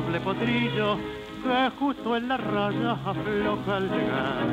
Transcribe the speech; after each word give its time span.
noble 0.00 0.20
potrillo 0.20 0.96
que 1.42 1.70
justo 1.78 2.16
en 2.16 2.28
la 2.28 2.36
raya 2.36 2.92
afloja 2.92 3.76
al 3.76 3.90
llegar 3.90 4.46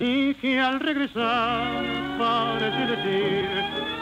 y 0.00 0.34
que 0.34 0.58
al 0.58 0.80
regresar 0.80 2.18
parece 2.18 2.96
decir 2.96 3.92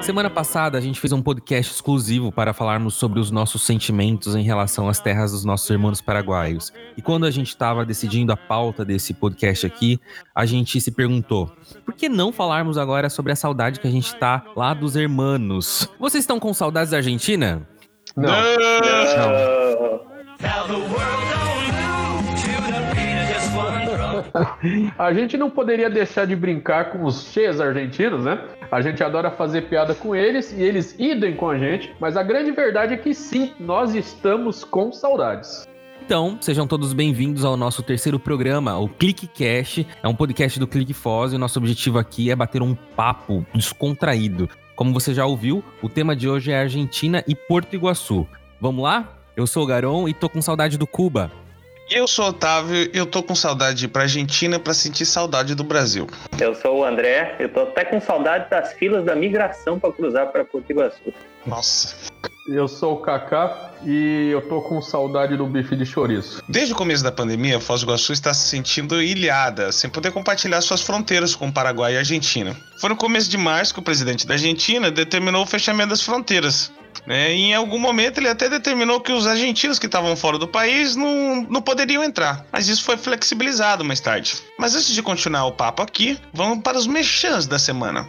Semana 0.00 0.30
passada 0.30 0.78
a 0.78 0.80
gente 0.80 1.00
fez 1.00 1.12
um 1.12 1.20
podcast 1.20 1.72
exclusivo 1.72 2.30
para 2.30 2.52
falarmos 2.52 2.94
sobre 2.94 3.18
os 3.18 3.30
nossos 3.30 3.62
sentimentos 3.62 4.36
em 4.36 4.42
relação 4.42 4.88
às 4.88 5.00
terras 5.00 5.32
dos 5.32 5.44
nossos 5.44 5.68
irmãos 5.68 6.00
paraguaios. 6.00 6.72
E 6.96 7.02
quando 7.02 7.26
a 7.26 7.30
gente 7.30 7.48
estava 7.48 7.84
decidindo 7.84 8.32
a 8.32 8.36
pauta 8.36 8.84
desse 8.84 9.12
podcast 9.12 9.66
aqui, 9.66 10.00
a 10.34 10.46
gente 10.46 10.80
se 10.80 10.92
perguntou: 10.92 11.50
por 11.84 11.94
que 11.94 12.08
não 12.08 12.32
falarmos 12.32 12.78
agora 12.78 13.10
sobre 13.10 13.32
a 13.32 13.36
saudade 13.36 13.80
que 13.80 13.88
a 13.88 13.90
gente 13.90 14.14
tá 14.14 14.44
lá 14.54 14.72
dos 14.72 14.94
hermanos? 14.94 15.88
Vocês 15.98 16.22
estão 16.22 16.38
com 16.38 16.54
saudades 16.54 16.92
da 16.92 16.98
Argentina? 16.98 17.66
Não. 18.18 18.32
A 24.98 25.12
gente 25.12 25.36
não 25.36 25.48
poderia 25.48 25.88
deixar 25.88 26.26
de 26.26 26.34
brincar 26.34 26.90
com 26.90 27.04
os 27.04 27.28
cheios 27.32 27.60
argentinos, 27.60 28.24
né? 28.24 28.44
A 28.70 28.80
gente 28.80 29.02
adora 29.04 29.30
fazer 29.30 29.68
piada 29.68 29.94
com 29.94 30.16
eles 30.16 30.52
e 30.52 30.60
eles 30.62 30.96
idem 30.98 31.36
com 31.36 31.48
a 31.48 31.56
gente, 31.56 31.94
mas 32.00 32.16
a 32.16 32.22
grande 32.22 32.50
verdade 32.50 32.94
é 32.94 32.96
que 32.96 33.14
sim, 33.14 33.52
nós 33.58 33.94
estamos 33.94 34.64
com 34.64 34.92
saudades. 34.92 35.66
Então, 36.04 36.38
sejam 36.40 36.66
todos 36.66 36.92
bem-vindos 36.92 37.44
ao 37.44 37.56
nosso 37.56 37.82
terceiro 37.82 38.18
programa, 38.18 38.78
o 38.78 38.88
ClickCast. 38.88 39.86
É 40.02 40.08
um 40.08 40.14
podcast 40.14 40.58
do 40.58 40.66
ClickFoz 40.66 41.32
e 41.32 41.36
o 41.36 41.38
nosso 41.38 41.58
objetivo 41.58 41.98
aqui 41.98 42.30
é 42.30 42.36
bater 42.36 42.62
um 42.62 42.74
papo 42.74 43.46
descontraído. 43.54 44.48
Como 44.78 44.92
você 44.92 45.12
já 45.12 45.26
ouviu, 45.26 45.64
o 45.82 45.88
tema 45.88 46.14
de 46.14 46.28
hoje 46.28 46.52
é 46.52 46.60
Argentina 46.60 47.24
e 47.26 47.34
Porto 47.34 47.74
Iguaçu. 47.74 48.24
Vamos 48.60 48.84
lá? 48.84 49.12
Eu 49.36 49.44
sou 49.44 49.64
o 49.64 49.66
Garon 49.66 50.08
e 50.08 50.14
tô 50.14 50.28
com 50.28 50.40
saudade 50.40 50.78
do 50.78 50.86
Cuba. 50.86 51.32
E 51.90 51.94
eu 51.94 52.06
sou 52.06 52.26
o 52.26 52.28
Otávio 52.28 52.90
e 52.92 52.98
eu 52.98 53.06
tô 53.06 53.22
com 53.22 53.34
saudade 53.34 53.78
de 53.78 53.84
ir 53.86 53.88
pra 53.88 54.02
Argentina 54.02 54.58
pra 54.58 54.74
sentir 54.74 55.06
saudade 55.06 55.54
do 55.54 55.64
Brasil. 55.64 56.06
Eu 56.38 56.54
sou 56.54 56.80
o 56.80 56.84
André, 56.84 57.34
eu 57.38 57.48
tô 57.48 57.60
até 57.60 57.82
com 57.82 57.98
saudade 57.98 58.50
das 58.50 58.74
filas 58.74 59.06
da 59.06 59.16
migração 59.16 59.78
para 59.80 59.90
cruzar 59.92 60.26
para 60.26 60.44
Porto 60.44 60.70
Iguaçu. 60.70 61.14
Nossa. 61.46 61.96
Eu 62.46 62.68
sou 62.68 62.94
o 62.94 62.96
Kaká 62.98 63.72
e 63.84 64.28
eu 64.30 64.46
tô 64.48 64.60
com 64.60 64.82
saudade 64.82 65.34
do 65.34 65.46
bife 65.46 65.74
de 65.76 65.86
chouriço. 65.86 66.42
Desde 66.46 66.74
o 66.74 66.76
começo 66.76 67.02
da 67.02 67.12
pandemia, 67.12 67.58
Foz 67.58 67.80
do 67.80 67.86
Iguaçu 67.86 68.12
está 68.12 68.34
se 68.34 68.48
sentindo 68.48 69.00
ilhada, 69.00 69.72
sem 69.72 69.88
poder 69.88 70.12
compartilhar 70.12 70.60
suas 70.60 70.82
fronteiras 70.82 71.34
com 71.34 71.48
o 71.48 71.52
Paraguai 71.52 71.94
e 71.94 71.96
a 71.96 72.00
Argentina. 72.00 72.54
Foi 72.80 72.90
no 72.90 72.96
começo 72.96 73.30
de 73.30 73.38
março 73.38 73.72
que 73.72 73.80
o 73.80 73.82
presidente 73.82 74.26
da 74.26 74.34
Argentina 74.34 74.90
determinou 74.90 75.42
o 75.42 75.46
fechamento 75.46 75.90
das 75.90 76.02
fronteiras. 76.02 76.70
E 77.06 77.46
em 77.46 77.54
algum 77.54 77.78
momento 77.78 78.18
ele 78.18 78.28
até 78.28 78.48
determinou 78.48 79.00
que 79.00 79.12
os 79.12 79.26
argentinos 79.26 79.78
que 79.78 79.86
estavam 79.86 80.16
fora 80.16 80.38
do 80.38 80.48
país 80.48 80.96
não, 80.96 81.46
não 81.48 81.62
poderiam 81.62 82.02
entrar. 82.02 82.44
Mas 82.52 82.68
isso 82.68 82.84
foi 82.84 82.96
flexibilizado 82.96 83.84
mais 83.84 84.00
tarde. 84.00 84.36
Mas 84.58 84.74
antes 84.74 84.94
de 84.94 85.02
continuar 85.02 85.46
o 85.46 85.52
papo 85.52 85.82
aqui, 85.82 86.18
vamos 86.32 86.62
para 86.62 86.76
os 86.76 86.86
mexãs 86.86 87.46
da 87.46 87.58
semana. 87.58 88.06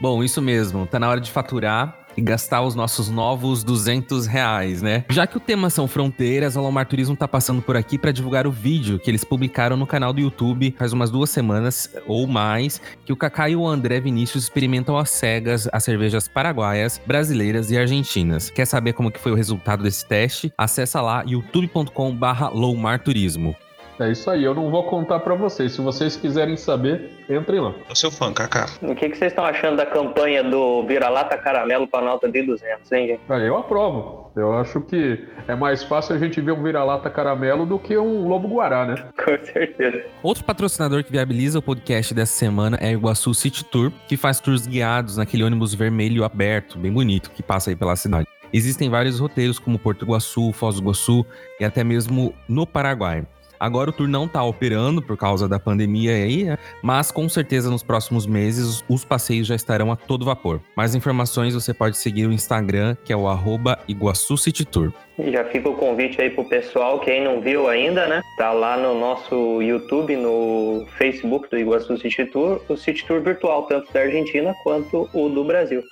Bom, 0.00 0.22
isso 0.22 0.40
mesmo, 0.40 0.86
tá 0.86 0.98
na 0.98 1.08
hora 1.08 1.20
de 1.20 1.30
faturar 1.30 2.07
e 2.18 2.20
gastar 2.20 2.62
os 2.62 2.74
nossos 2.74 3.08
novos 3.08 3.62
200 3.62 4.26
reais, 4.26 4.82
né? 4.82 5.04
Já 5.08 5.24
que 5.24 5.36
o 5.36 5.40
tema 5.40 5.70
são 5.70 5.86
fronteiras, 5.86 6.56
o 6.56 6.60
Lomar 6.60 6.86
Turismo 6.86 7.16
tá 7.16 7.28
passando 7.28 7.62
por 7.62 7.76
aqui 7.76 7.96
para 7.96 8.10
divulgar 8.10 8.44
o 8.44 8.50
vídeo 8.50 8.98
que 8.98 9.08
eles 9.08 9.22
publicaram 9.22 9.76
no 9.76 9.86
canal 9.86 10.12
do 10.12 10.20
YouTube 10.20 10.74
faz 10.76 10.92
umas 10.92 11.10
duas 11.10 11.30
semanas 11.30 11.88
ou 12.06 12.26
mais, 12.26 12.80
que 13.04 13.12
o 13.12 13.16
Kaká 13.16 13.48
e 13.48 13.54
o 13.54 13.66
André 13.66 14.00
Vinícius 14.00 14.44
experimentam 14.44 14.98
às 14.98 15.10
cegas 15.10 15.68
as 15.72 15.84
cervejas 15.84 16.26
paraguaias, 16.26 17.00
brasileiras 17.06 17.70
e 17.70 17.78
argentinas. 17.78 18.50
Quer 18.50 18.66
saber 18.66 18.94
como 18.94 19.12
que 19.12 19.20
foi 19.20 19.30
o 19.30 19.36
resultado 19.36 19.84
desse 19.84 20.04
teste? 20.04 20.52
Acessa 20.58 21.00
lá 21.00 21.22
youtube.com 21.24 22.14
barra 22.14 22.50
Turismo. 22.98 23.54
É 24.00 24.10
isso 24.10 24.30
aí, 24.30 24.44
eu 24.44 24.54
não 24.54 24.70
vou 24.70 24.84
contar 24.84 25.18
pra 25.20 25.34
vocês. 25.34 25.72
Se 25.72 25.80
vocês 25.80 26.16
quiserem 26.16 26.56
saber, 26.56 27.10
entrem 27.28 27.60
lá. 27.60 27.74
Eu 27.88 27.96
sou 27.96 28.10
fã, 28.10 28.32
Kaká. 28.32 28.66
O 28.80 28.94
que, 28.94 29.08
que 29.08 29.16
vocês 29.18 29.32
estão 29.32 29.44
achando 29.44 29.76
da 29.76 29.86
campanha 29.86 30.44
do 30.44 30.84
Vira-Lata 30.86 31.36
Caramelo 31.36 31.88
para 31.88 32.04
nota 32.04 32.30
de 32.30 32.42
200, 32.42 32.92
hein, 32.92 33.06
gente? 33.08 33.20
Ah, 33.28 33.38
eu 33.38 33.56
aprovo. 33.56 34.30
Eu 34.36 34.56
acho 34.56 34.80
que 34.82 35.26
é 35.48 35.56
mais 35.56 35.82
fácil 35.82 36.14
a 36.14 36.18
gente 36.18 36.40
ver 36.40 36.52
um 36.52 36.62
vira-lata 36.62 37.10
caramelo 37.10 37.66
do 37.66 37.76
que 37.76 37.98
um 37.98 38.28
lobo 38.28 38.46
guará, 38.46 38.86
né? 38.86 38.94
Com 39.18 39.44
certeza. 39.44 40.04
Outro 40.22 40.44
patrocinador 40.44 41.02
que 41.02 41.10
viabiliza 41.10 41.58
o 41.58 41.62
podcast 41.62 42.14
dessa 42.14 42.34
semana 42.34 42.78
é 42.80 42.90
o 42.90 42.98
Iguaçu 42.98 43.34
City 43.34 43.64
Tour, 43.64 43.90
que 44.06 44.16
faz 44.16 44.38
tours 44.38 44.64
guiados 44.64 45.16
naquele 45.16 45.42
ônibus 45.42 45.74
vermelho 45.74 46.22
aberto, 46.22 46.78
bem 46.78 46.92
bonito, 46.92 47.32
que 47.32 47.42
passa 47.42 47.70
aí 47.70 47.74
pela 47.74 47.96
cidade. 47.96 48.28
Existem 48.52 48.88
vários 48.88 49.18
roteiros, 49.18 49.58
como 49.58 49.78
Porto 49.78 50.04
Iguaçu, 50.04 50.52
Foz 50.52 50.76
do 50.76 50.82
Iguaçu 50.82 51.26
e 51.58 51.64
até 51.64 51.82
mesmo 51.82 52.32
no 52.48 52.64
Paraguai. 52.64 53.26
Agora 53.58 53.90
o 53.90 53.92
tour 53.92 54.08
não 54.08 54.28
tá 54.28 54.42
operando 54.42 55.02
por 55.02 55.16
causa 55.16 55.48
da 55.48 55.58
pandemia 55.58 56.12
aí, 56.12 56.44
né? 56.44 56.58
Mas 56.82 57.10
com 57.10 57.28
certeza 57.28 57.70
nos 57.70 57.82
próximos 57.82 58.26
meses 58.26 58.84
os 58.88 59.04
passeios 59.04 59.46
já 59.46 59.54
estarão 59.54 59.90
a 59.92 59.96
todo 59.96 60.24
vapor. 60.24 60.60
Mais 60.76 60.94
informações 60.94 61.54
você 61.54 61.74
pode 61.74 61.96
seguir 61.96 62.26
o 62.26 62.32
Instagram, 62.32 62.96
que 63.04 63.12
é 63.12 63.16
o 63.16 63.28
arroba 63.28 63.78
Iguaçu 63.88 64.36
City 64.36 64.64
Tour. 64.64 64.92
Já 65.18 65.44
fica 65.46 65.68
o 65.68 65.74
convite 65.74 66.20
aí 66.20 66.30
pro 66.30 66.44
pessoal, 66.44 67.00
quem 67.00 67.24
não 67.24 67.40
viu 67.40 67.68
ainda, 67.68 68.06
né? 68.06 68.22
Tá 68.36 68.52
lá 68.52 68.76
no 68.76 68.98
nosso 68.98 69.60
YouTube, 69.60 70.14
no 70.14 70.86
Facebook 70.96 71.50
do 71.50 71.58
Iguaçu 71.58 71.96
City 71.98 72.24
Tour, 72.26 72.60
o 72.68 72.76
City 72.76 73.04
Tour 73.04 73.20
virtual, 73.20 73.64
tanto 73.64 73.92
da 73.92 74.00
Argentina 74.00 74.54
quanto 74.62 75.08
o 75.12 75.28
do 75.28 75.44
Brasil. 75.44 75.82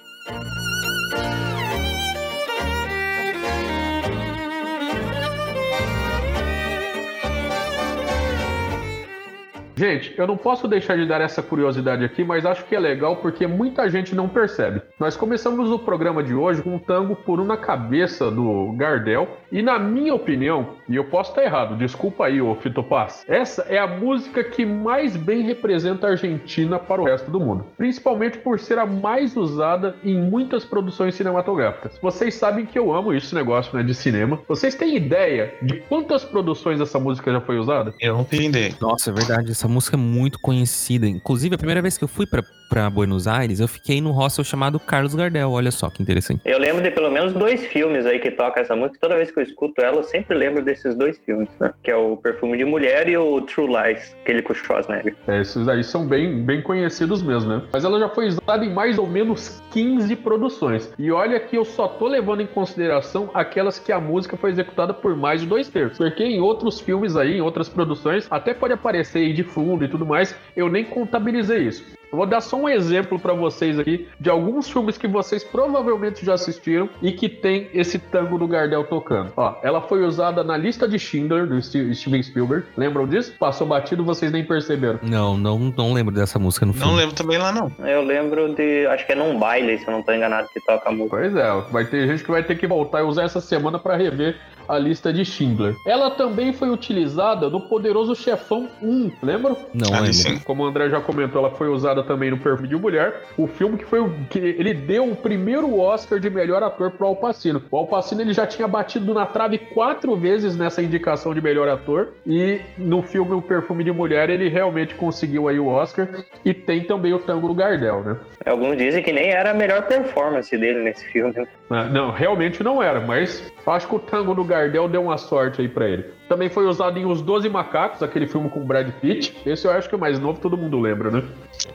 Gente, 9.78 10.14
eu 10.16 10.26
não 10.26 10.38
posso 10.38 10.66
deixar 10.66 10.96
de 10.96 11.04
dar 11.04 11.20
essa 11.20 11.42
curiosidade 11.42 12.02
aqui, 12.02 12.24
mas 12.24 12.46
acho 12.46 12.64
que 12.64 12.74
é 12.74 12.80
legal 12.80 13.16
porque 13.16 13.46
muita 13.46 13.90
gente 13.90 14.14
não 14.14 14.26
percebe. 14.26 14.80
Nós 14.98 15.18
começamos 15.18 15.70
o 15.70 15.78
programa 15.78 16.22
de 16.22 16.32
hoje 16.32 16.62
com 16.62 16.76
um 16.76 16.78
tango 16.78 17.14
por 17.14 17.38
uma 17.38 17.58
cabeça 17.58 18.30
do 18.30 18.72
Gardel, 18.72 19.28
e 19.52 19.60
na 19.60 19.78
minha 19.78 20.14
opinião, 20.14 20.76
e 20.88 20.96
eu 20.96 21.04
posso 21.04 21.30
estar 21.30 21.44
errado, 21.44 21.76
desculpa 21.76 22.24
aí, 22.24 22.40
ô 22.40 22.54
Fito 22.54 22.82
Paz, 22.82 23.22
essa 23.28 23.66
é 23.68 23.78
a 23.78 23.86
música 23.86 24.42
que 24.42 24.64
mais 24.64 25.14
bem 25.14 25.42
representa 25.42 26.06
a 26.06 26.10
Argentina 26.12 26.78
para 26.78 27.02
o 27.02 27.04
resto 27.04 27.30
do 27.30 27.38
mundo, 27.38 27.66
principalmente 27.76 28.38
por 28.38 28.58
ser 28.58 28.78
a 28.78 28.86
mais 28.86 29.36
usada 29.36 29.94
em 30.02 30.18
muitas 30.18 30.64
produções 30.64 31.14
cinematográficas. 31.14 31.98
Vocês 32.00 32.34
sabem 32.34 32.64
que 32.64 32.78
eu 32.78 32.94
amo 32.94 33.12
esse 33.12 33.34
negócio 33.34 33.76
né, 33.76 33.82
de 33.82 33.94
cinema. 33.94 34.40
Vocês 34.48 34.74
têm 34.74 34.96
ideia 34.96 35.52
de 35.60 35.80
quantas 35.82 36.24
produções 36.24 36.80
essa 36.80 36.98
música 36.98 37.30
já 37.30 37.42
foi 37.42 37.58
usada? 37.58 37.92
Eu 38.00 38.16
não 38.16 38.24
tenho 38.24 38.44
ideia. 38.44 38.74
Nossa, 38.80 39.10
é 39.10 39.12
verdade, 39.12 39.50
essa 39.50 39.65
música 39.68 39.96
é 39.96 39.98
muito 39.98 40.38
conhecida. 40.38 41.06
Inclusive, 41.06 41.54
a 41.54 41.58
primeira 41.58 41.82
vez 41.82 41.96
que 41.96 42.04
eu 42.04 42.08
fui 42.08 42.26
pra, 42.26 42.42
pra 42.68 42.88
Buenos 42.90 43.26
Aires, 43.26 43.60
eu 43.60 43.68
fiquei 43.68 44.00
no 44.00 44.10
hostel 44.10 44.44
chamado 44.44 44.78
Carlos 44.78 45.14
Gardel. 45.14 45.50
Olha 45.50 45.70
só 45.70 45.90
que 45.90 46.02
interessante. 46.02 46.40
Eu 46.44 46.58
lembro 46.58 46.82
de 46.82 46.90
pelo 46.90 47.10
menos 47.10 47.32
dois 47.32 47.64
filmes 47.66 48.06
aí 48.06 48.18
que 48.18 48.30
toca 48.30 48.60
essa 48.60 48.74
música. 48.74 48.98
Toda 49.00 49.16
vez 49.16 49.30
que 49.30 49.38
eu 49.38 49.42
escuto 49.42 49.80
ela, 49.80 49.98
eu 49.98 50.04
sempre 50.04 50.36
lembro 50.36 50.62
desses 50.62 50.94
dois 50.94 51.18
filmes, 51.18 51.48
né? 51.60 51.72
Que 51.82 51.90
é 51.90 51.96
o 51.96 52.16
Perfume 52.16 52.58
de 52.58 52.64
Mulher 52.64 53.08
e 53.08 53.16
o 53.16 53.40
True 53.42 53.68
Lies, 53.68 54.16
aquele 54.22 54.42
com 54.42 54.52
o 54.52 54.56
Schwarzenegger. 54.56 55.14
É, 55.26 55.40
esses 55.40 55.68
aí 55.68 55.82
são 55.82 56.06
bem, 56.06 56.44
bem 56.44 56.62
conhecidos 56.62 57.22
mesmo, 57.22 57.50
né? 57.50 57.62
Mas 57.72 57.84
ela 57.84 57.98
já 57.98 58.08
foi 58.08 58.28
usada 58.28 58.64
em 58.64 58.72
mais 58.72 58.98
ou 58.98 59.06
menos 59.06 59.62
15 59.70 60.14
produções. 60.16 60.92
E 60.98 61.10
olha 61.10 61.38
que 61.40 61.56
eu 61.56 61.64
só 61.64 61.88
tô 61.88 62.06
levando 62.06 62.42
em 62.42 62.46
consideração 62.46 63.30
aquelas 63.34 63.78
que 63.78 63.92
a 63.92 64.00
música 64.00 64.36
foi 64.36 64.50
executada 64.50 64.92
por 64.92 65.16
mais 65.16 65.40
de 65.40 65.46
dois 65.46 65.68
terços. 65.68 65.98
Porque 65.98 66.24
em 66.24 66.40
outros 66.40 66.80
filmes 66.80 67.16
aí, 67.16 67.36
em 67.36 67.40
outras 67.40 67.68
produções, 67.68 68.26
até 68.30 68.54
pode 68.54 68.72
aparecer 68.72 69.18
aí 69.18 69.32
de 69.32 69.44
fundo 69.44 69.84
e 69.84 69.88
tudo 69.88 70.06
mais, 70.06 70.34
eu 70.56 70.68
nem 70.68 70.84
contabilizei 70.84 71.62
isso. 71.62 71.84
Eu 72.10 72.18
vou 72.18 72.26
dar 72.26 72.40
só 72.40 72.56
um 72.56 72.68
exemplo 72.68 73.18
para 73.18 73.34
vocês 73.34 73.78
aqui 73.78 74.08
de 74.18 74.30
alguns 74.30 74.70
filmes 74.70 74.96
que 74.96 75.08
vocês 75.08 75.42
provavelmente 75.42 76.24
já 76.24 76.34
assistiram 76.34 76.88
e 77.02 77.12
que 77.12 77.28
tem 77.28 77.68
esse 77.74 77.98
tango 77.98 78.38
do 78.38 78.46
Gardel 78.46 78.84
tocando. 78.84 79.32
Ó, 79.36 79.56
ela 79.62 79.80
foi 79.80 80.04
usada 80.04 80.44
na 80.44 80.56
lista 80.56 80.86
de 80.86 80.98
Schindler 80.98 81.46
do 81.46 81.60
Steven 81.60 82.22
Spielberg. 82.22 82.66
Lembram 82.76 83.06
disso? 83.06 83.34
Passou 83.38 83.66
batido, 83.66 84.04
vocês 84.04 84.30
nem 84.30 84.44
perceberam. 84.44 85.00
Não, 85.02 85.36
não, 85.36 85.58
não 85.76 85.92
lembro 85.92 86.14
dessa 86.14 86.38
música 86.38 86.64
no 86.64 86.72
filme. 86.72 86.88
Não 86.88 86.96
lembro 86.96 87.14
também 87.14 87.38
lá, 87.38 87.52
não. 87.52 87.72
Eu 87.86 88.02
lembro 88.02 88.54
de. 88.54 88.86
Acho 88.86 89.04
que 89.04 89.12
é 89.12 89.16
num 89.16 89.38
baile, 89.38 89.78
se 89.78 89.86
eu 89.86 89.92
não 89.92 90.02
tô 90.02 90.12
enganado, 90.12 90.48
que 90.52 90.60
toca 90.60 90.88
a 90.88 90.92
música. 90.92 91.16
Pois 91.16 91.34
é, 91.34 91.50
vai 91.70 91.84
ter 91.84 92.06
gente 92.06 92.22
que 92.22 92.30
vai 92.30 92.42
ter 92.42 92.56
que 92.56 92.66
voltar 92.66 93.00
e 93.00 93.04
usar 93.04 93.24
essa 93.24 93.40
semana 93.40 93.78
para 93.78 93.96
rever 93.96 94.36
a 94.68 94.78
lista 94.78 95.12
de 95.12 95.24
Schindler. 95.24 95.74
Ela 95.86 96.10
também 96.10 96.52
foi 96.52 96.68
utilizada 96.70 97.48
no 97.48 97.60
Poderoso 97.60 98.14
Chefão 98.14 98.68
1, 98.82 99.12
lembram? 99.22 99.56
Não 99.72 99.94
Ah, 99.94 100.00
lembro. 100.00 100.44
Como 100.44 100.62
o 100.62 100.66
André 100.66 100.88
já 100.88 101.00
comentou, 101.00 101.40
ela 101.44 101.54
foi 101.54 101.68
usada 101.68 102.02
também 102.02 102.30
no 102.30 102.38
Perfume 102.38 102.68
de 102.68 102.76
Mulher. 102.76 103.22
O 103.36 103.46
filme 103.46 103.76
que 103.78 103.84
foi 103.84 104.00
o 104.00 104.10
que 104.28 104.38
ele 104.38 104.74
deu 104.74 105.10
o 105.10 105.16
primeiro 105.16 105.78
Oscar 105.78 106.18
de 106.18 106.28
melhor 106.28 106.62
ator 106.62 106.90
pro 106.90 107.06
Al 107.06 107.16
Pacino. 107.16 107.62
O 107.70 107.76
Al 107.76 107.86
Pacino 107.86 108.20
ele 108.20 108.32
já 108.32 108.46
tinha 108.46 108.66
batido 108.66 109.14
na 109.14 109.26
trave 109.26 109.58
quatro 109.58 110.16
vezes 110.16 110.56
nessa 110.56 110.82
indicação 110.82 111.32
de 111.34 111.40
melhor 111.40 111.68
ator 111.68 112.08
e 112.26 112.60
no 112.76 113.02
filme 113.02 113.32
O 113.34 113.42
Perfume 113.42 113.84
de 113.84 113.92
Mulher 113.92 114.30
ele 114.30 114.48
realmente 114.48 114.94
conseguiu 114.94 115.48
aí 115.48 115.58
o 115.58 115.66
Oscar 115.68 116.08
e 116.44 116.52
tem 116.52 116.82
também 116.84 117.12
o 117.12 117.18
Tango 117.18 117.48
do 117.48 117.54
Gardel, 117.54 118.02
né? 118.02 118.16
Alguns 118.44 118.76
dizem 118.76 119.02
que 119.02 119.12
nem 119.12 119.30
era 119.30 119.50
a 119.50 119.54
melhor 119.54 119.82
performance 119.82 120.56
dele 120.56 120.82
nesse 120.82 121.04
filme. 121.06 121.46
Ah, 121.70 121.84
não, 121.84 122.10
realmente 122.10 122.62
não 122.62 122.82
era, 122.82 123.00
mas 123.00 123.42
acho 123.66 123.88
que 123.88 123.94
o 123.94 123.98
Tango 123.98 124.34
do 124.34 124.44
Gardel 124.44 124.55
deu 124.88 125.02
uma 125.02 125.18
sorte 125.18 125.60
aí 125.60 125.68
para 125.68 125.88
ele. 125.88 126.04
Também 126.28 126.48
foi 126.48 126.66
usado 126.66 126.98
em 126.98 127.06
Os 127.06 127.22
Doze 127.22 127.48
Macacos, 127.48 128.02
aquele 128.02 128.26
filme 128.26 128.48
com 128.48 128.64
Brad 128.64 128.90
Pitt. 129.00 129.36
Esse 129.46 129.66
eu 129.66 129.70
acho 129.70 129.88
que 129.88 129.94
é 129.94 129.98
mais 129.98 130.18
novo, 130.18 130.40
todo 130.40 130.56
mundo 130.56 130.78
lembra, 130.78 131.10
né? 131.10 131.22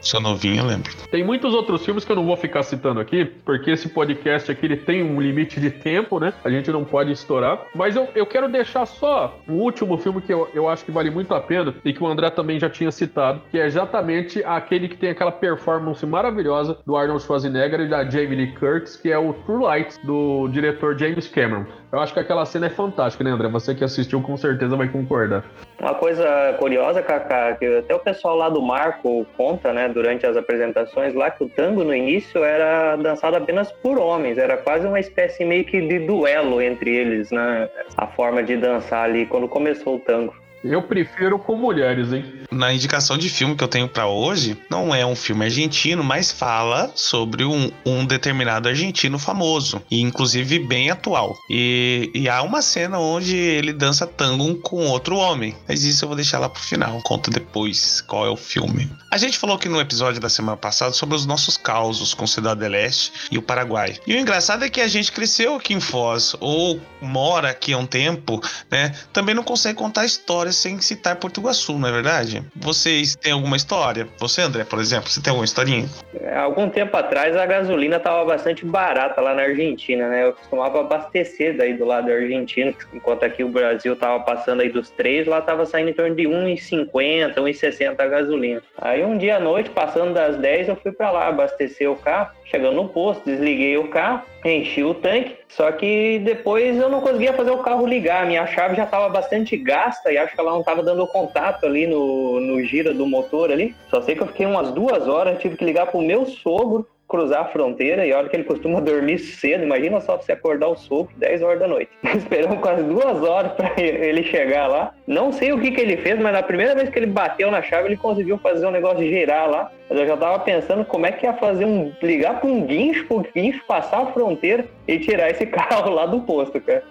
Sou 0.00 0.20
novinho, 0.20 0.62
eu 0.62 0.66
lembro. 0.66 0.92
Tem 1.10 1.24
muitos 1.24 1.54
outros 1.54 1.84
filmes 1.84 2.04
que 2.04 2.12
eu 2.12 2.16
não 2.16 2.26
vou 2.26 2.36
ficar 2.36 2.62
citando 2.62 3.00
aqui, 3.00 3.24
porque 3.24 3.70
esse 3.70 3.88
podcast 3.88 4.50
aqui 4.50 4.66
ele 4.66 4.76
tem 4.76 5.02
um 5.02 5.20
limite 5.20 5.60
de 5.60 5.70
tempo, 5.70 6.18
né? 6.18 6.32
A 6.44 6.50
gente 6.50 6.70
não 6.70 6.84
pode 6.84 7.12
estourar. 7.12 7.66
Mas 7.74 7.96
eu, 7.96 8.08
eu 8.14 8.26
quero 8.26 8.48
deixar 8.48 8.86
só 8.86 9.38
um 9.48 9.54
último 9.54 9.96
filme 9.96 10.20
que 10.20 10.32
eu, 10.32 10.48
eu 10.54 10.68
acho 10.68 10.84
que 10.84 10.90
vale 10.90 11.10
muito 11.10 11.32
a 11.34 11.40
pena 11.40 11.74
e 11.84 11.92
que 11.92 12.02
o 12.02 12.06
André 12.06 12.30
também 12.30 12.58
já 12.58 12.68
tinha 12.68 12.90
citado, 12.90 13.40
que 13.50 13.58
é 13.58 13.66
exatamente 13.66 14.42
aquele 14.44 14.88
que 14.88 14.96
tem 14.96 15.10
aquela 15.10 15.32
performance 15.32 16.04
maravilhosa 16.04 16.78
do 16.84 16.96
Arnold 16.96 17.22
Schwarzenegger 17.22 17.80
e 17.80 17.88
da 17.88 18.04
Jamie 18.08 18.36
Lee 18.36 18.52
Curtis, 18.52 18.96
que 18.96 19.10
é 19.10 19.18
o 19.18 19.32
True 19.32 19.62
Lights, 19.62 19.98
do 20.04 20.48
diretor 20.48 20.98
James 20.98 21.28
Cameron. 21.28 21.64
Eu 21.92 22.00
acho 22.00 22.14
que 22.14 22.20
aquela 22.20 22.46
cena 22.46 22.66
é 22.66 22.70
fantástica, 22.70 23.22
né, 23.22 23.30
André? 23.30 23.48
Você 23.48 23.74
que 23.74 23.84
assistiu 23.84 24.22
com 24.22 24.36
certeza 24.42 24.76
vai 24.76 24.88
concordar. 24.88 25.44
Uma 25.80 25.94
coisa 25.94 26.54
curiosa, 26.58 27.02
Kaká, 27.02 27.54
que 27.54 27.78
até 27.78 27.94
o 27.94 27.98
pessoal 27.98 28.36
lá 28.36 28.48
do 28.48 28.62
Marco 28.62 29.26
conta, 29.36 29.72
né, 29.72 29.88
durante 29.88 30.26
as 30.26 30.36
apresentações 30.36 31.14
lá, 31.14 31.30
que 31.30 31.42
o 31.42 31.48
tango 31.48 31.82
no 31.82 31.94
início 31.94 32.44
era 32.44 32.94
dançado 32.96 33.36
apenas 33.36 33.72
por 33.72 33.98
homens, 33.98 34.38
era 34.38 34.56
quase 34.56 34.86
uma 34.86 35.00
espécie 35.00 35.44
meio 35.44 35.64
que 35.64 35.80
de 35.80 36.00
duelo 36.00 36.60
entre 36.60 36.94
eles, 36.94 37.30
né? 37.30 37.68
A 37.96 38.06
forma 38.06 38.42
de 38.42 38.56
dançar 38.56 39.04
ali 39.04 39.26
quando 39.26 39.48
começou 39.48 39.96
o 39.96 39.98
tango. 39.98 40.41
Eu 40.64 40.82
prefiro 40.82 41.38
com 41.38 41.56
mulheres, 41.56 42.12
hein? 42.12 42.24
Na 42.50 42.72
indicação 42.72 43.18
de 43.18 43.28
filme 43.28 43.56
que 43.56 43.64
eu 43.64 43.68
tenho 43.68 43.88
para 43.88 44.06
hoje, 44.06 44.56
não 44.70 44.94
é 44.94 45.04
um 45.04 45.16
filme 45.16 45.44
argentino, 45.44 46.04
mas 46.04 46.30
fala 46.30 46.92
sobre 46.94 47.44
um, 47.44 47.70
um, 47.84 48.04
determinado 48.04 48.68
argentino 48.68 49.18
famoso, 49.18 49.82
e 49.90 50.00
inclusive 50.00 50.60
bem 50.60 50.90
atual. 50.90 51.36
E, 51.50 52.10
e, 52.14 52.28
há 52.28 52.42
uma 52.42 52.62
cena 52.62 52.98
onde 52.98 53.36
ele 53.36 53.72
dança 53.72 54.06
tango 54.06 54.54
com 54.56 54.86
outro 54.86 55.16
homem. 55.16 55.56
Mas 55.66 55.82
isso 55.82 56.04
eu 56.04 56.08
vou 56.08 56.16
deixar 56.16 56.38
lá 56.38 56.48
pro 56.48 56.62
final, 56.62 57.00
conto 57.02 57.30
depois 57.30 58.00
qual 58.02 58.26
é 58.26 58.30
o 58.30 58.36
filme. 58.36 58.88
A 59.10 59.18
gente 59.18 59.38
falou 59.38 59.56
aqui 59.56 59.68
no 59.68 59.80
episódio 59.80 60.20
da 60.20 60.28
semana 60.28 60.56
passada 60.56 60.92
sobre 60.92 61.16
os 61.16 61.26
nossos 61.26 61.56
causos 61.56 62.14
com 62.14 62.26
Cidade 62.26 62.60
do 62.60 62.68
Leste 62.68 63.12
e 63.30 63.38
o 63.38 63.42
Paraguai. 63.42 63.96
E 64.06 64.14
o 64.14 64.18
engraçado 64.18 64.64
é 64.64 64.70
que 64.70 64.80
a 64.80 64.88
gente 64.88 65.10
cresceu 65.10 65.56
aqui 65.56 65.74
em 65.74 65.80
Foz, 65.80 66.36
ou 66.38 66.80
mora 67.00 67.50
aqui 67.50 67.72
há 67.72 67.78
um 67.78 67.86
tempo, 67.86 68.40
né? 68.70 68.94
Também 69.12 69.34
não 69.34 69.42
consegue 69.42 69.78
contar 69.78 70.04
histórias 70.04 70.51
sem 70.52 70.80
citar 70.80 71.16
Portugaçu, 71.16 71.78
não 71.78 71.88
é 71.88 71.92
verdade? 71.92 72.42
Vocês 72.56 73.16
têm 73.16 73.32
alguma 73.32 73.56
história? 73.56 74.08
Você, 74.18 74.42
André, 74.42 74.64
por 74.64 74.78
exemplo, 74.78 75.08
você 75.08 75.20
tem 75.20 75.30
alguma 75.30 75.44
historinha? 75.44 75.88
É, 76.20 76.36
algum 76.36 76.68
tempo 76.68 76.96
atrás 76.96 77.36
a 77.36 77.46
gasolina 77.46 77.96
estava 77.96 78.24
bastante 78.24 78.64
barata 78.64 79.20
lá 79.20 79.34
na 79.34 79.42
Argentina, 79.42 80.08
né? 80.08 80.24
Eu 80.24 80.32
costumava 80.32 80.80
abastecer 80.80 81.56
daí 81.56 81.74
do 81.74 81.84
lado 81.84 82.10
argentino, 82.10 82.74
enquanto 82.92 83.24
aqui 83.24 83.44
o 83.44 83.48
Brasil 83.48 83.94
estava 83.94 84.20
passando 84.20 84.60
aí 84.60 84.68
dos 84.68 84.90
três, 84.90 85.26
lá 85.26 85.38
estava 85.38 85.66
saindo 85.66 85.90
em 85.90 85.94
torno 85.94 86.14
de 86.14 86.24
1,50, 86.24 87.34
1,60 87.34 87.94
a 87.98 88.06
gasolina. 88.06 88.62
Aí 88.78 89.04
um 89.04 89.16
dia 89.16 89.36
à 89.36 89.40
noite, 89.40 89.70
passando 89.70 90.14
das 90.14 90.36
10, 90.36 90.68
eu 90.68 90.76
fui 90.76 90.92
para 90.92 91.10
lá 91.10 91.28
abastecer 91.28 91.90
o 91.90 91.96
carro. 91.96 92.30
Chegando 92.44 92.76
no 92.76 92.88
posto, 92.88 93.24
desliguei 93.24 93.78
o 93.78 93.88
carro, 93.88 94.22
enchi 94.44 94.82
o 94.82 94.94
tanque, 94.94 95.36
só 95.48 95.70
que 95.72 96.18
depois 96.20 96.78
eu 96.78 96.88
não 96.88 97.00
conseguia 97.00 97.32
fazer 97.32 97.50
o 97.50 97.58
carro 97.58 97.86
ligar. 97.86 98.26
Minha 98.26 98.46
chave 98.46 98.76
já 98.76 98.84
estava 98.84 99.08
bastante 99.08 99.56
gasta 99.56 100.12
e 100.12 100.18
acho 100.18 100.34
que 100.34 100.40
ela 100.40 100.52
não 100.52 100.60
estava 100.60 100.82
dando 100.82 101.06
contato 101.06 101.66
ali 101.66 101.86
no, 101.86 102.40
no 102.40 102.62
gira 102.64 102.92
do 102.92 103.06
motor 103.06 103.50
ali. 103.50 103.74
Só 103.88 104.02
sei 104.02 104.14
que 104.14 104.22
eu 104.22 104.26
fiquei 104.26 104.46
umas 104.46 104.72
duas 104.72 105.06
horas, 105.06 105.40
tive 105.40 105.56
que 105.56 105.64
ligar 105.64 105.86
pro 105.86 106.00
meu 106.00 106.26
sogro 106.26 106.86
cruzar 107.12 107.42
a 107.42 107.44
fronteira 107.44 108.06
e 108.06 108.12
olha 108.14 108.26
que 108.26 108.34
ele 108.34 108.44
costuma 108.44 108.80
dormir 108.80 109.18
cedo. 109.18 109.62
Imagina 109.62 110.00
só 110.00 110.16
você 110.16 110.32
acordar 110.32 110.68
o 110.68 110.76
sogro 110.76 111.12
10 111.18 111.42
horas 111.42 111.60
da 111.60 111.68
noite. 111.68 111.90
Esperamos 112.16 112.58
quase 112.60 112.82
duas 112.84 113.22
horas 113.22 113.52
para 113.52 113.74
ele 113.78 114.22
chegar 114.22 114.66
lá. 114.66 114.94
Não 115.06 115.30
sei 115.30 115.52
o 115.52 115.60
que, 115.60 115.70
que 115.70 115.80
ele 115.82 115.98
fez, 115.98 116.18
mas 116.18 116.32
na 116.32 116.42
primeira 116.42 116.74
vez 116.74 116.88
que 116.88 116.98
ele 116.98 117.06
bateu 117.06 117.50
na 117.50 117.60
chave, 117.60 117.88
ele 117.88 117.98
conseguiu 117.98 118.38
fazer 118.38 118.66
um 118.66 118.70
negócio 118.70 119.06
girar 119.06 119.50
lá. 119.50 119.70
Mas 119.90 119.98
eu 119.98 120.06
já 120.06 120.16
tava 120.16 120.38
pensando 120.38 120.86
como 120.86 121.04
é 121.04 121.12
que 121.12 121.26
ia 121.26 121.34
fazer 121.34 121.66
um. 121.66 121.92
ligar 122.02 122.40
para 122.40 122.48
um 122.48 122.64
guincho, 122.64 123.04
pro 123.04 123.22
guincho 123.34 123.62
passar 123.66 124.00
a 124.00 124.06
fronteira 124.06 124.64
e 124.88 124.98
tirar 124.98 125.30
esse 125.30 125.44
carro 125.46 125.90
lá 125.90 126.06
do 126.06 126.20
posto, 126.20 126.58
cara. 126.62 126.82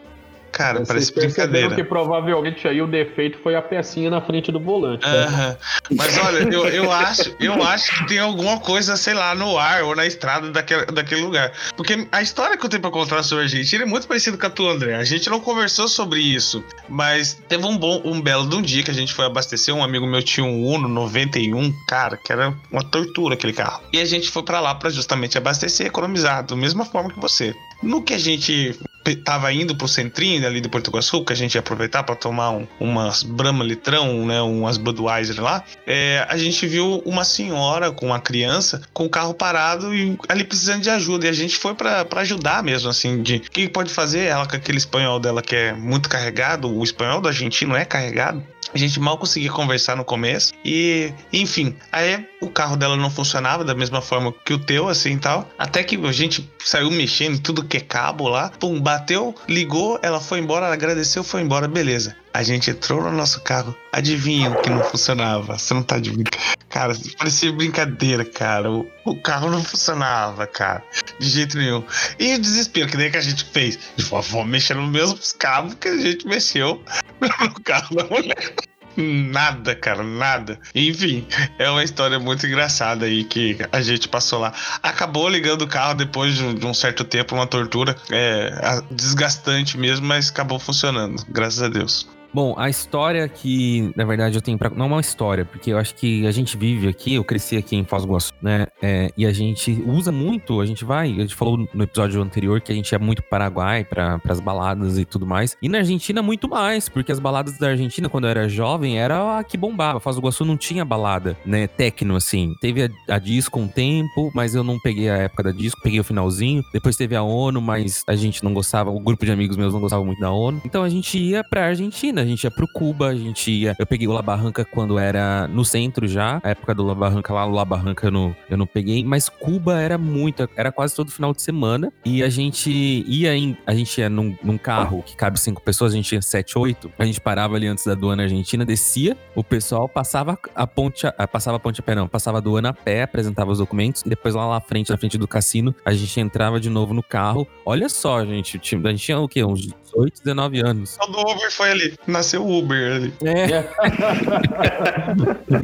Cara, 0.62 0.86
Vocês 0.86 1.10
parece 1.10 1.14
brincadeira. 1.16 1.74
que 1.74 1.84
provavelmente 1.84 2.68
aí 2.68 2.80
o 2.84 2.88
defeito 2.88 3.40
foi 3.40 3.56
a 3.56 3.62
pecinha 3.64 4.12
na 4.12 4.22
frente 4.22 4.52
do 4.52 4.60
volante. 4.60 5.04
Né? 5.04 5.58
Mas 5.98 6.16
olha, 6.20 6.38
eu, 6.54 6.68
eu, 6.68 6.92
acho, 6.92 7.36
eu 7.40 7.64
acho 7.64 7.98
que 7.98 8.08
tem 8.10 8.20
alguma 8.20 8.60
coisa, 8.60 8.96
sei 8.96 9.16
lá, 9.16 9.34
no 9.34 9.58
ar 9.58 9.84
ou 9.84 9.96
na 9.96 10.06
estrada 10.06 10.52
daquele, 10.52 10.86
daquele 10.86 11.22
lugar. 11.22 11.52
Porque 11.76 12.08
a 12.12 12.22
história 12.22 12.56
que 12.56 12.64
eu 12.64 12.70
tenho 12.70 12.80
pra 12.80 12.92
contar 12.92 13.24
sobre 13.24 13.44
a 13.44 13.46
Argentina 13.46 13.84
é 13.84 13.88
muito 13.88 14.08
parecida 14.08 14.38
com 14.38 14.46
a 14.46 14.50
tua, 14.52 14.74
André. 14.74 14.96
A 14.96 15.04
gente 15.04 15.28
não 15.32 15.40
conversou 15.40 15.88
sobre 15.88 16.20
isso, 16.20 16.64
mas 16.88 17.42
teve 17.50 17.66
um 17.66 17.76
bom, 17.76 18.00
um 18.06 18.22
belo 18.22 18.48
de 18.48 18.56
um 18.56 18.62
dia 18.62 18.84
que 18.84 18.92
a 18.92 18.94
gente 18.94 19.16
foi 19.16 19.26
abastecer. 19.26 19.74
Um 19.74 19.84
amigo 19.84 20.06
meu 20.06 20.22
tinha 20.22 20.46
um 20.46 20.64
Uno 20.64 20.88
91, 20.88 21.74
cara, 21.88 22.18
que 22.18 22.32
era 22.32 22.54
uma 22.72 22.84
tortura 22.84 23.34
aquele 23.34 23.54
carro. 23.54 23.82
E 23.92 24.00
a 24.00 24.06
gente 24.06 24.30
foi 24.30 24.44
para 24.44 24.60
lá 24.60 24.76
para 24.76 24.92
justamente 24.92 25.40
abastecer 25.40 25.88
e 25.88 25.90
economizar, 25.90 26.46
da 26.46 26.56
mesma 26.56 26.86
forma 26.86 27.12
que 27.12 27.20
você. 27.20 27.52
No 27.82 28.04
que 28.04 28.14
a 28.14 28.20
gente 28.20 28.80
tava 29.24 29.52
indo 29.54 29.76
pro 29.76 29.88
centrinho 29.88 30.46
ali 30.46 30.62
de 30.62 30.70
Porto 30.70 30.90
Iguaçu, 30.90 31.24
que 31.24 31.34
a 31.34 31.36
gente 31.36 31.56
ia 31.56 31.60
aproveitar 31.60 32.04
para 32.04 32.16
tomar 32.16 32.52
um, 32.52 32.68
umas 32.80 33.24
Brahma 33.24 33.64
litrão, 33.64 34.26
né, 34.26 34.42
umas 34.42 34.78
Budweiser 34.78 35.42
lá, 35.42 35.64
é, 35.86 36.26
a 36.30 36.38
gente 36.38 36.66
viu 36.68 37.02
uma 37.06 37.24
senhora 37.24 37.92
com 37.92 38.08
uma 38.08 38.20
criança 38.20 38.82
com 38.94 39.06
o 39.06 39.10
carro 39.10 39.34
parado 39.34 39.94
e 39.94 40.18
ali 40.28 40.44
precisando 40.44 40.82
de 40.82 40.90
ajuda. 40.90 41.26
E 41.26 41.30
a 41.30 41.34
gente 41.34 41.58
foi 41.58 41.74
para 41.74 42.06
ajudar 42.22 42.64
mesmo, 42.64 42.90
assim, 42.90 43.22
de 43.22 43.38
o 43.38 43.42
que 43.42 43.70
pode 43.70 43.92
fazer 43.92 44.26
ela 44.26 44.46
com 44.46 44.56
aquele 44.56 44.78
espanhol 44.78 45.20
dela 45.20 45.42
que 45.42 45.56
é 45.56 45.74
muito 45.74 46.10
carregado, 46.10 46.74
o 46.74 46.84
espanhol 46.84 47.22
do 47.22 47.28
argentino 47.28 47.76
é 47.76 47.86
carregado. 47.86 48.44
A 48.74 48.78
gente 48.78 49.00
mal 49.00 49.18
conseguia 49.18 49.52
conversar 49.52 49.96
no 49.96 50.06
começo. 50.06 50.54
E, 50.64 51.14
enfim, 51.32 51.76
aí 51.92 52.26
o 52.42 52.50
carro 52.50 52.76
dela 52.76 52.96
não 52.96 53.10
funcionava 53.10 53.64
da 53.64 53.76
mesma 53.76 54.02
forma 54.02 54.34
que 54.46 54.54
o 54.54 54.60
teu, 54.60 54.88
assim 54.88 55.18
tal. 55.18 55.50
Até 55.58 55.84
que 55.84 55.96
a 55.96 56.12
gente 56.12 56.50
saiu 56.64 56.90
mexendo 56.90 57.36
em 57.36 57.42
tudo 57.42 57.64
que 57.64 57.78
é 57.78 57.82
cabo 57.82 58.28
lá. 58.28 58.50
Pum, 58.60 58.80
bateu, 58.80 59.36
ligou, 59.48 60.00
ela 60.02 60.20
foi 60.20 60.40
embora, 60.40 60.66
ela 60.66 60.74
agradeceu, 60.74 61.24
foi 61.24 61.42
embora, 61.42 61.68
beleza. 61.68 62.16
A 62.34 62.44
gente 62.44 62.72
entrou 62.72 63.02
no 63.02 63.12
nosso 63.12 63.42
carro, 63.42 63.76
adivinha 63.92 64.50
o 64.50 64.62
que 64.62 64.70
não 64.70 64.84
funcionava? 64.84 65.58
Você 65.58 65.74
não 65.74 65.84
tá 65.84 66.00
de 66.00 66.12
brincadeira. 66.12 66.56
Cara, 66.70 66.94
parecia 67.18 67.52
brincadeira, 67.52 68.24
cara. 68.24 68.72
O, 68.72 68.90
o, 69.06 69.22
carro 69.22 69.50
não 69.50 69.62
funcionava, 69.62 70.48
cara. 70.48 70.82
De 71.20 71.30
jeito 71.30 71.58
nenhum. 71.58 71.84
E 72.18 72.36
o 72.36 72.40
desespero, 72.40 72.88
que 72.88 72.96
nem 72.96 73.12
que 73.12 73.18
a 73.18 73.22
gente 73.22 73.44
fez. 73.44 73.78
De 73.98 74.06
vamos 74.06 74.48
mexer 74.48 74.76
nos 74.76 74.90
mesmos 74.90 75.34
cabos 75.34 75.74
que 75.74 75.90
a 75.90 75.98
gente 75.98 76.26
mexeu 76.26 76.82
no 77.20 77.62
carro 77.62 77.96
da 77.96 78.06
mulher. 78.06 78.56
Nada, 78.96 79.76
cara, 79.76 80.04
nada. 80.04 80.60
Enfim, 80.76 81.26
é 81.58 81.70
uma 81.70 81.84
história 81.84 82.20
muito 82.20 82.46
engraçada 82.46 83.06
aí 83.06 83.24
que 83.24 83.58
a 83.72 83.82
gente 83.82 84.08
passou 84.08 84.40
lá. 84.40 84.54
Acabou 84.82 85.28
ligando 85.30 85.64
o 85.64 85.68
carro 85.68 85.94
depois 85.94 86.36
de 86.36 86.66
um 86.66 86.74
certo 86.74 87.04
tempo, 87.04 87.36
uma 87.36 87.48
tortura 87.48 87.96
é, 88.10 88.82
desgastante 88.92 89.78
mesmo, 89.78 90.06
mas 90.06 90.30
acabou 90.30 90.60
funcionando, 90.60 91.26
graças 91.30 91.62
a 91.62 91.70
Deus. 91.70 92.08
Bom, 92.34 92.56
a 92.58 92.70
história 92.70 93.28
que, 93.28 93.92
na 93.96 94.06
verdade, 94.06 94.38
eu 94.38 94.42
tenho 94.42 94.58
pra. 94.58 94.70
Não 94.70 94.86
é 94.86 94.88
uma 94.88 95.02
história, 95.02 95.44
porque 95.44 95.72
eu 95.72 95.78
acho 95.78 95.94
que 95.96 96.26
a 96.26 96.32
gente 96.32 96.56
vive 96.56 96.88
aqui, 96.88 97.16
eu 97.16 97.24
cresci 97.24 97.58
aqui 97.58 97.76
em 97.76 97.84
Foz 97.84 98.04
do 98.04 98.10
Iguaçu, 98.10 98.34
né? 98.42 98.68
É, 98.82 99.12
e 99.18 99.26
a 99.26 99.34
gente 99.34 99.84
usa 99.86 100.12
muito, 100.12 100.62
a 100.62 100.66
gente 100.66 100.86
vai, 100.86 101.12
a 101.12 101.22
gente 101.22 101.36
falou 101.36 101.68
no 101.74 101.84
episódio 101.84 102.22
anterior 102.22 102.62
que 102.62 102.72
a 102.72 102.76
gente 102.76 102.94
é 102.96 102.98
muito 102.98 103.22
Paraguai 103.24 103.84
para 103.84 104.20
as 104.30 104.40
baladas 104.40 104.98
e 104.98 105.04
tudo 105.04 105.26
mais. 105.26 105.58
E 105.62 105.68
na 105.68 105.80
Argentina, 105.80 106.22
muito 106.22 106.48
mais, 106.48 106.88
porque 106.88 107.12
as 107.12 107.20
baladas 107.20 107.58
da 107.58 107.70
Argentina, 107.70 108.08
quando 108.08 108.26
eu 108.26 108.30
era 108.30 108.48
jovem, 108.48 108.98
era 108.98 109.40
a 109.40 109.44
que 109.44 109.58
bombava. 109.58 110.00
Foz 110.00 110.16
do 110.16 110.22
Iguaçu 110.22 110.46
não 110.46 110.56
tinha 110.56 110.86
balada, 110.86 111.38
né? 111.46 111.68
Tecno, 111.68 112.16
assim. 112.16 112.54
Teve 112.62 112.84
a, 112.84 113.16
a 113.16 113.20
disco 113.20 113.60
um 113.60 113.68
tempo, 113.68 114.32
mas 114.34 114.56
eu 114.56 114.64
não 114.64 114.80
peguei 114.80 115.10
a 115.10 115.18
época 115.18 115.44
da 115.44 115.52
disco, 115.52 115.82
peguei 115.82 116.00
o 116.00 116.04
finalzinho. 116.04 116.64
Depois 116.72 116.96
teve 116.96 117.14
a 117.16 117.24
ONU, 117.24 117.62
mas 117.62 118.04
a 118.08 118.16
gente 118.16 118.42
não 118.42 118.54
gostava, 118.54 118.90
o 118.90 119.00
grupo 119.00 119.26
de 119.26 119.32
amigos 119.32 119.58
meus 119.58 119.74
não 119.74 119.82
gostava 119.82 120.04
muito 120.06 120.20
da 120.20 120.32
ONU. 120.32 120.62
Então 120.64 120.82
a 120.84 120.90
gente 120.90 121.18
ia 121.18 121.44
pra 121.44 121.66
Argentina 121.66 122.21
A 122.22 122.26
gente 122.26 122.44
ia 122.44 122.52
pro 122.52 122.68
Cuba, 122.68 123.08
a 123.08 123.16
gente 123.16 123.50
ia. 123.50 123.76
Eu 123.80 123.86
peguei 123.86 124.08
o 124.08 124.12
La 124.12 124.22
Barranca 124.22 124.64
quando 124.64 125.00
era 125.00 125.48
no 125.48 125.66
centro 125.66 126.08
já. 126.08 126.40
A 126.44 126.52
época 126.52 126.76
do 126.76 126.86
La 126.86 126.94
Barranca 126.94 127.34
lá, 127.34 127.46
o 127.46 127.52
La 127.52 127.66
Barranca 127.66 128.08
eu 128.08 128.12
não, 128.12 128.36
eu 128.48 128.58
não 128.58 128.68
peguei. 128.68 129.04
Mas 129.04 129.28
Cuba 129.28 129.82
era 129.82 129.98
muito, 129.98 130.48
era 130.56 130.72
quase 130.72 130.96
todo 130.96 131.12
final 131.12 131.34
de 131.34 131.42
semana. 131.42 131.92
E 132.06 132.22
a 132.22 132.30
gente 132.30 132.70
ia 133.08 133.36
em. 133.36 133.58
A 133.66 133.74
gente 133.74 134.00
ia 134.00 134.08
num, 134.08 134.38
num 134.44 134.58
carro 134.58 135.02
que 135.02 135.16
cabe 135.16 135.40
cinco 135.40 135.62
pessoas, 135.64 135.94
a 135.94 135.96
gente 135.96 136.14
ia 136.14 136.22
sete, 136.22 136.58
oito. 136.60 136.92
A 137.00 137.06
gente 137.06 137.20
parava 137.20 137.56
ali 137.56 137.66
antes 137.66 137.86
da 137.86 137.94
aduana 137.94 138.24
argentina, 138.24 138.64
descia, 138.64 139.18
o 139.36 139.44
pessoal 139.44 139.90
passava 139.90 140.38
a 140.54 140.68
ponte. 140.68 141.08
A, 141.08 141.28
passava 141.28 141.58
a 141.58 141.60
ponte 141.60 141.80
a 141.80 141.84
pé, 141.84 141.96
não, 141.96 142.08
passava 142.08 142.38
a 142.38 142.40
aduana 142.40 142.70
a 142.70 142.74
pé, 142.74 143.02
apresentava 143.02 143.52
os 143.52 143.58
documentos. 143.58 144.04
E 144.06 144.10
depois 144.10 144.36
lá 144.36 144.48
na 144.48 144.62
frente, 144.62 144.92
na 144.92 144.98
frente 144.98 145.18
do 145.18 145.28
cassino, 145.28 145.74
a 145.84 145.92
gente 145.92 146.20
entrava 146.20 146.60
de 146.60 146.70
novo 146.70 146.94
no 146.94 147.02
carro. 147.02 147.48
Olha 147.66 147.90
só, 147.90 148.24
gente, 148.24 148.58
a 148.58 148.90
gente 148.92 149.04
tinha 149.04 149.20
o 149.20 149.28
quê? 149.28 149.44
Uns 149.44 149.62
18, 149.62 150.22
19 150.24 150.60
anos. 150.62 150.98
O 151.02 151.08
do 151.08 151.20
Uber 151.20 151.52
foi 151.52 151.72
ali. 151.72 151.98
Nasceu 152.12 152.46
o 152.46 152.60
Uber 152.60 152.96
ali. 152.96 153.14
É. 153.24 153.66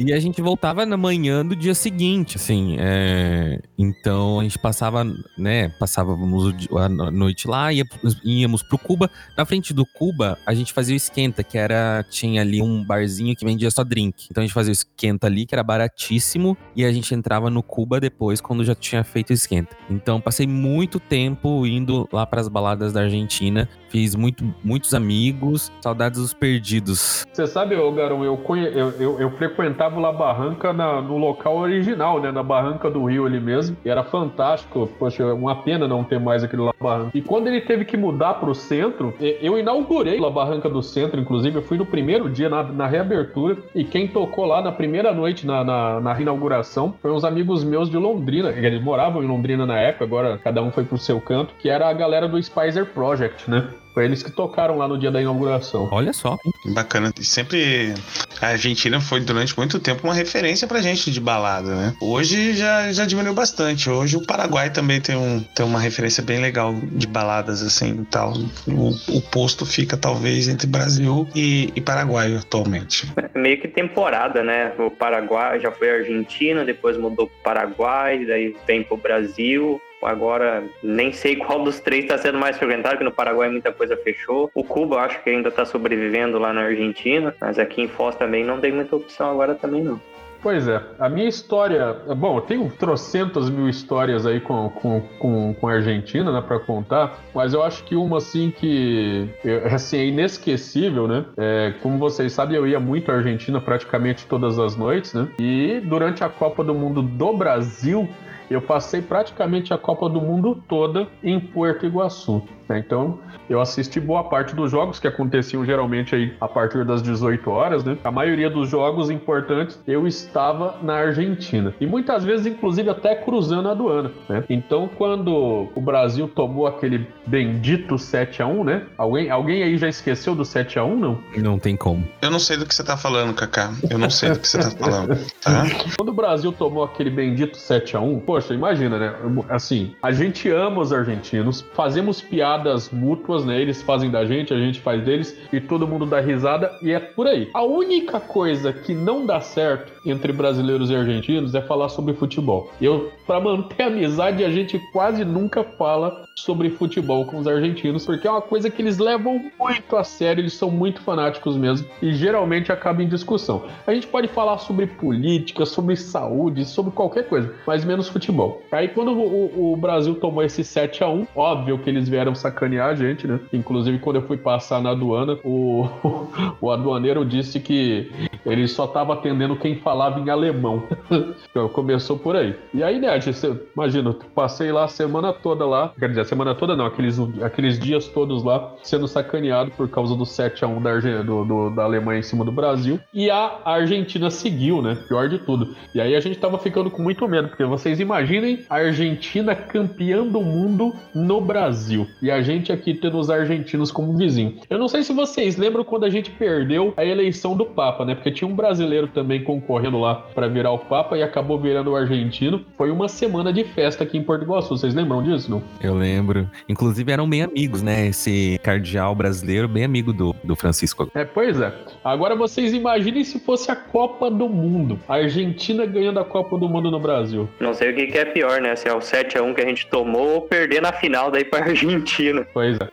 e 0.00 0.12
a 0.12 0.18
gente 0.18 0.40
voltava 0.40 0.84
na 0.86 0.96
manhã 0.96 1.44
do 1.44 1.54
dia 1.54 1.74
seguinte, 1.74 2.36
assim. 2.36 2.76
É... 2.78 3.60
Então 3.78 4.40
a 4.40 4.42
gente 4.42 4.58
passava, 4.58 5.04
né? 5.36 5.68
Passávamos 5.78 6.54
a 6.76 6.88
noite 6.88 7.46
lá, 7.46 7.72
ia, 7.72 7.84
íamos 8.24 8.62
pro 8.62 8.78
Cuba. 8.78 9.10
Na 9.36 9.44
frente 9.44 9.72
do 9.72 9.84
Cuba, 9.86 10.38
a 10.46 10.54
gente 10.54 10.72
fazia 10.72 10.94
o 10.94 10.96
esquenta, 10.96 11.44
que 11.44 11.58
era. 11.58 12.04
Tinha 12.10 12.40
ali 12.40 12.62
um 12.62 12.84
barzinho 12.84 13.36
que 13.36 13.44
vendia 13.44 13.70
só 13.70 13.84
drink. 13.84 14.26
Então 14.30 14.42
a 14.42 14.46
gente 14.46 14.54
fazia 14.54 14.70
o 14.70 14.72
esquenta 14.72 15.26
ali, 15.26 15.46
que 15.46 15.54
era 15.54 15.62
baratíssimo. 15.62 16.56
E 16.74 16.84
a 16.84 16.92
gente 16.92 17.14
entrava 17.14 17.50
no 17.50 17.62
Cuba 17.62 18.00
depois, 18.00 18.40
quando 18.40 18.64
já 18.64 18.74
tinha 18.74 19.04
feito 19.04 19.30
o 19.30 19.32
esquenta. 19.32 19.76
Então 19.90 20.20
passei 20.20 20.46
muito 20.46 20.98
tempo 20.98 21.66
indo 21.66 22.08
lá 22.12 22.26
para 22.26 22.40
as 22.40 22.48
baladas 22.48 22.92
da 22.92 23.02
Argentina. 23.02 23.68
Fiz 23.88 24.14
muito, 24.14 24.54
muitos 24.62 24.92
amigos, 24.94 25.72
saudades 25.80 26.20
dos 26.20 26.34
perdidos. 26.38 27.26
Você 27.32 27.46
sabe, 27.46 27.76
ô 27.76 27.90
Garão, 27.92 28.24
eu, 28.24 28.40
eu, 28.74 28.90
eu, 28.98 29.20
eu, 29.20 29.30
frequentava 29.32 30.00
La 30.00 30.12
Barranca 30.12 30.72
na, 30.72 31.00
no 31.00 31.16
local 31.16 31.56
original, 31.58 32.20
né? 32.20 32.30
Na 32.30 32.42
Barranca 32.42 32.90
do 32.90 33.04
Rio 33.04 33.26
ali 33.26 33.40
mesmo. 33.40 33.76
E 33.84 33.90
era 33.90 34.02
fantástico. 34.04 34.88
Poxa, 34.98 35.22
é 35.22 35.32
uma 35.32 35.62
pena 35.62 35.86
não 35.86 36.04
ter 36.04 36.18
mais 36.18 36.42
aquele 36.42 36.62
La 36.62 36.74
Barranca. 36.80 37.10
E 37.14 37.22
quando 37.22 37.48
ele 37.48 37.60
teve 37.60 37.84
que 37.84 37.96
mudar 37.96 38.34
pro 38.34 38.54
centro, 38.54 39.14
eu 39.20 39.58
inaugurei 39.58 40.18
La 40.18 40.30
Barranca 40.30 40.68
do 40.68 40.82
Centro, 40.82 41.20
inclusive. 41.20 41.56
Eu 41.56 41.62
fui 41.62 41.76
no 41.76 41.86
primeiro 41.86 42.28
dia, 42.28 42.48
na, 42.48 42.62
na 42.62 42.86
reabertura. 42.86 43.56
E 43.74 43.84
quem 43.84 44.08
tocou 44.08 44.46
lá 44.46 44.62
na 44.62 44.72
primeira 44.72 45.12
noite, 45.12 45.46
na, 45.46 45.64
na, 45.64 46.00
na 46.00 46.20
inauguração, 46.20 46.94
foi 47.00 47.10
uns 47.10 47.24
amigos 47.24 47.64
meus 47.64 47.90
de 47.90 47.96
Londrina. 47.96 48.50
Eles 48.50 48.82
moravam 48.82 49.22
em 49.22 49.26
Londrina 49.26 49.66
na 49.66 49.78
época, 49.78 50.04
agora 50.04 50.38
cada 50.38 50.62
um 50.62 50.70
foi 50.70 50.84
pro 50.84 50.98
seu 50.98 51.20
canto, 51.20 51.54
que 51.58 51.68
era 51.68 51.88
a 51.88 51.92
galera 51.92 52.28
do 52.28 52.42
Spicer 52.42 52.86
Project, 52.86 53.50
né? 53.50 53.68
Foi 53.98 54.04
eles 54.04 54.22
que 54.22 54.30
tocaram 54.30 54.78
lá 54.78 54.86
no 54.86 54.96
dia 54.96 55.10
da 55.10 55.20
inauguração. 55.20 55.88
Olha 55.90 56.12
só. 56.12 56.38
Bacana. 56.66 57.12
E 57.18 57.24
sempre 57.24 57.94
a 58.40 58.50
Argentina 58.50 59.00
foi 59.00 59.18
durante 59.18 59.58
muito 59.58 59.80
tempo 59.80 60.06
uma 60.06 60.14
referência 60.14 60.68
pra 60.68 60.80
gente 60.80 61.10
de 61.10 61.20
balada, 61.20 61.74
né? 61.74 61.94
Hoje 62.00 62.54
já, 62.54 62.92
já 62.92 63.04
diminuiu 63.04 63.34
bastante. 63.34 63.90
Hoje 63.90 64.16
o 64.16 64.24
Paraguai 64.24 64.70
também 64.70 65.00
tem, 65.00 65.16
um, 65.16 65.40
tem 65.40 65.66
uma 65.66 65.80
referência 65.80 66.22
bem 66.22 66.40
legal 66.40 66.72
de 66.92 67.08
baladas 67.08 67.60
assim 67.60 68.02
e 68.02 68.04
tal. 68.04 68.34
O, 68.68 69.16
o 69.16 69.20
posto 69.20 69.66
fica 69.66 69.96
talvez 69.96 70.46
entre 70.46 70.68
Brasil 70.68 71.26
e, 71.34 71.72
e 71.74 71.80
Paraguai 71.80 72.36
atualmente. 72.36 73.12
É 73.16 73.36
meio 73.36 73.60
que 73.60 73.66
temporada, 73.66 74.44
né? 74.44 74.74
O 74.78 74.92
Paraguai 74.92 75.58
já 75.58 75.72
foi 75.72 75.90
Argentina, 75.90 76.64
depois 76.64 76.96
mudou 76.96 77.26
pro 77.26 77.42
Paraguai, 77.42 78.24
daí 78.24 78.54
vem 78.64 78.84
pro 78.84 78.96
Brasil. 78.96 79.80
Agora, 80.02 80.64
nem 80.82 81.12
sei 81.12 81.36
qual 81.44 81.62
dos 81.62 81.80
três 81.80 82.04
está 82.04 82.18
sendo 82.18 82.38
mais 82.38 82.56
frequentado, 82.56 82.98
que 82.98 83.04
no 83.04 83.12
Paraguai 83.12 83.48
muita 83.48 83.72
coisa 83.72 83.96
fechou. 83.96 84.50
O 84.54 84.64
Cuba, 84.64 84.96
eu 84.96 85.00
acho 85.00 85.22
que 85.22 85.30
ainda 85.30 85.48
está 85.48 85.64
sobrevivendo 85.64 86.38
lá 86.38 86.52
na 86.52 86.62
Argentina, 86.62 87.34
mas 87.40 87.58
aqui 87.58 87.82
em 87.82 87.88
Foz 87.88 88.16
também 88.16 88.44
não 88.44 88.60
tem 88.60 88.72
muita 88.72 88.96
opção 88.96 89.30
agora 89.30 89.54
também 89.54 89.82
não. 89.82 90.00
Pois 90.40 90.68
é, 90.68 90.80
a 90.98 91.08
minha 91.08 91.28
história. 91.28 91.92
Bom, 92.16 92.36
eu 92.36 92.40
tenho 92.42 92.70
trocentas 92.70 93.50
mil 93.50 93.68
histórias 93.68 94.24
aí 94.24 94.40
com, 94.40 94.68
com, 94.70 95.00
com, 95.18 95.54
com 95.54 95.68
a 95.68 95.72
Argentina, 95.72 96.30
né, 96.30 96.40
pra 96.40 96.60
contar, 96.60 97.18
mas 97.34 97.52
eu 97.52 97.62
acho 97.62 97.82
que 97.84 97.96
uma 97.96 98.18
assim 98.18 98.50
que. 98.50 99.28
Assim, 99.72 99.96
é 99.98 100.06
inesquecível, 100.06 101.08
né? 101.08 101.24
É, 101.36 101.74
como 101.82 101.98
vocês 101.98 102.32
sabem, 102.32 102.56
eu 102.56 102.66
ia 102.66 102.78
muito 102.78 103.10
à 103.10 103.16
Argentina 103.16 103.60
praticamente 103.60 104.26
todas 104.26 104.58
as 104.58 104.76
noites, 104.76 105.12
né? 105.12 105.28
E 105.40 105.80
durante 105.84 106.22
a 106.22 106.28
Copa 106.28 106.62
do 106.62 106.74
Mundo 106.74 107.02
do 107.02 107.32
Brasil, 107.32 108.08
eu 108.50 108.62
passei 108.62 109.02
praticamente 109.02 109.72
a 109.72 109.78
Copa 109.78 110.08
do 110.08 110.20
Mundo 110.20 110.62
toda 110.68 111.08
em 111.22 111.38
Puerto 111.38 111.86
Iguaçu. 111.86 112.42
Né? 112.68 112.78
Então, 112.78 113.18
eu 113.48 113.60
assisti 113.60 113.98
boa 113.98 114.24
parte 114.24 114.54
dos 114.54 114.70
jogos 114.70 115.00
que 115.00 115.08
aconteciam 115.08 115.64
geralmente 115.64 116.14
aí 116.14 116.34
a 116.40 116.46
partir 116.46 116.84
das 116.84 117.02
18 117.02 117.50
horas, 117.50 117.84
né? 117.84 117.96
A 118.04 118.10
maioria 118.10 118.50
dos 118.50 118.68
jogos 118.68 119.10
importantes 119.10 119.80
eu 119.86 120.06
estava 120.06 120.76
na 120.82 120.94
Argentina. 120.94 121.74
E 121.80 121.86
muitas 121.86 122.24
vezes, 122.24 122.46
inclusive, 122.46 122.90
até 122.90 123.14
cruzando 123.14 123.68
a 123.68 123.72
aduana, 123.72 124.12
né? 124.28 124.44
Então, 124.50 124.88
quando 124.96 125.70
o 125.74 125.80
Brasil 125.80 126.28
tomou 126.28 126.66
aquele 126.66 127.06
bendito 127.26 127.98
7 127.98 128.42
a 128.42 128.46
1 128.46 128.64
né? 128.64 128.86
Alguém, 128.96 129.30
alguém 129.30 129.62
aí 129.62 129.78
já 129.78 129.88
esqueceu 129.88 130.34
do 130.34 130.44
7 130.44 130.78
a 130.78 130.84
1 130.84 130.96
não? 130.96 131.18
Não 131.36 131.58
tem 131.58 131.76
como. 131.76 132.06
Eu 132.20 132.30
não 132.30 132.38
sei 132.38 132.56
do 132.56 132.66
que 132.66 132.74
você 132.74 132.84
tá 132.84 132.96
falando, 132.96 133.34
Kaká. 133.34 133.72
Eu 133.88 133.98
não 133.98 134.10
sei 134.10 134.30
do 134.30 134.38
que 134.38 134.48
você 134.48 134.58
tá 134.58 134.70
falando, 134.70 135.18
tá? 135.42 135.64
Quando 135.96 136.10
o 136.10 136.14
Brasil 136.14 136.52
tomou 136.52 136.84
aquele 136.84 137.10
bendito 137.10 137.56
7 137.56 137.96
a 137.96 138.00
1 138.00 138.20
poxa, 138.20 138.52
imagina, 138.52 138.98
né? 138.98 139.14
Assim, 139.48 139.94
a 140.02 140.12
gente 140.12 140.50
ama 140.50 140.80
os 140.80 140.92
argentinos, 140.92 141.64
fazemos 141.72 142.20
piadas 142.58 142.90
mútuas, 142.90 143.44
né? 143.44 143.60
Eles 143.60 143.82
fazem 143.82 144.10
da 144.10 144.24
gente, 144.24 144.52
a 144.52 144.58
gente 144.58 144.80
faz 144.80 145.02
deles 145.02 145.38
e 145.52 145.60
todo 145.60 145.86
mundo 145.86 146.04
dá 146.04 146.20
risada 146.20 146.76
e 146.82 146.92
é 146.92 146.98
por 146.98 147.26
aí. 147.26 147.48
A 147.54 147.62
única 147.62 148.20
coisa 148.20 148.72
que 148.72 148.94
não 148.94 149.24
dá 149.24 149.40
certo 149.40 149.92
entre 150.04 150.32
brasileiros 150.32 150.90
e 150.90 150.96
argentinos 150.96 151.54
é 151.54 151.60
falar 151.60 151.88
sobre 151.88 152.14
futebol. 152.14 152.70
Eu, 152.80 153.12
para 153.26 153.40
manter 153.40 153.82
a 153.82 153.86
amizade, 153.86 154.44
a 154.44 154.50
gente 154.50 154.78
quase 154.92 155.24
nunca 155.24 155.62
fala 155.62 156.26
sobre 156.34 156.70
futebol 156.70 157.24
com 157.26 157.38
os 157.38 157.46
argentinos, 157.46 158.06
porque 158.06 158.26
é 158.26 158.30
uma 158.30 158.40
coisa 158.40 158.70
que 158.70 158.80
eles 158.80 158.98
levam 158.98 159.50
muito 159.58 159.96
a 159.96 160.04
sério, 160.04 160.42
eles 160.42 160.54
são 160.54 160.70
muito 160.70 161.00
fanáticos 161.02 161.56
mesmo 161.56 161.88
e 162.00 162.12
geralmente 162.12 162.72
acaba 162.72 163.02
em 163.02 163.08
discussão. 163.08 163.64
A 163.86 163.92
gente 163.92 164.06
pode 164.06 164.28
falar 164.28 164.58
sobre 164.58 164.86
política, 164.86 165.66
sobre 165.66 165.96
saúde, 165.96 166.64
sobre 166.64 166.92
qualquer 166.92 167.28
coisa, 167.28 167.52
mas 167.66 167.84
menos 167.84 168.08
futebol. 168.08 168.62
Aí 168.70 168.88
quando 168.88 169.12
o, 169.12 169.72
o 169.72 169.76
Brasil 169.76 170.14
tomou 170.14 170.42
esse 170.42 170.64
7 170.64 171.02
a 171.02 171.08
1 171.08 171.26
óbvio 171.34 171.78
que 171.78 171.90
eles 171.90 172.08
vieram 172.08 172.34
sacanear 172.48 172.88
a 172.88 172.94
gente, 172.94 173.26
né? 173.26 173.38
Inclusive 173.52 173.98
quando 173.98 174.16
eu 174.16 174.22
fui 174.22 174.36
passar 174.36 174.82
na 174.82 174.90
aduana, 174.90 175.38
o, 175.44 175.88
o 176.60 176.70
aduaneiro 176.70 177.24
disse 177.24 177.60
que 177.60 178.10
ele 178.44 178.66
só 178.66 178.84
estava 178.84 179.12
atendendo 179.12 179.56
quem 179.56 179.76
falava 179.76 180.18
em 180.20 180.30
alemão. 180.30 180.84
então, 181.50 181.68
começou 181.68 182.18
por 182.18 182.36
aí. 182.36 182.54
E 182.72 182.82
aí, 182.82 182.98
né, 182.98 183.20
gente, 183.20 183.38
imagina, 183.74 184.14
passei 184.34 184.72
lá 184.72 184.84
a 184.84 184.88
semana 184.88 185.32
toda 185.32 185.66
lá, 185.66 185.92
quer 185.98 186.08
dizer, 186.08 186.22
a 186.22 186.24
semana 186.24 186.54
toda 186.54 186.74
não, 186.74 186.86
aqueles, 186.86 187.18
aqueles 187.42 187.78
dias 187.78 188.06
todos 188.08 188.42
lá, 188.42 188.74
sendo 188.82 189.06
sacaneado 189.06 189.70
por 189.72 189.88
causa 189.88 190.16
do 190.16 190.24
7x1 190.24 190.82
da, 190.82 191.22
do, 191.22 191.44
do, 191.44 191.70
da 191.70 191.84
Alemanha 191.84 192.20
em 192.20 192.22
cima 192.22 192.44
do 192.44 192.52
Brasil. 192.52 192.98
E 193.12 193.30
a 193.30 193.60
Argentina 193.64 194.30
seguiu, 194.30 194.80
né? 194.80 194.96
Pior 195.08 195.28
de 195.28 195.38
tudo. 195.38 195.74
E 195.94 196.00
aí 196.00 196.14
a 196.14 196.20
gente 196.20 196.38
tava 196.38 196.58
ficando 196.58 196.90
com 196.90 197.02
muito 197.02 197.26
medo, 197.28 197.48
porque 197.48 197.64
vocês 197.64 198.00
imaginem 198.00 198.64
a 198.70 198.76
Argentina 198.76 199.54
campeã 199.54 200.26
do 200.26 200.40
mundo 200.40 200.94
no 201.14 201.40
Brasil. 201.40 202.06
E 202.22 202.30
a 202.30 202.37
gente 202.42 202.72
aqui 202.72 202.94
tendo 202.94 203.18
os 203.18 203.30
argentinos 203.30 203.90
como 203.90 204.16
vizinho. 204.16 204.56
Eu 204.68 204.78
não 204.78 204.88
sei 204.88 205.02
se 205.02 205.12
vocês 205.12 205.56
lembram 205.56 205.84
quando 205.84 206.04
a 206.04 206.10
gente 206.10 206.30
perdeu 206.30 206.94
a 206.96 207.04
eleição 207.04 207.56
do 207.56 207.64
Papa, 207.64 208.04
né? 208.04 208.14
Porque 208.14 208.30
tinha 208.30 208.48
um 208.48 208.54
brasileiro 208.54 209.08
também 209.08 209.42
concorrendo 209.42 209.98
lá 209.98 210.14
para 210.34 210.48
virar 210.48 210.72
o 210.72 210.78
Papa 210.78 211.16
e 211.16 211.22
acabou 211.22 211.58
virando 211.58 211.90
o 211.90 211.96
argentino. 211.96 212.64
Foi 212.76 212.90
uma 212.90 213.08
semana 213.08 213.52
de 213.52 213.64
festa 213.64 214.04
aqui 214.04 214.18
em 214.18 214.22
Porto 214.22 214.42
Iguaçu. 214.42 214.76
Vocês 214.76 214.94
lembram 214.94 215.22
disso, 215.22 215.50
não? 215.50 215.62
Eu 215.80 215.94
lembro. 215.94 216.48
Inclusive 216.68 217.10
eram 217.10 217.28
bem 217.28 217.42
amigos, 217.42 217.82
né? 217.82 218.08
Esse 218.08 218.58
cardeal 218.62 219.14
brasileiro, 219.14 219.68
bem 219.68 219.84
amigo 219.84 220.12
do, 220.12 220.34
do 220.44 220.56
Francisco. 220.56 221.10
É, 221.14 221.24
pois 221.24 221.60
é. 221.60 221.72
Agora 222.04 222.34
vocês 222.36 222.72
imaginem 222.72 223.24
se 223.24 223.38
fosse 223.40 223.70
a 223.70 223.76
Copa 223.76 224.30
do 224.30 224.48
Mundo. 224.48 224.98
A 225.08 225.14
Argentina 225.14 225.86
ganhando 225.86 226.20
a 226.20 226.24
Copa 226.24 226.58
do 226.58 226.68
Mundo 226.68 226.90
no 226.90 227.00
Brasil. 227.00 227.48
Não 227.60 227.74
sei 227.74 227.90
o 227.90 227.94
que, 227.94 228.06
que 228.06 228.18
é 228.18 228.24
pior, 228.24 228.60
né? 228.60 228.74
Se 228.76 228.88
é 228.88 228.94
o 228.94 228.98
7x1 228.98 229.54
que 229.54 229.60
a 229.60 229.66
gente 229.66 229.86
tomou 229.86 230.34
ou 230.34 230.42
perder 230.42 230.82
na 230.82 230.92
final 230.92 231.30
daí 231.30 231.44
pra 231.44 231.60
Argentina. 231.64 232.27
Pois 232.52 232.76
é. 232.80 232.88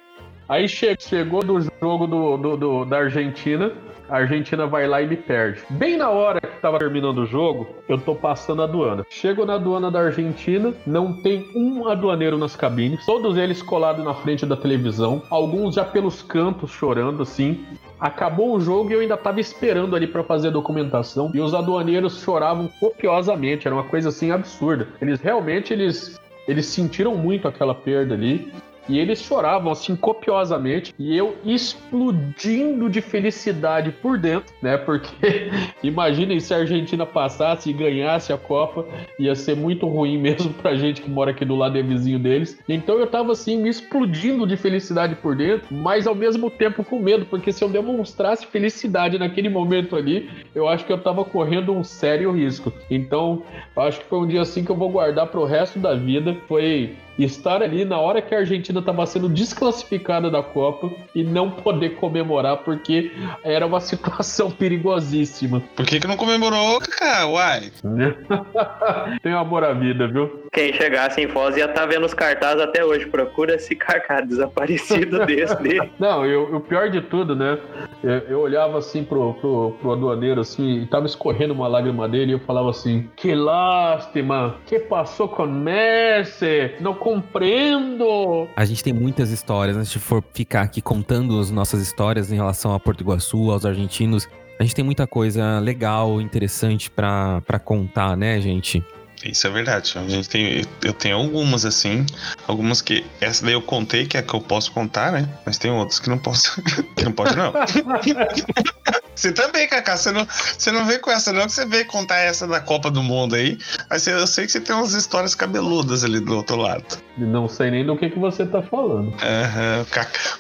Aí 0.48 0.68
chegou 0.68 1.44
do 1.44 1.60
jogo 1.82 2.06
do, 2.06 2.38
do, 2.38 2.58
do, 2.58 2.86
da 2.86 2.98
Argentina, 2.98 3.72
a 4.08 4.18
Argentina 4.18 4.68
vai 4.68 4.88
lá 4.88 5.02
e 5.02 5.08
me 5.08 5.18
perde. 5.18 5.62
Bem 5.72 5.98
na 5.98 6.10
hora 6.10 6.40
que 6.40 6.62
tava 6.62 6.78
terminando 6.78 7.20
o 7.20 7.26
jogo, 7.26 7.68
eu 7.90 7.98
tô 7.98 8.14
passando 8.14 8.62
a 8.62 8.66
aduana. 8.66 9.04
Chego 9.10 9.44
na 9.44 9.56
aduana 9.56 9.90
da 9.90 10.02
Argentina, 10.02 10.72
não 10.86 11.14
tem 11.14 11.48
um 11.56 11.88
aduaneiro 11.88 12.38
nas 12.38 12.56
cabines, 12.56 13.04
todos 13.08 13.38
eles 13.38 13.64
colados 13.64 14.06
na 14.06 14.14
frente 14.14 14.46
da 14.46 14.56
televisão, 14.56 15.24
alguns 15.32 15.76
já 15.76 15.84
pelos 15.84 16.22
cantos 16.22 16.70
chorando 16.70 17.24
assim. 17.24 17.66
Acabou 18.00 18.56
o 18.56 18.60
jogo 18.60 18.92
e 18.92 18.94
eu 18.94 19.00
ainda 19.00 19.18
tava 19.18 19.40
esperando 19.40 19.96
ali 19.96 20.06
para 20.06 20.24
fazer 20.24 20.50
a 20.50 20.52
documentação 20.52 21.32
e 21.34 21.40
os 21.40 21.56
aduaneiros 21.56 22.22
choravam 22.22 22.70
copiosamente, 22.80 23.68
era 23.68 23.76
uma 23.76 23.86
coisa 23.86 24.10
assim 24.10 24.30
absurda. 24.30 24.88
Eles 25.02 25.20
realmente 25.20 25.74
eles 25.74 26.20
eles 26.48 26.68
sentiram 26.68 27.16
muito 27.16 27.48
aquela 27.48 27.74
perda 27.74 28.14
ali 28.14 28.52
e 28.88 29.00
eles 29.00 29.22
choravam 29.22 29.72
assim 29.72 29.96
copiosamente 29.96 30.94
e 30.98 31.16
eu 31.16 31.36
explodindo 31.44 32.90
de 32.90 33.02
felicidade 33.02 33.92
por 33.92 34.18
dentro, 34.18 34.54
né? 34.62 34.78
Porque 34.78 35.50
imaginem 35.84 36.40
se 36.40 36.54
a 36.54 36.58
Argentina 36.58 37.06
passasse 37.06 37.70
e 37.70 37.74
ganhasse 37.74 38.32
a 38.32 38.38
Copa, 38.38 38.86
ia 39.20 39.36
ser 39.36 39.56
muito 39.56 39.88
ruim 39.88 40.18
mesmo 40.18 40.54
pra 40.54 40.76
gente 40.76 41.02
que 41.02 41.10
mora 41.10 41.32
aqui 41.32 41.46
do 41.46 41.56
lado 41.56 41.78
e 41.78 41.80
é 41.80 41.84
vizinho 41.84 42.20
deles. 42.20 42.60
Então 42.68 43.00
eu 43.00 43.08
tava 43.08 43.32
assim 43.32 43.58
me 43.58 43.70
explodindo 43.70 44.46
de 44.46 44.58
felicidade 44.58 45.16
por 45.16 45.36
dentro, 45.36 45.68
mas 45.72 46.08
ao 46.08 46.16
mesmo 46.16 46.50
tempo 46.50 46.84
com 46.84 47.00
medo, 47.00 47.26
porque 47.26 47.52
se 47.52 47.64
eu 47.64 47.70
demonstrasse 47.70 48.46
felicidade 48.46 49.18
naquele 49.18 49.50
momento 49.50 49.96
ali, 49.96 50.30
eu 50.54 50.68
acho 50.68 50.86
que 50.86 50.94
eu 50.94 50.98
tava 50.98 51.24
correndo 51.26 51.74
um 51.74 51.84
sério 51.84 52.32
risco. 52.32 52.72
Então, 52.90 53.44
acho 53.76 54.00
que 54.00 54.06
foi 54.06 54.20
um 54.20 54.28
dia 54.28 54.42
assim 54.42 54.64
que 54.64 54.72
eu 54.72 54.76
vou 54.76 54.90
guardar 54.90 55.28
pro 55.28 55.46
resto 55.46 55.80
da 55.80 55.94
vida. 55.94 56.36
Foi 56.48 56.96
estar 57.18 57.62
ali 57.64 57.86
na 57.86 57.98
hora 58.00 58.22
que 58.22 58.34
a 58.34 58.40
Argentina 58.40 58.80
estava 58.80 59.06
sendo 59.06 59.30
desclassificada 59.30 60.30
da 60.30 60.44
Copa 60.44 60.92
e 61.14 61.24
não 61.24 61.50
poder 61.50 61.96
comemorar 61.96 62.58
porque 62.58 63.12
era 63.44 63.66
uma 63.66 63.80
situação 63.82 64.52
perigosíssima. 64.52 65.62
Por 65.76 65.86
que, 65.86 66.00
que 66.00 66.08
não 66.08 66.18
comemorou, 66.18 66.80
Kaká? 66.80 67.28
Uai. 67.28 67.72
Tem 69.22 69.34
amor 69.34 69.64
à 69.64 69.74
vida, 69.74 70.08
viu? 70.08 70.45
Quem 70.56 70.72
chegasse 70.72 71.20
em 71.20 71.28
Foz 71.28 71.58
ia 71.58 71.66
estar 71.66 71.82
tá 71.82 71.86
vendo 71.86 72.06
os 72.06 72.14
cartazes 72.14 72.62
até 72.62 72.84
hoje. 72.84 73.08
Procura 73.08 73.56
esse 73.56 73.76
Kaká 73.76 74.22
desaparecido 74.22 75.20
desse 75.28 75.62
dele. 75.62 75.92
Não, 76.00 76.26
eu, 76.26 76.56
o 76.56 76.62
pior 76.62 76.90
de 76.90 77.02
tudo, 77.02 77.36
né? 77.36 77.60
Eu, 78.02 78.12
eu, 78.30 78.40
olhava 78.40 78.78
assim 78.78 79.04
pro, 79.04 79.34
pro, 79.34 79.76
pro 79.82 79.92
aduaneiro 79.92 80.40
assim 80.40 80.84
e 80.84 80.86
tava 80.88 81.08
escorrendo 81.08 81.54
uma 81.54 81.68
lágrima 81.68 82.08
dele 82.08 82.32
e 82.32 82.36
eu 82.36 82.40
falava 82.40 82.70
assim: 82.70 83.10
Que 83.18 83.36
lástima! 83.36 84.56
Que 84.66 84.80
passou 84.80 85.28
com 85.28 85.46
Messi? 85.46 86.72
Não 86.80 86.94
compreendo. 86.94 88.48
A 88.56 88.64
gente 88.64 88.82
tem 88.82 88.94
muitas 88.94 89.32
histórias, 89.32 89.76
né? 89.76 89.84
Se 89.84 90.00
for 90.00 90.24
ficar 90.34 90.62
aqui 90.62 90.82
contando 90.82 91.38
as 91.38 91.52
nossas 91.52 91.82
histórias 91.82 92.32
em 92.32 92.36
relação 92.36 92.74
a 92.74 92.80
Porto 92.80 93.02
Iguaçu, 93.02 93.52
aos 93.52 93.66
argentinos, 93.66 94.26
a 94.58 94.64
gente 94.64 94.74
tem 94.74 94.86
muita 94.86 95.06
coisa 95.06 95.60
legal, 95.60 96.22
interessante 96.22 96.90
para 96.90 97.60
contar, 97.62 98.16
né, 98.16 98.40
gente? 98.40 98.82
Isso 99.24 99.48
é 99.48 99.50
verdade. 99.50 99.94
A 99.98 100.08
gente 100.08 100.30
tem, 100.30 100.66
eu 100.84 100.94
tenho 100.94 101.18
algumas 101.18 101.66
assim, 101.66 102.06
algumas 102.48 102.82
que 102.82 103.06
essa 103.22 103.44
daí 103.44 103.54
eu 103.54 103.62
contei 103.62 104.06
que 104.06 104.18
é 104.18 104.22
que 104.22 104.34
eu 104.34 104.42
posso 104.42 104.72
contar, 104.72 105.12
né? 105.12 105.30
Mas 105.46 105.58
tem 105.58 105.72
outras 105.72 106.00
que 106.00 106.10
não 106.10 106.18
posso, 106.18 106.62
que 106.96 107.06
não 107.06 107.12
pode 107.12 107.36
não. 107.36 107.54
Você 109.16 109.32
também, 109.32 109.68
Kaká. 109.68 109.96
Você 109.96 110.12
não, 110.12 110.26
você 110.26 110.72
não 110.72 110.86
vem 110.86 111.00
com 111.00 111.10
essa, 111.10 111.32
não, 111.32 111.46
que 111.46 111.54
você 111.54 111.66
veio 111.66 111.86
contar 111.86 112.18
essa 112.18 112.46
da 112.46 112.60
Copa 112.60 112.92
do 112.92 113.02
Mundo 113.02 113.36
aí. 113.36 113.58
Mas 113.90 114.06
eu 114.06 114.28
sei 114.28 114.46
que 114.46 114.52
você 114.52 114.60
tem 114.60 114.76
umas 114.76 114.94
histórias 114.94 115.34
cabeludas 115.34 116.04
ali 116.04 116.20
do 116.20 116.36
outro 116.36 116.58
lado. 116.58 116.84
Não 117.18 117.48
sei 117.48 117.72
nem 117.72 117.86
do 117.86 117.98
que, 117.98 118.10
que 118.10 118.20
você 118.20 118.46
tá 118.46 118.62
falando. 118.62 119.08
Uhum, 119.08 119.86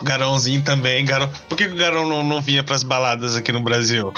o 0.01 0.03
Garãozinho 0.03 0.61
também. 0.61 1.05
Garão... 1.05 1.29
Por 1.47 1.57
que, 1.57 1.67
que 1.67 1.73
o 1.73 1.77
Garão 1.77 2.07
não, 2.07 2.21
não 2.21 2.41
vinha 2.41 2.63
pras 2.63 2.83
baladas 2.83 3.35
aqui 3.35 3.51
no 3.51 3.61
Brasil? 3.61 4.13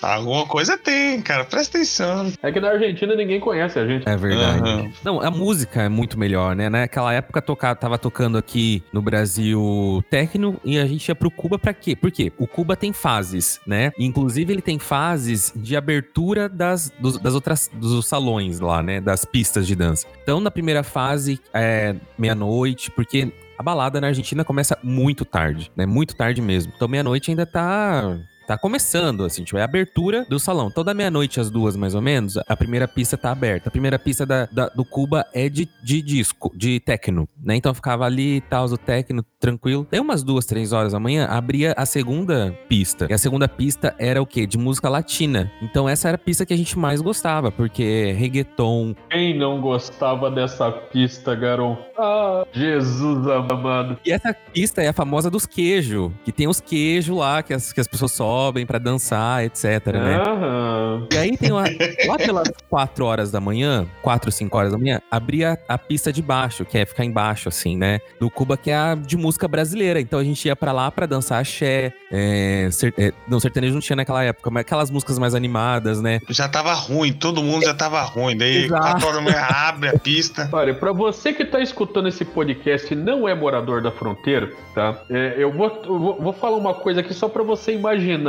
Alguma 0.00 0.46
coisa 0.46 0.78
tem, 0.78 1.20
cara. 1.20 1.44
Presta 1.44 1.76
atenção. 1.76 2.32
É 2.42 2.50
que 2.50 2.58
na 2.58 2.70
Argentina 2.70 3.14
ninguém 3.14 3.38
conhece 3.38 3.78
a 3.78 3.86
gente. 3.86 3.99
É 4.04 4.16
verdade. 4.16 4.68
Uhum. 4.68 4.92
Não, 5.04 5.20
a 5.20 5.30
música 5.30 5.82
é 5.82 5.88
muito 5.88 6.18
melhor, 6.18 6.54
né? 6.54 6.68
Naquela 6.68 7.12
época 7.12 7.40
tocar, 7.40 7.74
tava 7.74 7.98
tocando 7.98 8.38
aqui 8.38 8.82
no 8.92 9.02
Brasil 9.02 10.04
Tecno 10.10 10.60
e 10.64 10.78
a 10.78 10.86
gente 10.86 11.08
ia 11.08 11.14
pro 11.14 11.30
Cuba 11.30 11.58
pra 11.58 11.72
quê? 11.72 11.94
Por 11.94 12.10
quê? 12.10 12.32
O 12.38 12.46
Cuba 12.46 12.76
tem 12.76 12.92
fases, 12.92 13.60
né? 13.66 13.92
Inclusive, 13.98 14.52
ele 14.52 14.62
tem 14.62 14.78
fases 14.78 15.52
de 15.54 15.76
abertura 15.76 16.48
das, 16.48 16.92
dos, 16.98 17.18
das 17.18 17.34
outras 17.34 17.70
dos 17.72 18.06
salões 18.06 18.60
lá, 18.60 18.82
né? 18.82 19.00
Das 19.00 19.24
pistas 19.24 19.66
de 19.66 19.74
dança. 19.74 20.06
Então, 20.22 20.40
na 20.40 20.50
primeira 20.50 20.82
fase, 20.82 21.40
é 21.52 21.94
meia-noite, 22.18 22.90
porque 22.90 23.32
a 23.58 23.62
balada 23.62 24.00
na 24.00 24.06
Argentina 24.06 24.42
começa 24.42 24.78
muito 24.82 25.22
tarde, 25.24 25.70
né? 25.76 25.84
Muito 25.84 26.16
tarde 26.16 26.40
mesmo. 26.40 26.72
Então, 26.74 26.88
meia-noite 26.88 27.30
ainda 27.30 27.44
tá 27.44 28.18
tá 28.46 28.58
começando, 28.58 29.24
assim, 29.24 29.44
tipo, 29.44 29.58
é 29.58 29.62
a 29.62 29.64
abertura 29.64 30.26
do 30.28 30.38
salão. 30.38 30.70
Toda 30.70 30.92
meia-noite, 30.92 31.38
às 31.38 31.50
duas, 31.50 31.76
mais 31.76 31.94
ou 31.94 32.00
menos, 32.00 32.36
a 32.36 32.56
primeira 32.56 32.88
pista 32.88 33.16
tá 33.16 33.30
aberta. 33.30 33.68
A 33.68 33.70
primeira 33.70 33.98
pista 33.98 34.26
da, 34.26 34.46
da, 34.46 34.68
do 34.68 34.84
Cuba 34.84 35.24
é 35.32 35.48
de, 35.48 35.68
de 35.84 36.02
disco, 36.02 36.50
de 36.56 36.80
techno, 36.80 37.28
né? 37.40 37.54
Então 37.54 37.72
ficava 37.72 38.04
ali 38.04 38.36
e 38.36 38.40
tal, 38.40 38.66
o 38.66 38.76
techno, 38.76 39.24
tranquilo. 39.38 39.86
Daí 39.88 40.00
umas 40.00 40.22
duas, 40.22 40.46
três 40.46 40.72
horas 40.72 40.92
da 40.92 40.98
manhã, 40.98 41.26
abria 41.26 41.74
a 41.76 41.86
segunda 41.86 42.52
pista. 42.68 43.06
E 43.08 43.12
a 43.12 43.18
segunda 43.18 43.46
pista 43.48 43.94
era 43.98 44.20
o 44.20 44.26
quê? 44.26 44.46
De 44.46 44.58
música 44.58 44.88
latina. 44.88 45.50
Então 45.62 45.88
essa 45.88 46.08
era 46.08 46.16
a 46.16 46.18
pista 46.18 46.44
que 46.44 46.52
a 46.52 46.56
gente 46.56 46.78
mais 46.78 47.00
gostava, 47.00 47.52
porque 47.52 48.12
reggaeton. 48.18 48.94
Quem 49.10 49.38
não 49.38 49.60
gostava 49.60 50.30
dessa 50.30 50.70
pista, 50.72 51.34
garoto? 51.34 51.82
Ah, 51.96 52.44
Jesus 52.52 53.26
amado. 53.28 53.98
E 54.04 54.10
essa 54.10 54.34
pista 54.34 54.82
é 54.82 54.88
a 54.88 54.92
famosa 54.92 55.30
dos 55.30 55.46
queijos, 55.46 56.10
que 56.24 56.32
tem 56.32 56.48
os 56.48 56.60
queijos 56.60 57.16
lá, 57.16 57.42
que 57.42 57.52
as, 57.54 57.72
que 57.72 57.80
as 57.80 57.86
pessoas 57.86 58.12
sobem 58.12 58.39
sobem 58.40 58.64
para 58.64 58.78
dançar, 58.78 59.44
etc, 59.44 59.86
né? 59.92 60.22
Uhum. 60.22 61.06
E 61.12 61.16
aí 61.16 61.36
tem 61.36 61.52
uma, 61.52 61.64
lá 62.06 62.16
pelas 62.16 62.50
4 62.70 63.04
horas 63.04 63.30
da 63.30 63.38
manhã, 63.38 63.86
4, 64.00 64.32
5 64.32 64.56
horas 64.56 64.72
da 64.72 64.78
manhã, 64.78 65.00
abria 65.10 65.58
a 65.68 65.76
pista 65.76 66.10
de 66.10 66.22
baixo, 66.22 66.64
que 66.64 66.78
é 66.78 66.86
ficar 66.86 67.04
embaixo, 67.04 67.50
assim, 67.50 67.76
né? 67.76 68.00
Do 68.18 68.30
Cuba, 68.30 68.56
que 68.56 68.70
é 68.70 68.76
a 68.76 68.94
de 68.94 69.16
música 69.16 69.46
brasileira. 69.46 70.00
Então 70.00 70.18
a 70.18 70.24
gente 70.24 70.46
ia 70.46 70.56
para 70.56 70.72
lá 70.72 70.90
para 70.90 71.04
dançar 71.04 71.40
axé. 71.40 71.92
É, 72.10 72.68
ser, 72.72 72.94
é, 72.96 73.12
não, 73.28 73.38
sertanejo 73.38 73.74
não 73.74 73.80
tinha 73.80 73.96
naquela 73.96 74.24
época, 74.24 74.50
mas 74.50 74.62
aquelas 74.62 74.90
músicas 74.90 75.18
mais 75.18 75.34
animadas, 75.34 76.00
né? 76.00 76.20
Já 76.30 76.48
tava 76.48 76.72
ruim, 76.72 77.12
todo 77.12 77.42
mundo 77.42 77.64
já 77.64 77.74
tava 77.74 78.00
ruim. 78.02 78.36
Daí 78.36 78.68
4 78.68 79.06
horas 79.06 79.16
da 79.16 79.20
manhã 79.20 79.46
abre 79.48 79.90
a 79.90 79.98
pista. 79.98 80.48
Olha, 80.50 80.72
pra 80.74 80.92
você 80.92 81.32
que 81.32 81.44
tá 81.44 81.60
escutando 81.60 82.08
esse 82.08 82.24
podcast 82.24 82.92
e 82.92 82.96
não 82.96 83.28
é 83.28 83.34
morador 83.34 83.82
da 83.82 83.90
fronteira, 83.90 84.50
tá? 84.74 85.02
É, 85.10 85.34
eu, 85.36 85.52
vou, 85.52 85.82
eu 85.84 85.98
vou, 85.98 86.20
vou 86.20 86.32
falar 86.32 86.56
uma 86.56 86.72
coisa 86.72 87.00
aqui 87.00 87.12
só 87.12 87.28
para 87.28 87.42
você 87.42 87.74
imaginar 87.74 88.19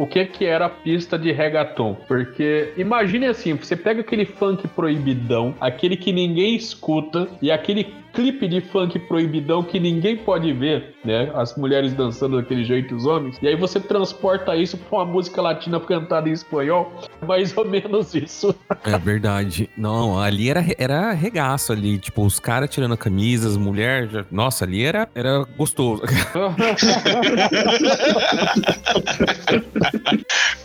o 0.00 0.06
que 0.06 0.24
que 0.24 0.46
era 0.46 0.64
a 0.64 0.70
pista 0.70 1.18
de 1.18 1.30
reggaeton. 1.30 1.94
Porque 2.08 2.72
imagine 2.76 3.26
assim, 3.26 3.54
você 3.54 3.76
pega 3.76 4.00
aquele 4.00 4.24
funk 4.24 4.66
proibidão, 4.68 5.54
aquele 5.60 5.94
que 5.96 6.10
ninguém 6.10 6.56
escuta 6.56 7.28
e 7.42 7.52
aquele 7.52 7.84
clipe 8.12 8.48
de 8.48 8.60
funk 8.60 8.98
proibidão 9.00 9.62
que 9.62 9.78
ninguém 9.80 10.16
pode 10.16 10.52
ver, 10.52 10.94
né? 11.04 11.30
As 11.34 11.56
mulheres 11.56 11.92
dançando 11.94 12.36
daquele 12.36 12.64
jeito, 12.64 12.94
os 12.94 13.06
homens. 13.06 13.38
E 13.40 13.48
aí 13.48 13.56
você 13.56 13.80
transporta 13.80 14.56
isso 14.56 14.76
pra 14.76 14.98
uma 14.98 15.06
música 15.06 15.40
latina 15.40 15.80
cantada 15.80 16.28
em 16.28 16.32
espanhol. 16.32 16.92
Mais 17.26 17.56
ou 17.56 17.64
menos 17.64 18.14
isso. 18.14 18.54
É 18.84 18.98
verdade. 18.98 19.70
Não, 19.76 20.20
ali 20.20 20.50
era, 20.50 20.64
era 20.78 21.12
regaço 21.12 21.72
ali. 21.72 21.98
Tipo, 21.98 22.24
os 22.24 22.38
caras 22.40 22.70
tirando 22.70 22.94
a 22.94 22.96
camisa, 22.96 23.48
as 23.48 23.56
mulheres. 23.56 24.10
Já... 24.10 24.24
Nossa, 24.30 24.64
ali 24.64 24.84
era, 24.84 25.08
era 25.14 25.44
gostoso. 25.56 26.02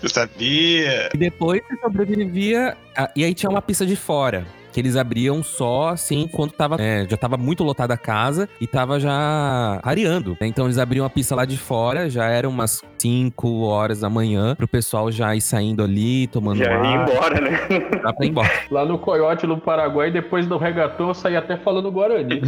Eu 0.01 0.09
sabia. 0.09 1.09
E 1.13 1.17
depois 1.17 1.61
você 1.67 1.77
sobrevivia. 1.81 2.77
E 3.15 3.23
aí 3.23 3.33
tinha 3.33 3.49
uma 3.49 3.61
pista 3.61 3.85
de 3.85 3.95
fora 3.95 4.45
que 4.75 4.81
eles 4.81 4.97
abriam 4.97 5.41
só 5.41 5.87
assim 5.87 6.27
quando 6.27 6.51
tava, 6.51 6.75
é, 6.77 7.07
já 7.09 7.15
tava 7.15 7.37
muito 7.37 7.63
lotada 7.63 7.93
a 7.93 7.97
casa 7.97 8.49
e 8.59 8.67
tava 8.67 8.99
já 8.99 9.79
rareando. 9.81 10.31
Né? 10.31 10.47
Então 10.47 10.65
eles 10.65 10.77
abriam 10.77 11.05
a 11.05 11.09
pista 11.09 11.33
lá 11.33 11.45
de 11.45 11.57
fora, 11.57 12.09
já 12.09 12.25
eram 12.25 12.49
umas 12.49 12.81
5 12.97 13.61
horas 13.63 13.99
da 13.99 14.09
manhã, 14.09 14.55
pro 14.55 14.67
pessoal 14.67 15.11
já 15.11 15.35
ir 15.35 15.41
saindo 15.41 15.83
ali, 15.83 16.27
tomando 16.27 16.57
Já 16.57 16.75
ar. 16.75 16.85
ir 16.85 17.11
embora, 17.11 17.41
né? 17.41 17.59
Dá 18.01 18.13
pra 18.13 18.25
ir 18.25 18.29
embora. 18.29 18.51
Lá 18.71 18.85
no 18.85 18.97
Coyote, 18.97 19.45
no 19.47 19.57
Paraguai, 19.57 20.11
depois 20.11 20.45
do 20.47 20.57
regatão, 20.57 21.09
eu 21.09 21.13
saí 21.13 21.35
até 21.35 21.57
falando 21.57 21.91
Guarani. 21.91 22.41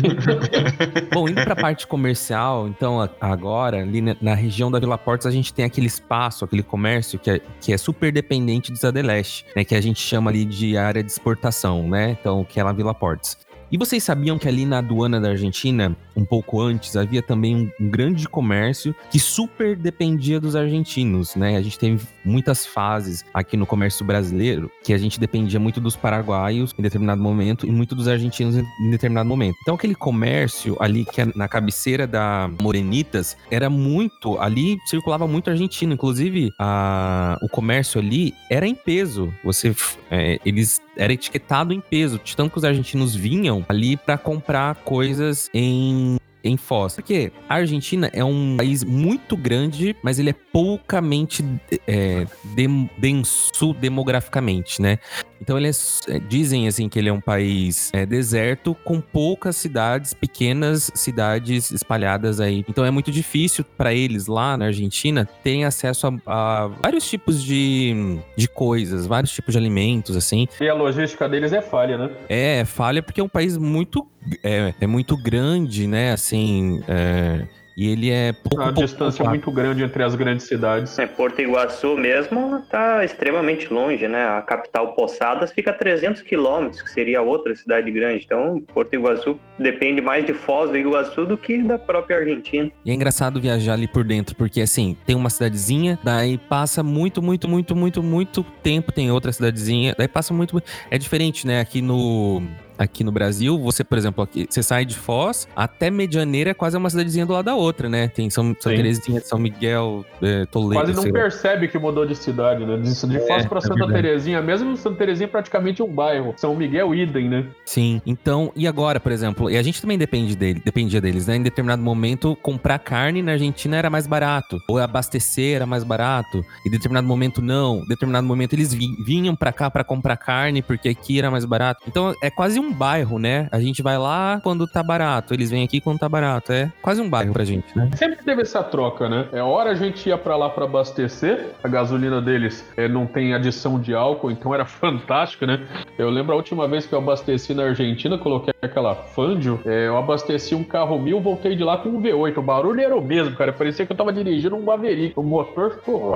Bom, 1.14 1.28
indo 1.28 1.44
pra 1.44 1.56
parte 1.56 1.88
comercial, 1.88 2.68
então 2.68 3.08
agora, 3.20 3.82
ali 3.82 4.02
na 4.22 4.34
região 4.34 4.72
da 4.72 4.80
Vila 4.80 4.98
Portos, 4.98 5.28
a 5.28 5.32
gente 5.32 5.54
tem 5.54 5.66
aquele 5.66 5.88
espaço, 5.88 6.46
aquele 6.46 6.64
comércio 6.64 7.20
que 7.20 7.30
é, 7.30 7.42
que 7.62 7.74
é 7.74 7.78
super 7.78 8.12
dependente 8.12 8.72
do 8.72 8.78
Zadeleste, 8.78 9.46
né? 9.56 9.64
Que 9.64 9.76
a 9.76 9.82
gente 9.82 10.00
chama 10.00 10.30
ali 10.32 10.46
de 10.46 10.78
área 10.78 11.04
de 11.04 11.12
exportação, 11.12 11.88
né? 11.88 12.18
então, 12.20 12.44
que 12.44 12.60
é 12.60 12.64
lá 12.64 12.72
Vila 12.72 12.94
Portes. 12.94 13.38
E 13.72 13.78
vocês 13.78 14.04
sabiam 14.04 14.38
que 14.38 14.48
ali 14.48 14.66
na 14.66 14.78
aduana 14.78 15.20
da 15.20 15.30
Argentina, 15.30 15.96
um 16.16 16.24
pouco 16.24 16.62
antes, 16.62 16.96
havia 16.96 17.22
também 17.22 17.72
um, 17.80 17.90
grande 17.90 18.28
comércio 18.28 18.96
que 19.12 19.20
super 19.20 19.76
dependia 19.76 20.40
dos 20.40 20.56
argentinos, 20.56 21.36
né? 21.36 21.58
A 21.58 21.62
gente 21.62 21.78
teve 21.78 22.06
muitas 22.24 22.66
fases 22.66 23.26
aqui 23.34 23.58
no 23.58 23.66
comércio 23.66 24.06
brasileiro 24.06 24.72
que 24.84 24.94
a 24.94 24.98
gente 24.98 25.20
dependia 25.20 25.60
muito 25.60 25.82
dos 25.82 25.96
paraguaios 25.96 26.74
em 26.78 26.82
determinado 26.82 27.22
momento 27.22 27.66
e 27.66 27.72
muito 27.72 27.94
dos 27.94 28.08
argentinos 28.08 28.56
em 28.56 28.90
determinado 28.90 29.28
momento. 29.28 29.58
Então 29.62 29.76
aquele 29.76 29.96
comércio 29.96 30.78
ali 30.80 31.04
que 31.04 31.22
é 31.22 31.28
na 31.36 31.48
cabeceira 31.48 32.08
da 32.08 32.50
Morenitas 32.62 33.36
era 33.52 33.70
muito, 33.70 34.40
ali 34.40 34.78
circulava 34.86 35.28
muito 35.28 35.50
argentino, 35.50 35.94
inclusive 35.94 36.52
a, 36.58 37.38
o 37.42 37.50
comércio 37.50 38.00
ali 38.00 38.34
era 38.50 38.66
em 38.66 38.76
peso. 38.76 39.34
Você, 39.44 39.76
é, 40.10 40.40
eles 40.46 40.82
era 40.98 41.14
etiquetado 41.14 41.74
em 41.74 41.80
peso, 41.80 42.20
de 42.24 42.36
tanto 42.36 42.52
que 42.52 42.58
os 42.58 42.64
argentinos 42.64 43.16
vinham 43.16 43.66
ali 43.70 43.96
para 43.96 44.18
comprar 44.18 44.76
coisas 44.76 45.50
em 45.54 46.18
em 46.48 46.58
Foz. 46.58 46.96
Porque 46.96 47.32
a 47.48 47.56
Argentina 47.56 48.10
é 48.14 48.24
um 48.24 48.58
país 48.58 48.84
muito 48.84 49.36
grande, 49.36 49.96
mas 50.02 50.20
ele 50.20 50.30
é 50.30 50.36
poucamente 50.52 51.44
é, 51.88 52.26
dem, 52.56 52.90
denso 52.98 53.74
demograficamente, 53.74 54.82
né? 54.82 55.00
Então 55.42 55.58
eles 55.58 56.02
é, 56.08 56.20
dizem 56.20 56.68
assim 56.68 56.90
que 56.90 56.98
ele 56.98 57.10
é 57.10 57.14
um 57.14 57.22
país 57.22 57.92
é, 57.94 58.06
deserto 58.06 58.76
com 58.84 59.00
poucas 59.00 59.56
cidades, 59.56 60.14
pequenas 60.14 60.92
cidades 60.96 61.72
espalhadas 61.72 62.40
aí. 62.40 62.66
Então 62.68 62.86
é 62.86 62.92
muito 62.92 63.12
difícil 63.12 63.64
para 63.78 63.94
eles 63.94 64.28
lá 64.28 64.58
na 64.58 64.66
Argentina 64.66 65.28
terem 65.44 65.66
acesso 65.66 66.08
a, 66.08 66.14
a, 66.26 66.68
vários 66.68 67.08
tipos 67.08 67.44
de, 67.44 68.18
de 68.36 68.48
coisas, 68.48 69.06
vários 69.06 69.32
tipos 69.32 69.54
de 69.54 69.58
alimentos 69.58 70.16
assim. 70.16 70.48
E 70.60 70.68
a 70.68 70.74
logística 70.74 71.28
deles 71.30 71.54
é 71.54 71.62
falha, 71.62 71.98
né? 71.98 72.12
É, 72.28 72.60
é 72.60 72.66
falha 72.66 73.04
porque 73.04 73.22
é 73.22 73.24
um 73.24 73.30
país 73.30 73.58
muito 73.58 74.08
é, 74.44 74.74
é 74.80 74.88
muito 74.88 75.16
grande, 75.18 75.88
né? 75.88 76.12
Assim, 76.12 76.82
é, 76.88 77.46
e 77.78 77.92
ele 77.92 78.10
é 78.10 78.34
pouco. 78.34 78.60
Uma 78.60 78.74
distância 78.74 79.24
muito 79.24 79.52
grande 79.52 79.84
entre 79.84 80.02
as 80.02 80.16
grandes 80.16 80.48
cidades. 80.48 80.98
É, 80.98 81.06
Porto 81.06 81.40
Iguaçu 81.40 81.96
mesmo 81.96 82.58
está 82.58 83.06
extremamente 83.06 83.72
longe, 83.72 84.08
né? 84.08 84.26
A 84.26 84.42
capital 84.42 84.96
Poçadas 84.96 85.52
fica 85.52 85.70
a 85.70 85.74
300 85.76 86.24
quilômetros, 86.24 86.82
que 86.82 86.90
seria 86.90 87.22
outra 87.22 87.56
cidade 87.56 87.92
grande. 87.92 88.24
Então, 88.26 88.60
Porto 88.74 88.96
Iguaçu 88.96 89.40
depende 89.60 90.02
mais 90.02 90.26
de 90.26 90.34
Foz 90.34 90.72
do 90.72 90.78
Iguaçu 90.78 91.24
do 91.28 91.38
que 91.38 91.62
da 91.62 91.78
própria 91.78 92.18
Argentina. 92.18 92.72
E 92.84 92.90
é 92.90 92.96
engraçado 92.96 93.40
viajar 93.40 93.74
ali 93.74 93.88
por 93.88 94.04
dentro, 94.04 94.36
porque 94.36 94.60
assim, 94.60 94.98
tem 95.06 95.16
uma 95.16 95.30
cidadezinha, 95.30 96.00
daí 96.04 96.40
passa 96.40 96.82
muito, 96.82 97.22
muito, 97.22 97.48
muito, 97.48 97.76
muito, 97.76 98.02
muito 98.02 98.44
tempo, 98.64 98.92
tem 98.92 99.12
outra 99.12 99.32
cidadezinha, 99.32 99.94
daí 99.96 100.08
passa 100.08 100.34
muito. 100.34 100.60
É 100.90 100.98
diferente, 100.98 101.46
né? 101.46 101.60
Aqui 101.60 101.80
no 101.80 102.42
aqui 102.78 103.04
no 103.04 103.12
Brasil, 103.12 103.58
você, 103.58 103.84
por 103.84 103.98
exemplo, 103.98 104.24
aqui, 104.24 104.48
você 104.50 104.62
sai 104.62 104.86
de 104.86 104.96
Foz 104.96 105.48
até 105.56 105.90
Medianeira 105.90 106.52
é 106.52 106.54
quase 106.54 106.78
uma 106.78 106.90
cidadezinha 106.90 107.26
do 107.26 107.34
lado 107.34 107.46
da 107.46 107.56
outra, 107.56 107.90
né? 107.90 108.08
Tem 108.08 108.30
São, 108.30 108.56
São 108.60 108.72
Terezinha, 108.72 109.22
São 109.22 109.40
Miguel, 109.40 110.06
é, 110.22 110.46
Toledo. 110.46 110.74
Quase 110.74 110.94
não 110.94 111.12
percebe 111.12 111.68
que 111.68 111.78
mudou 111.78 112.06
de 112.06 112.16
cidade, 112.16 112.66
né? 112.66 112.78
De, 112.78 112.84
de 112.84 113.20
Foz 113.20 113.46
é, 113.46 113.48
pra 113.48 113.60
é 113.60 113.62
Santa 113.62 113.84
é 113.86 113.88
Terezinha, 113.88 114.42
mesmo 114.42 114.76
Santa 114.78 114.98
Terezinha 114.98 115.28
é 115.28 115.30
praticamente 115.30 115.82
um 115.82 115.88
bairro. 115.88 116.34
São 116.38 116.56
Miguel, 116.56 116.94
idem, 116.94 117.28
né? 117.30 117.46
Sim. 117.66 118.02
Então, 118.06 118.52
e 118.56 118.68
agora, 118.68 119.00
por 119.00 119.12
exemplo, 119.12 119.50
e 119.50 119.58
a 119.58 119.64
gente 119.64 119.82
também 119.82 119.98
depende 119.98 120.36
dele, 120.36 120.62
dependia 120.64 121.02
deles, 121.02 121.28
né? 121.28 121.36
Em 121.36 121.44
determinado 121.44 121.82
momento, 121.82 122.36
comprar 122.42 122.80
carne 122.80 123.22
na 123.22 123.34
Argentina 123.34 123.78
era 123.78 123.90
mais 123.90 124.08
barato, 124.08 124.60
ou 124.68 124.78
abastecer 124.78 125.56
era 125.56 125.66
mais 125.66 125.84
barato. 125.84 126.44
Em 126.66 126.70
determinado 126.70 127.08
momento, 127.08 127.42
não. 127.42 127.82
Em 127.84 127.88
determinado 127.88 128.26
momento, 128.28 128.54
eles 128.54 128.74
vinham 128.74 129.36
para 129.36 129.52
cá 129.52 129.70
para 129.70 129.84
comprar 129.84 130.18
carne, 130.18 130.62
porque 130.62 130.90
aqui 130.90 131.20
era 131.20 131.32
mais 131.32 131.46
barato. 131.46 131.84
Então, 131.88 132.14
é 132.22 132.30
quase 132.30 132.60
um 132.60 132.67
um 132.68 132.74
bairro, 132.74 133.18
né? 133.18 133.48
A 133.52 133.60
gente 133.60 133.82
vai 133.82 133.98
lá 133.98 134.40
quando 134.44 134.68
tá 134.68 134.84
barato, 134.84 135.34
eles 135.34 135.50
vêm 135.50 135.64
aqui 135.64 135.80
quando 135.80 136.00
tá 136.00 136.10
barato. 136.10 136.52
É 136.52 136.72
quase 136.82 137.02
um 137.02 137.10
bairro 137.10 137.34
pra 137.34 137.46
gente, 137.46 137.76
né? 137.76 137.90
Sempre 137.96 138.24
teve 138.24 138.42
essa 138.42 138.64
troca, 138.64 139.08
né? 139.08 139.28
É 139.32 139.42
hora 139.42 139.72
a 139.72 139.76
gente 139.76 140.08
ia 140.10 140.18
para 140.18 140.36
lá 140.36 140.50
para 140.50 140.66
abastecer, 140.66 141.52
a 141.64 141.68
gasolina 141.68 142.22
deles 142.22 142.66
é, 142.76 142.88
não 142.88 143.06
tem 143.06 143.34
adição 143.34 143.80
de 143.80 143.94
álcool, 143.94 144.32
então 144.32 144.54
era 144.54 144.66
fantástico, 144.66 145.46
né? 145.46 145.66
Eu 145.98 146.10
lembro 146.10 146.34
a 146.34 146.36
última 146.36 146.68
vez 146.68 146.86
que 146.86 146.94
eu 146.94 147.00
abasteci 147.00 147.54
na 147.54 147.64
Argentina, 147.64 148.18
coloquei 148.18 148.54
aquela 148.62 148.96
Fandio, 148.96 149.60
é, 149.66 149.88
eu 149.88 149.98
abasteci 149.98 150.54
um 150.54 150.64
carro 150.64 151.00
mil, 151.00 151.22
voltei 151.22 151.56
de 151.56 151.64
lá 151.64 151.78
com 151.78 151.90
um 151.90 152.02
V8. 152.02 152.38
O 152.38 152.42
barulho 152.42 152.82
era 152.82 152.96
o 152.96 153.02
mesmo, 153.02 153.36
cara. 153.36 153.54
Parecia 153.54 153.86
que 153.86 153.92
eu 153.92 153.98
tava 153.98 154.12
dirigindo 154.12 154.56
um 154.56 154.64
Maverick. 154.64 155.14
O 155.16 155.24
motor 155.24 155.72
ficou 155.72 156.14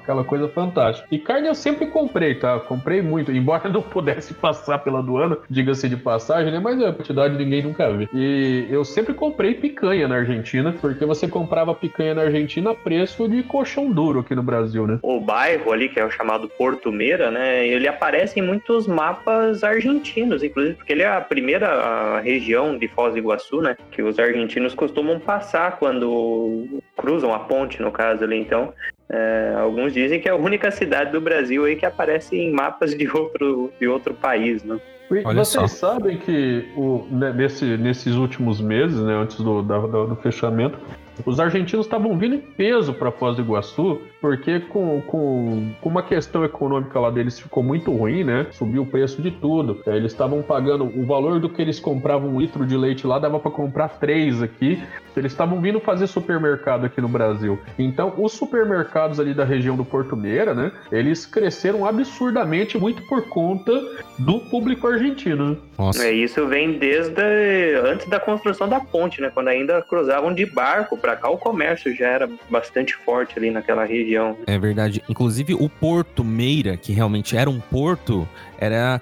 aquela 0.00 0.24
coisa 0.24 0.48
fantástica. 0.48 1.06
E 1.10 1.18
carne 1.18 1.48
eu 1.48 1.54
sempre 1.54 1.86
comprei, 1.86 2.34
tá? 2.34 2.58
Comprei 2.60 3.00
muito, 3.02 3.32
embora 3.32 3.68
não 3.68 3.82
pudesse 3.82 4.34
passar 4.34 4.78
pela 4.78 4.98
aduana, 4.98 5.38
diga-se 5.48 5.85
de 5.88 5.96
passagem, 5.96 6.52
né? 6.52 6.60
Mas 6.62 6.80
a 6.82 6.92
quantidade 6.92 7.36
ninguém 7.36 7.62
nunca 7.62 7.90
vê. 7.90 8.08
E 8.12 8.66
eu 8.70 8.84
sempre 8.84 9.14
comprei 9.14 9.54
picanha 9.54 10.08
na 10.08 10.16
Argentina, 10.16 10.74
porque 10.80 11.04
você 11.04 11.28
comprava 11.28 11.74
picanha 11.74 12.14
na 12.14 12.22
Argentina 12.22 12.70
a 12.70 12.74
preço 12.74 13.28
de 13.28 13.42
colchão 13.42 13.90
duro 13.90 14.20
aqui 14.20 14.34
no 14.34 14.42
Brasil, 14.42 14.86
né? 14.86 14.98
O 15.02 15.20
bairro 15.20 15.72
ali, 15.72 15.88
que 15.88 16.00
é 16.00 16.04
o 16.04 16.10
chamado 16.10 16.48
Porto 16.48 16.92
Meira, 16.92 17.30
né? 17.30 17.66
Ele 17.66 17.88
aparece 17.88 18.40
em 18.40 18.42
muitos 18.42 18.86
mapas 18.86 19.62
argentinos, 19.62 20.42
inclusive, 20.42 20.76
porque 20.76 20.92
ele 20.92 21.02
é 21.02 21.08
a 21.08 21.20
primeira 21.20 22.20
região 22.20 22.78
de 22.78 22.88
Foz 22.88 23.12
do 23.12 23.18
Iguaçu, 23.18 23.60
né? 23.60 23.76
Que 23.90 24.02
os 24.02 24.18
argentinos 24.18 24.74
costumam 24.74 25.18
passar 25.18 25.78
quando 25.78 26.80
cruzam 26.96 27.32
a 27.34 27.38
ponte, 27.38 27.80
no 27.80 27.92
caso 27.92 28.24
ali. 28.24 28.36
Então, 28.36 28.72
é, 29.08 29.54
alguns 29.56 29.92
dizem 29.92 30.20
que 30.20 30.28
é 30.28 30.32
a 30.32 30.36
única 30.36 30.70
cidade 30.70 31.12
do 31.12 31.20
Brasil 31.20 31.64
aí 31.64 31.76
que 31.76 31.86
aparece 31.86 32.36
em 32.36 32.52
mapas 32.52 32.94
de 32.94 33.08
outro, 33.08 33.72
de 33.78 33.86
outro 33.86 34.14
país, 34.14 34.64
né? 34.64 34.78
Olha 35.10 35.44
Vocês 35.44 35.70
só. 35.72 35.92
sabem 35.92 36.18
que 36.18 36.68
o, 36.76 37.06
né, 37.10 37.32
nesse, 37.32 37.76
nesses 37.76 38.14
últimos 38.14 38.60
meses, 38.60 39.00
né, 39.00 39.14
antes 39.14 39.36
do, 39.38 39.62
da, 39.62 39.78
do 39.78 40.16
fechamento, 40.16 40.78
os 41.24 41.38
argentinos 41.38 41.86
estavam 41.86 42.18
vindo 42.18 42.34
em 42.34 42.40
peso 42.40 42.92
para 42.92 43.10
Foz 43.12 43.36
do 43.36 43.42
Iguaçu, 43.42 44.00
porque 44.20 44.60
com, 44.60 45.00
com, 45.02 45.72
com, 45.80 45.88
uma 45.88 46.02
questão 46.02 46.44
econômica 46.44 46.98
lá 46.98 47.10
deles 47.10 47.38
ficou 47.38 47.62
muito 47.62 47.92
ruim, 47.92 48.24
né? 48.24 48.46
Subiu 48.52 48.82
o 48.82 48.86
preço 48.86 49.20
de 49.20 49.30
tudo. 49.30 49.80
É, 49.86 49.96
eles 49.96 50.12
estavam 50.12 50.42
pagando 50.42 50.84
o 50.84 51.04
valor 51.04 51.38
do 51.38 51.48
que 51.48 51.60
eles 51.60 51.78
compravam 51.78 52.30
um 52.30 52.40
litro 52.40 52.66
de 52.66 52.76
leite 52.76 53.06
lá, 53.06 53.18
dava 53.18 53.38
para 53.38 53.50
comprar 53.50 53.88
três 53.88 54.42
aqui. 54.42 54.82
Eles 55.16 55.32
estavam 55.32 55.60
vindo 55.60 55.80
fazer 55.80 56.06
supermercado 56.06 56.84
aqui 56.84 57.00
no 57.00 57.08
Brasil. 57.08 57.58
Então, 57.78 58.14
os 58.18 58.32
supermercados 58.32 59.18
ali 59.18 59.32
da 59.32 59.44
região 59.44 59.76
do 59.76 59.84
Porto 59.84 60.16
Meira, 60.16 60.54
né? 60.54 60.72
Eles 60.90 61.24
cresceram 61.24 61.86
absurdamente 61.86 62.78
muito 62.78 63.02
por 63.06 63.22
conta 63.28 63.72
do 64.18 64.40
público 64.40 64.86
argentino. 64.86 65.50
Né? 65.50 65.56
Nossa. 65.78 66.06
É, 66.06 66.12
isso 66.12 66.46
vem 66.46 66.78
desde 66.78 67.76
antes 67.84 68.08
da 68.08 68.18
construção 68.18 68.68
da 68.68 68.80
ponte, 68.80 69.20
né? 69.20 69.30
Quando 69.32 69.48
ainda 69.48 69.82
cruzavam 69.82 70.34
de 70.34 70.44
barco 70.46 70.96
para 70.96 71.16
cá, 71.16 71.30
o 71.30 71.38
comércio 71.38 71.94
já 71.94 72.08
era 72.08 72.30
bastante 72.50 72.94
forte 72.94 73.38
ali 73.38 73.50
naquela 73.50 73.84
região. 73.84 74.05
É 74.46 74.58
verdade. 74.58 75.02
Inclusive, 75.08 75.54
o 75.54 75.68
Porto 75.68 76.24
Meira, 76.24 76.76
que 76.76 76.92
realmente 76.92 77.36
era 77.36 77.50
um 77.50 77.60
porto, 77.60 78.28
era 78.58 79.00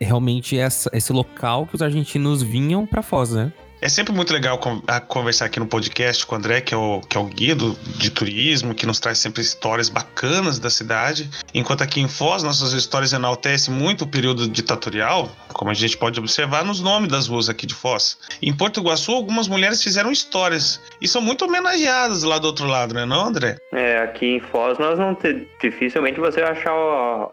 realmente 0.00 0.56
essa, 0.56 0.90
esse 0.92 1.12
local 1.12 1.66
que 1.66 1.74
os 1.74 1.82
argentinos 1.82 2.42
vinham 2.42 2.86
para 2.86 3.02
Foz, 3.02 3.32
né? 3.32 3.52
É 3.80 3.88
sempre 3.88 4.12
muito 4.12 4.32
legal 4.32 4.58
conversar 5.06 5.44
aqui 5.44 5.60
no 5.60 5.66
podcast 5.66 6.26
com 6.26 6.34
o 6.34 6.38
André, 6.38 6.60
que 6.60 6.74
é 6.74 6.76
o, 6.76 7.00
que 7.00 7.16
é 7.16 7.20
o 7.20 7.24
guia 7.24 7.54
do, 7.54 7.78
de 7.96 8.10
turismo, 8.10 8.74
que 8.74 8.84
nos 8.84 8.98
traz 8.98 9.18
sempre 9.18 9.40
histórias 9.40 9.88
bacanas 9.88 10.58
da 10.58 10.68
cidade. 10.68 11.30
Enquanto 11.54 11.82
aqui 11.82 12.00
em 12.00 12.08
Foz, 12.08 12.42
nossas 12.42 12.72
histórias 12.72 13.12
enaltecem 13.12 13.72
muito 13.72 14.02
o 14.02 14.08
período 14.08 14.48
ditatorial, 14.48 15.30
como 15.52 15.70
a 15.70 15.74
gente 15.74 15.96
pode 15.96 16.18
observar 16.18 16.64
nos 16.64 16.80
nomes 16.80 17.08
das 17.08 17.28
ruas 17.28 17.48
aqui 17.48 17.66
de 17.66 17.74
Foz. 17.74 18.18
Em 18.42 18.52
Porto 18.52 18.80
Iguaçu, 18.80 19.12
algumas 19.12 19.46
mulheres 19.46 19.80
fizeram 19.80 20.10
histórias 20.10 20.80
e 21.00 21.06
são 21.06 21.22
muito 21.22 21.44
homenageadas 21.44 22.24
lá 22.24 22.38
do 22.38 22.48
outro 22.48 22.66
lado, 22.66 22.94
né, 22.94 23.06
não, 23.06 23.26
André? 23.26 23.58
É, 23.72 23.98
aqui 23.98 24.26
em 24.26 24.40
Foz 24.40 24.76
nós 24.78 24.98
não 24.98 25.14
te... 25.14 25.46
dificilmente 25.60 26.18
você 26.18 26.42
achar 26.42 26.72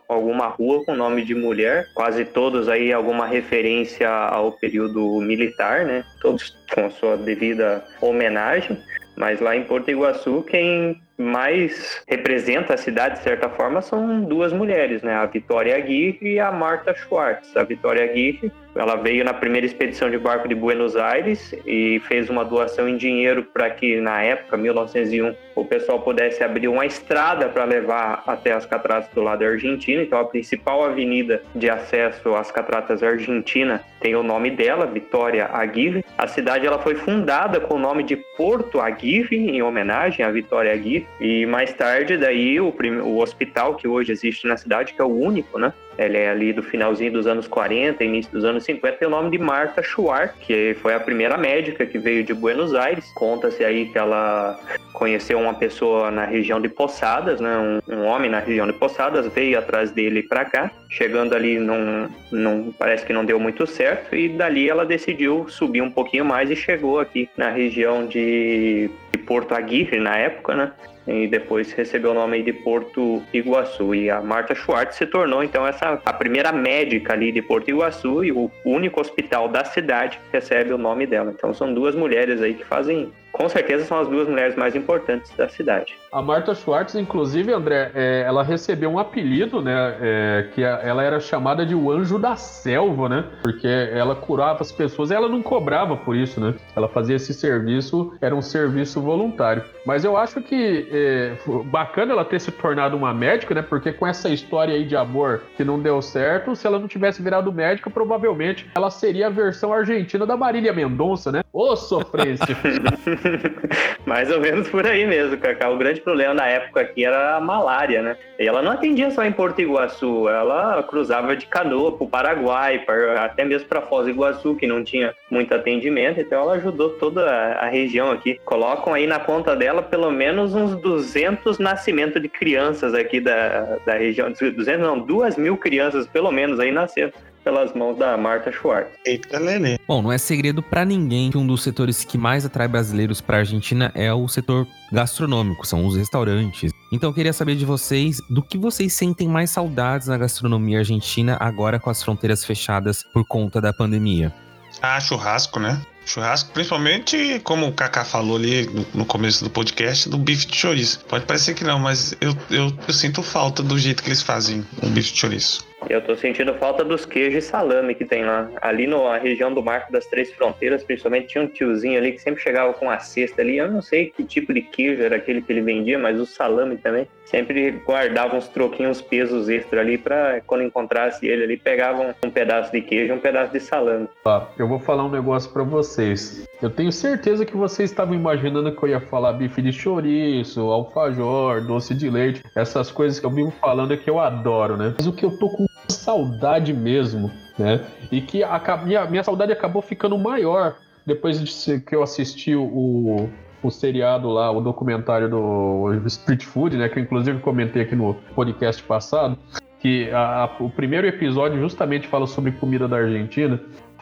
alguma 0.08 0.48
rua 0.48 0.86
com 0.86 0.96
nome 0.96 1.26
de 1.26 1.34
mulher, 1.34 1.88
quase 1.96 2.24
todos 2.24 2.70
aí 2.70 2.94
alguma 2.94 3.26
referência 3.26 4.08
ao 4.08 4.52
período 4.52 5.20
militar, 5.22 5.86
né? 5.86 6.06
Todos 6.26 6.58
com 6.74 6.90
sua 6.90 7.18
devida 7.18 7.86
homenagem, 8.02 8.82
mas 9.16 9.40
lá 9.40 9.56
em 9.56 9.64
Porto 9.64 9.92
Iguaçu, 9.92 10.42
quem 10.42 11.00
mais 11.20 12.04
representa 12.08 12.74
a 12.74 12.78
cidade 12.78 13.20
de 13.20 13.24
certa 13.24 13.48
forma 13.48 13.80
são 13.80 14.22
duas 14.22 14.52
mulheres, 14.52 15.04
né? 15.04 15.14
A 15.14 15.28
Vitória 15.28 15.76
Aguirre 15.76 16.34
e 16.34 16.40
a 16.40 16.52
Marta 16.52 16.96
Schwartz. 16.96 17.56
A 17.56 17.64
Vitória 17.64 18.04
Aguirre 18.04 18.52
ela 18.76 18.96
veio 18.98 19.24
na 19.24 19.34
primeira 19.34 19.66
expedição 19.66 20.10
de 20.10 20.18
barco 20.18 20.48
de 20.48 20.54
Buenos 20.54 20.98
Aires 20.98 21.56
e 21.66 22.02
fez 22.08 22.30
uma 22.30 22.44
doação 22.44 22.90
em 22.90 22.98
dinheiro 22.98 23.44
para 23.44 23.70
que, 23.70 24.02
na 24.02 24.22
época, 24.22 24.58
1901, 24.58 25.34
o 25.56 25.64
pessoal 25.64 26.02
pudesse 26.02 26.44
abrir 26.44 26.68
uma 26.68 26.86
estrada 26.86 27.48
para 27.48 27.64
levar 27.64 28.24
até 28.28 28.52
as 28.52 28.66
cataratas 28.66 29.10
do 29.14 29.22
lado 29.22 29.46
argentino. 29.46 30.02
Então, 30.02 30.20
a 30.20 30.26
principal 30.26 30.84
avenida 30.84 31.42
de 31.56 31.70
acesso 31.70 32.36
às 32.36 32.52
cataratas 32.52 33.02
argentinas 33.02 33.80
tem 34.02 34.16
o 34.16 34.22
nome 34.22 34.52
dela, 34.52 34.86
Vitória 34.86 35.50
Aguirre. 35.52 36.04
A 36.18 36.28
cidade 36.28 36.68
ela 36.68 36.78
foi 36.78 36.96
fundada 36.96 37.62
com 37.62 37.76
o 37.76 37.80
nome 37.80 38.04
de 38.04 38.18
Porto 38.38 38.82
Aguirre, 38.82 39.38
em 39.38 39.62
homenagem 39.62 40.26
à 40.26 40.30
Vitória 40.30 40.74
Aguirre. 40.74 41.08
E 41.20 41.46
mais 41.46 41.74
tarde, 41.74 42.18
daí, 42.18 42.60
o, 42.60 42.74
o 43.04 43.22
hospital 43.22 43.76
que 43.76 43.88
hoje 43.88 44.12
existe 44.12 44.46
na 44.48 44.58
cidade, 44.58 44.94
que 44.94 45.02
é 45.02 45.06
o 45.06 45.18
único, 45.18 45.58
né? 45.58 45.74
Ela 45.98 46.18
é 46.18 46.30
ali 46.30 46.52
do 46.52 46.62
finalzinho 46.62 47.14
dos 47.14 47.28
anos 47.28 47.48
40, 47.48 48.04
início 48.04 48.32
dos 48.32 48.44
anos 48.44 48.64
50, 48.64 48.98
tem 48.98 49.08
o 49.08 49.12
nome 49.12 49.32
de 49.32 49.38
Marta 49.38 49.82
Schwartz, 49.82 50.36
que 50.42 50.76
foi 50.82 50.94
a 50.94 51.00
primeira 51.00 51.38
médica 51.38 51.86
que 51.86 51.98
veio 51.98 52.24
de 52.24 52.34
Buenos 52.34 52.74
Aires. 52.74 53.06
Conta-se 53.16 53.64
aí 53.64 53.86
que 53.88 53.98
ela 53.98 54.60
conheceu 54.94 55.40
uma 55.40 55.54
pessoa 55.54 56.10
na 56.10 56.26
região 56.26 56.60
de 56.60 56.70
Poçadas, 56.70 57.40
né? 57.40 57.82
Um, 57.88 57.94
um 57.94 58.06
homem 58.06 58.30
na 58.30 58.40
região 58.40 58.66
de 58.66 58.74
Poçadas, 58.74 59.28
veio 59.28 59.60
atrás 59.60 59.92
dele 59.92 60.24
para 60.24 60.46
cá. 60.46 60.72
Chegando 60.90 61.36
ali, 61.36 61.60
não, 61.60 62.10
não 62.32 62.74
parece 62.78 63.06
que 63.06 63.14
não 63.14 63.26
deu 63.26 63.40
muito 63.40 63.68
certo, 63.68 64.16
e 64.16 64.30
dali 64.30 64.70
ela 64.70 64.86
decidiu 64.86 65.48
subir 65.50 65.82
um 65.82 65.92
pouquinho 65.92 66.26
mais 66.26 66.50
e 66.50 66.56
chegou 66.56 67.00
aqui 67.00 67.30
na 67.38 67.50
região 67.50 68.06
de, 68.06 68.90
de 69.12 69.18
Porto 69.20 69.54
Aguirre, 69.54 70.00
na 70.00 70.18
época, 70.18 70.56
né? 70.56 70.72
E 71.08 71.28
depois 71.28 71.72
recebeu 71.72 72.12
o 72.12 72.14
nome 72.14 72.42
de 72.42 72.52
Porto 72.52 73.22
Iguaçu. 73.34 73.94
E 73.94 74.10
a 74.10 74.22
Marta 74.22 74.56
Schwartz 74.56 74.98
se 74.98 75.06
tornou 75.06 75.44
então 75.44 75.66
essa 75.66 76.02
a 76.06 76.14
primeira 76.14 76.52
médica 76.52 77.14
ali 77.14 77.32
de 77.32 77.42
Porto 77.42 77.70
Iguaçu 77.70 78.24
e 78.24 78.32
o 78.32 78.50
único 78.66 79.00
hospital 79.00 79.48
da 79.48 79.64
cidade 79.64 80.18
que 80.18 80.38
recebe 80.38 80.74
o 80.74 80.78
nome 80.78 81.06
dela. 81.06 81.32
Então 81.36 81.54
são 81.54 81.74
duas 81.74 81.96
mulheres 81.96 82.42
aí 82.42 82.54
que 82.54 82.66
fazem 82.66 83.12
com 83.36 83.50
certeza 83.50 83.84
são 83.84 84.00
as 84.00 84.08
duas 84.08 84.30
mulheres 84.30 84.56
mais 84.56 84.76
importantes 84.76 85.30
da 85.36 85.50
cidade. 85.50 85.98
A 86.10 86.22
Marta 86.22 86.56
Schwartz, 86.56 86.96
inclusive, 86.96 87.52
André, 87.52 87.92
é, 87.94 88.24
ela 88.26 88.44
recebeu 88.44 88.90
um 88.90 88.98
apelido, 88.98 89.62
né? 89.62 89.98
É, 90.00 90.48
que 90.54 90.64
ela 90.64 91.04
era 91.04 91.20
chamada 91.20 91.66
de 91.66 91.76
o 91.76 91.92
anjo 91.92 92.18
da 92.18 92.38
selva, 92.38 93.10
né? 93.10 93.26
Porque 93.44 93.68
ela 93.68 94.16
curava 94.16 94.62
as 94.62 94.72
pessoas 94.72 95.12
e 95.12 95.14
ela 95.14 95.28
não 95.28 95.42
cobrava 95.42 95.98
por 95.98 96.16
isso, 96.16 96.40
né? 96.40 96.56
Ela 96.74 96.88
fazia 96.88 97.18
esse 97.18 97.34
serviço, 97.34 98.14
era 98.22 98.34
um 98.34 98.42
serviço 98.42 99.02
voluntário. 99.02 99.64
Mas 99.86 100.06
eu 100.06 100.16
acho 100.16 100.42
que 100.42 100.88
é, 100.90 101.36
bacana 101.66 102.14
ela 102.14 102.24
ter 102.24 102.40
se 102.40 102.52
tornado 102.54 102.96
uma 102.96 103.14
médica, 103.14 103.54
né? 103.54 103.62
Porque 103.62 103.92
com 103.92 104.08
essa 104.08 104.30
história 104.30 104.74
aí 104.74 104.86
de 104.86 104.96
amor 104.96 105.42
que 105.58 105.66
não 105.66 105.78
deu 105.78 106.02
certo, 106.02 106.56
se 106.56 106.66
ela 106.66 106.80
não 106.80 106.88
tivesse 106.88 107.22
virado 107.22 107.52
médica, 107.52 107.90
provavelmente 107.90 108.70
ela 108.74 108.90
seria 108.90 109.28
a 109.28 109.30
versão 109.30 109.74
argentina 109.74 110.26
da 110.26 110.38
Marília 110.38 110.72
Mendonça, 110.72 111.32
né? 111.32 111.42
Ô, 111.52 111.76
sofrência! 111.76 112.56
Mais 114.06 114.32
ou 114.32 114.40
menos 114.40 114.68
por 114.70 114.86
aí 114.86 115.06
mesmo, 115.06 115.38
Cacá. 115.38 115.70
O 115.70 115.78
grande 115.78 116.02
problema 116.02 116.34
na 116.34 116.48
época 116.48 116.82
aqui 116.82 117.06
era 117.06 117.36
a 117.36 117.42
malária, 117.42 118.02
né? 118.02 118.18
E 118.40 118.48
ela 118.48 118.62
não 118.62 118.72
atendia 118.72 119.10
só 119.12 119.24
em 119.24 119.32
Porto 119.32 119.62
Iguaçu, 119.62 120.28
ela 120.30 120.84
cruzava 120.84 121.36
de 121.36 121.46
canoa 121.46 121.92
para 121.98 122.06
o 122.06 122.10
Paraguai, 122.10 122.80
pra, 122.80 123.26
até 123.26 123.44
mesmo 123.44 123.68
para 123.68 123.82
Foz 123.82 124.06
do 124.06 124.12
Iguaçu, 124.12 124.56
que 124.56 124.68
não 124.68 124.84
tinha 124.84 125.14
muito 125.30 125.54
atendimento, 125.54 126.20
então 126.20 126.42
ela 126.42 126.54
ajudou 126.54 126.92
toda 126.92 127.30
a, 127.30 127.66
a 127.66 127.68
região 127.68 128.12
aqui. 128.12 128.40
Colocam 128.46 128.94
aí 128.94 129.08
na 129.08 129.20
conta 129.20 129.56
dela 129.56 129.82
pelo 129.82 130.12
menos 130.12 130.54
uns 130.54 130.76
200 130.76 131.60
nascimentos 131.60 132.22
de 132.22 132.30
crianças 132.30 132.94
aqui 132.94 133.20
da, 133.20 133.78
da 133.86 133.94
região, 133.94 134.32
200 134.32 134.80
não, 134.80 135.00
2 135.00 135.38
mil 135.38 135.58
crianças 135.58 136.08
pelo 136.08 136.32
menos 136.32 136.60
aí 136.60 136.72
nasceram 136.72 137.12
pelas 137.46 137.74
mãos 137.74 137.96
da 137.98 138.18
Marta 138.18 138.52
Schwartz. 138.52 138.92
Eita, 139.06 139.40
Lelê. 139.40 139.78
Bom, 139.88 140.02
não 140.02 140.12
é 140.12 140.18
segredo 140.18 140.64
para 140.64 140.84
ninguém 140.84 141.30
que 141.30 141.38
um 141.38 141.46
dos 141.46 141.62
setores 141.62 142.04
que 142.04 142.18
mais 142.18 142.44
atrai 142.44 142.68
brasileiros 142.68 143.22
para 143.22 143.38
a 143.38 143.40
Argentina 143.40 143.92
é 143.94 144.12
o 144.12 144.28
setor 144.28 144.68
gastronômico, 144.92 145.66
são 145.66 145.86
os 145.86 145.96
restaurantes. 145.96 146.72
Então 146.92 147.12
eu 147.12 147.14
queria 147.14 147.32
saber 147.32 147.56
de 147.56 147.64
vocês 147.64 148.18
do 148.30 148.42
que 148.42 148.58
vocês 148.58 148.94
sentem 148.94 149.28
mais 149.28 149.52
saudades 149.52 150.08
na 150.08 150.18
gastronomia 150.18 150.80
argentina 150.80 151.38
agora 151.40 151.80
com 151.80 151.90
as 151.90 152.02
fronteiras 152.02 152.44
fechadas 152.44 153.04
por 153.14 153.24
conta 153.28 153.62
da 153.62 153.72
pandemia. 153.72 154.34
Ah, 154.82 155.00
churrasco, 155.00 155.60
né? 155.60 155.82
Churrasco, 156.06 156.52
principalmente, 156.52 157.42
como 157.44 157.68
o 157.68 157.74
Kaká 157.74 158.06
falou 158.06 158.38
ali 158.38 158.68
no, 158.68 158.86
no, 158.94 159.06
começo 159.06 159.44
do 159.44 159.50
podcast, 159.50 160.08
do 160.08 160.18
bife 160.18 160.46
de 160.46 160.56
chouriço. 160.56 161.00
Pode 161.06 161.26
parecer 161.26 161.56
que 161.56 161.64
não, 161.64 161.80
mas 161.80 162.16
eu, 162.22 162.36
eu, 162.52 162.72
eu 162.88 162.94
sinto 162.94 163.24
falta 163.24 163.64
do 163.64 163.78
jeito 163.78 164.04
que 164.04 164.10
eles 164.10 164.22
fazem 164.22 164.64
o 164.84 164.88
bife 164.88 165.14
de 165.14 165.20
chouriço. 165.20 165.66
Eu 165.88 166.02
tô 166.02 166.16
sentindo 166.16 166.54
falta 166.56 166.84
dos 166.84 167.06
queijos 167.06 167.44
e 167.44 167.48
salame 167.48 167.94
que 167.94 168.06
tem 168.06 168.26
lá. 168.26 168.50
Ali 168.62 168.88
na 168.88 169.18
região 169.18 169.54
do 169.54 169.62
Marco 169.62 169.92
das 169.92 170.06
Três 170.08 170.32
Fronteiras, 170.34 170.84
principalmente, 170.84 171.28
tinha 171.28 171.44
um 171.44 171.48
tiozinho 171.48 171.98
ali 171.98 172.14
que 172.14 172.20
sempre 172.20 172.42
chegava 172.42 172.74
com 172.74 172.90
a 172.90 172.98
cesta 172.98 173.42
ali. 173.42 173.58
Eu 173.58 173.72
não 173.72 173.82
sei 173.82 174.10
que 174.10 174.24
tipo 174.24 174.54
de 174.54 174.62
queijo 174.62 175.04
era 175.04 175.18
aquele 175.18 175.42
que 175.42 175.52
ele 175.52 175.62
vendia, 175.62 176.00
mas 176.00 176.20
o 176.20 176.26
salame 176.26 176.78
também. 176.78 177.08
Sempre 177.26 177.72
guardava 177.86 178.36
uns 178.36 178.48
troquinhos, 178.48 179.02
pesos 179.02 179.50
extra 179.50 179.82
ali 179.82 179.98
para 179.98 180.42
quando 180.46 180.64
encontrasse 180.64 181.26
ele 181.26 181.44
ali, 181.44 181.58
pegavam 181.58 182.14
um 182.24 182.30
pedaço 182.30 182.72
de 182.72 182.82
queijo 182.82 183.12
e 183.14 183.16
um 183.16 183.20
pedaço 183.20 183.52
de 183.52 183.60
salame. 183.60 184.08
Tá, 184.24 184.48
eu 184.58 184.68
vou 184.68 184.80
falar 184.80 185.06
um 185.06 185.10
negócio 185.10 185.52
para 185.52 185.64
vocês. 185.64 186.48
Eu 186.62 186.70
tenho 186.70 186.92
certeza 186.92 187.46
que 187.46 187.58
vocês 187.58 187.90
estavam 187.90 188.14
imaginando 188.14 188.72
que 188.72 188.84
eu 188.84 188.90
ia 188.90 189.02
falar 189.02 189.34
bife 189.34 189.62
de 189.62 189.74
chouriço, 189.74 190.62
alfajor, 190.62 191.62
doce 191.66 191.94
de 191.94 192.10
leite, 192.10 192.44
essas 192.56 192.92
coisas 192.92 193.20
que 193.20 193.26
eu 193.26 193.32
vivo 193.32 193.52
falando 193.52 193.94
é 193.94 193.98
que 193.98 194.10
eu 194.10 194.20
adoro, 194.20 194.78
né? 194.78 194.94
Mas 194.98 195.08
o 195.08 195.14
que 195.14 195.26
eu 195.26 195.38
tô 195.38 195.50
com 195.50 195.66
saudade 195.90 196.74
mesmo, 196.74 197.32
né? 197.58 197.86
E 198.12 198.22
que 198.22 198.44
a 198.44 198.60
minha, 198.84 199.06
minha 199.06 199.24
saudade 199.24 199.52
acabou 199.52 199.82
ficando 199.82 200.18
maior 200.18 200.76
depois 201.06 201.40
de 201.40 201.80
que 201.82 201.96
eu 201.96 202.02
assisti 202.02 202.56
o, 202.56 203.30
o 203.66 203.72
seriado 203.72 204.30
lá, 204.30 204.52
o 204.52 204.62
documentário 204.62 205.30
do 205.30 206.02
Street 206.08 206.44
Food, 206.44 206.78
né? 206.78 206.90
Que 206.90 207.00
eu 207.00 207.04
inclusive 207.04 207.40
comentei 207.40 207.82
aqui 207.82 207.96
no 207.96 208.14
podcast 208.36 208.82
passado. 208.84 209.38
Que 209.80 210.10
a, 210.12 210.44
a, 210.44 210.64
o 210.64 210.70
primeiro 210.70 211.06
episódio 211.08 211.60
justamente 211.60 212.08
fala 212.08 212.28
sobre 212.28 212.52
comida 212.52 212.88
da 212.88 212.98
Argentina. 212.98 213.60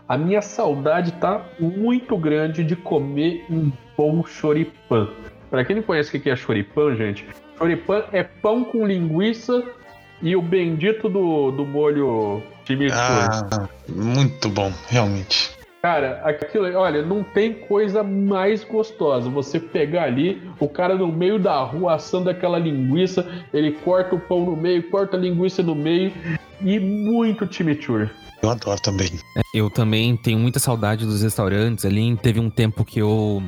A 0.07 0.17
minha 0.17 0.41
saudade 0.41 1.11
tá 1.13 1.45
muito 1.59 2.17
grande 2.17 2.63
de 2.63 2.75
comer 2.75 3.45
um 3.49 3.71
bom 3.97 4.23
choripan. 4.25 5.09
Para 5.49 5.63
quem 5.63 5.77
não 5.77 5.83
conhece 5.83 6.15
o 6.15 6.19
que 6.19 6.29
é 6.29 6.35
choripan, 6.35 6.95
gente, 6.95 7.25
choripan 7.57 8.03
é 8.11 8.23
pão 8.23 8.63
com 8.63 8.85
linguiça 8.85 9.63
e 10.21 10.35
o 10.35 10.41
bendito 10.41 11.09
do, 11.09 11.51
do 11.51 11.65
molho 11.65 12.41
chimichurri. 12.65 13.27
Ah, 13.51 13.67
muito 13.87 14.49
bom, 14.49 14.71
realmente. 14.87 15.52
Cara, 15.85 16.21
aquilo, 16.23 16.73
olha, 16.77 17.01
não 17.01 17.21
tem 17.25 17.53
coisa 17.53 18.01
mais 18.01 18.63
gostosa. 18.63 19.29
Você 19.29 19.59
pegar 19.59 20.03
ali, 20.03 20.41
o 20.57 20.69
cara 20.69 20.95
no 20.95 21.09
meio 21.09 21.37
da 21.37 21.61
rua 21.61 21.95
assando 21.95 22.29
aquela 22.29 22.57
linguiça, 22.57 23.27
ele 23.53 23.73
corta 23.73 24.15
o 24.15 24.19
pão 24.19 24.45
no 24.45 24.55
meio, 24.55 24.89
corta 24.89 25.17
a 25.17 25.19
linguiça 25.19 25.61
no 25.61 25.75
meio 25.75 26.13
e 26.61 26.79
muito 26.79 27.53
chimichurri. 27.53 28.09
Eu 28.41 28.49
adoro 28.49 28.81
também. 28.81 29.09
É, 29.35 29.41
eu 29.53 29.69
também 29.69 30.15
tenho 30.15 30.39
muita 30.39 30.57
saudade 30.57 31.05
dos 31.05 31.21
restaurantes 31.21 31.83
ali. 31.83 32.15
Teve 32.15 32.39
um 32.39 32.49
tempo 32.49 32.85
que 32.85 32.99
eu 32.99 33.43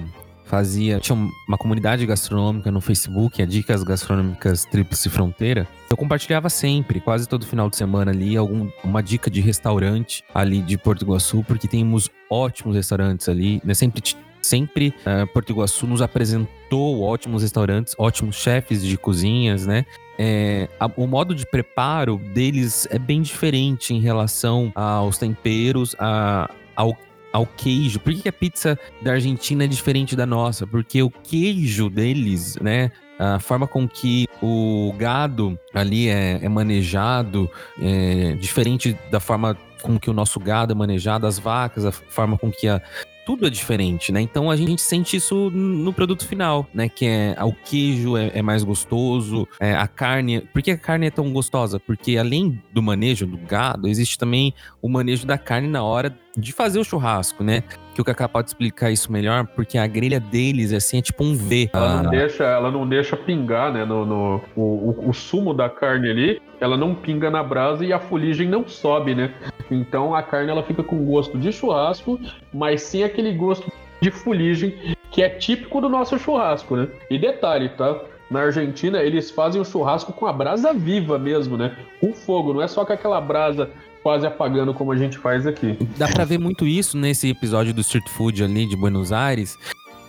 fazia. 0.46 1.00
Tinha 1.00 1.18
uma 1.48 1.58
comunidade 1.58 2.06
gastronômica 2.06 2.72
no 2.72 2.80
Facebook, 2.80 3.42
a 3.42 3.46
Dicas 3.46 3.84
Gastronômicas 3.84 4.66
Tríplice 4.66 5.10
Fronteira. 5.10 5.68
Eu 5.90 5.98
compartilhava 5.98 6.50
sempre, 6.50 7.02
quase 7.02 7.28
todo 7.28 7.46
final 7.46 7.70
de 7.70 7.76
semana 7.76 8.12
ali, 8.12 8.38
algum, 8.38 8.70
uma 8.84 9.02
dica 9.02 9.30
de 9.30 9.42
restaurante 9.42 10.24
ali 10.34 10.62
de 10.62 10.78
Porto 10.78 11.04
Iguaçu, 11.04 11.44
porque 11.44 11.68
temos 11.68 12.10
ótimos 12.30 12.76
restaurantes 12.76 13.28
ali, 13.28 13.62
né? 13.64 13.74
Sempre 13.74 14.02
sempre 14.42 14.94
uh, 15.00 15.26
Porto 15.34 15.50
Iguaçu 15.50 15.88
nos 15.88 16.04
apresentou 16.04 17.02
ótimos 17.02 17.42
restaurantes, 17.42 17.96
ótimos 17.98 18.36
chefes 18.36 18.84
de 18.84 18.96
cozinhas, 18.96 19.66
né? 19.66 19.86
É, 20.18 20.70
a, 20.80 20.86
o 20.96 21.08
modo 21.08 21.36
de 21.36 21.46
preparo 21.46 22.18
deles 22.34 22.88
é 22.90 22.98
bem 22.98 23.22
diferente 23.22 23.94
em 23.94 24.00
relação 24.00 24.72
aos 24.76 25.18
temperos, 25.18 25.96
a, 26.00 26.50
ao 26.76 26.96
ao 27.36 27.46
queijo. 27.46 28.00
Por 28.00 28.14
que 28.14 28.30
a 28.30 28.34
pizza 28.34 28.80
da 29.02 29.12
Argentina 29.12 29.66
é 29.66 29.68
diferente 29.68 30.16
da 30.16 30.26
nossa? 30.26 30.66
Porque 30.66 31.04
o 31.04 31.10
queijo 31.12 31.90
deles, 31.90 32.56
né? 32.62 32.92
A 33.20 33.40
forma 33.40 33.68
com 33.68 33.88
que 33.88 34.26
o 34.42 34.94
gado 34.98 35.60
ali 35.74 36.08
é, 36.08 36.40
é 36.42 36.50
manejado 36.50 37.50
é 37.82 38.36
diferente 38.36 38.98
da 39.12 39.20
forma 39.20 39.58
com 39.82 40.00
que 40.00 40.10
o 40.10 40.14
nosso 40.14 40.40
gado 40.40 40.72
é 40.72 40.76
manejado, 40.76 41.28
as 41.28 41.38
vacas, 41.38 41.86
a 41.86 41.92
forma 41.92 42.38
com 42.38 42.50
que 42.50 42.70
a, 42.70 42.82
tudo 43.26 43.48
é 43.48 43.50
diferente, 43.50 44.12
né? 44.12 44.22
Então 44.22 44.52
a 44.52 44.56
gente 44.56 44.82
sente 44.82 45.18
isso 45.18 45.50
no 45.50 45.92
produto 45.92 46.28
final, 46.28 46.68
né? 46.74 46.88
Que 46.88 47.06
é 47.06 47.44
o 47.44 47.52
queijo 47.52 48.16
é, 48.18 48.32
é 48.36 48.42
mais 48.42 48.64
gostoso, 48.64 49.48
é, 49.60 49.74
a 49.76 49.88
carne. 49.88 50.42
Por 50.42 50.62
que 50.62 50.72
a 50.72 50.78
carne 50.78 51.08
é 51.08 51.12
tão 51.12 51.32
gostosa? 51.32 51.80
Porque 51.80 52.18
além 52.18 52.62
do 52.72 52.82
manejo 52.82 53.26
do 53.26 53.38
gado, 53.38 53.88
existe 53.88 54.18
também 54.18 54.54
o 54.82 54.88
manejo 54.88 55.26
da 55.26 55.38
carne 55.38 55.68
na 55.68 55.84
hora 55.84 56.18
de 56.38 56.52
fazer 56.52 56.80
o 56.80 56.84
churrasco, 56.84 57.44
né? 57.44 57.64
Que 57.96 58.02
o 58.02 58.04
Kaká 58.04 58.28
pode 58.28 58.50
explicar 58.50 58.92
isso 58.92 59.10
melhor, 59.10 59.48
porque 59.48 59.78
a 59.78 59.88
grelha 59.88 60.20
deles 60.20 60.74
assim, 60.74 60.98
é 60.98 61.02
tipo 61.02 61.24
um 61.24 61.34
V. 61.34 61.70
Ela 61.72 62.04
não, 62.04 62.10
ah. 62.10 62.12
deixa, 62.12 62.44
ela 62.44 62.70
não 62.70 62.86
deixa 62.86 63.16
pingar, 63.16 63.72
né? 63.72 63.86
No, 63.86 64.06
no 64.06 64.42
o, 64.54 64.62
o, 64.62 65.10
o, 65.10 65.14
sumo 65.14 65.54
da 65.54 65.70
carne 65.70 66.10
ali, 66.10 66.42
ela 66.60 66.76
não 66.76 66.94
pinga 66.94 67.32
na 67.32 67.42
brasa 67.42 67.86
e 67.86 67.94
a 67.94 68.00
fuligem 68.00 68.50
não 68.50 68.68
sobe, 68.68 69.16
né? 69.16 69.34
Então 69.72 70.14
a 70.14 70.22
carne 70.22 70.52
ela 70.52 70.62
fica 70.62 70.84
com 70.84 71.06
gosto 71.06 71.38
de 71.38 71.54
churrasco, 71.54 72.20
mas 72.54 72.82
sem 72.82 73.06
aquele 73.06 73.32
gosto 73.32 73.72
de 74.02 74.12
fuligem 74.12 74.76
que 75.10 75.24
é 75.24 75.30
típico 75.30 75.80
do 75.80 75.88
nosso 75.88 76.20
churrasco, 76.20 76.76
né? 76.76 76.90
E 77.10 77.18
detalhe, 77.18 77.70
tá? 77.70 77.98
Na 78.30 78.42
Argentina, 78.42 79.02
eles 79.02 79.32
fazem 79.32 79.62
o 79.62 79.66
churrasco 79.66 80.12
com 80.12 80.26
a 80.26 80.34
brasa 80.34 80.74
viva 80.74 81.18
mesmo, 81.18 81.56
né? 81.56 81.78
Com 82.02 82.12
fogo, 82.12 82.56
não 82.56 82.62
é 82.62 82.68
só 82.68 82.84
com 82.84 82.92
aquela 82.92 83.22
brasa 83.22 83.70
quase 84.06 84.28
apagando 84.28 84.72
como 84.72 84.92
a 84.92 84.96
gente 84.96 85.18
faz 85.18 85.48
aqui. 85.48 85.76
Dá 85.98 86.08
para 86.08 86.24
ver 86.26 86.38
muito 86.38 86.68
isso 86.68 86.96
nesse 86.96 87.28
episódio 87.28 87.74
do 87.74 87.82
Street 87.82 88.08
Food 88.10 88.44
ali 88.44 88.68
de 88.68 88.76
Buenos 88.76 89.12
Aires, 89.12 89.58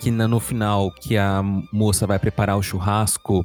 que 0.02 0.10
no 0.10 0.38
final 0.38 0.90
que 0.90 1.16
a 1.16 1.42
moça 1.72 2.06
vai 2.06 2.18
preparar 2.18 2.58
o 2.58 2.62
churrasco 2.62 3.42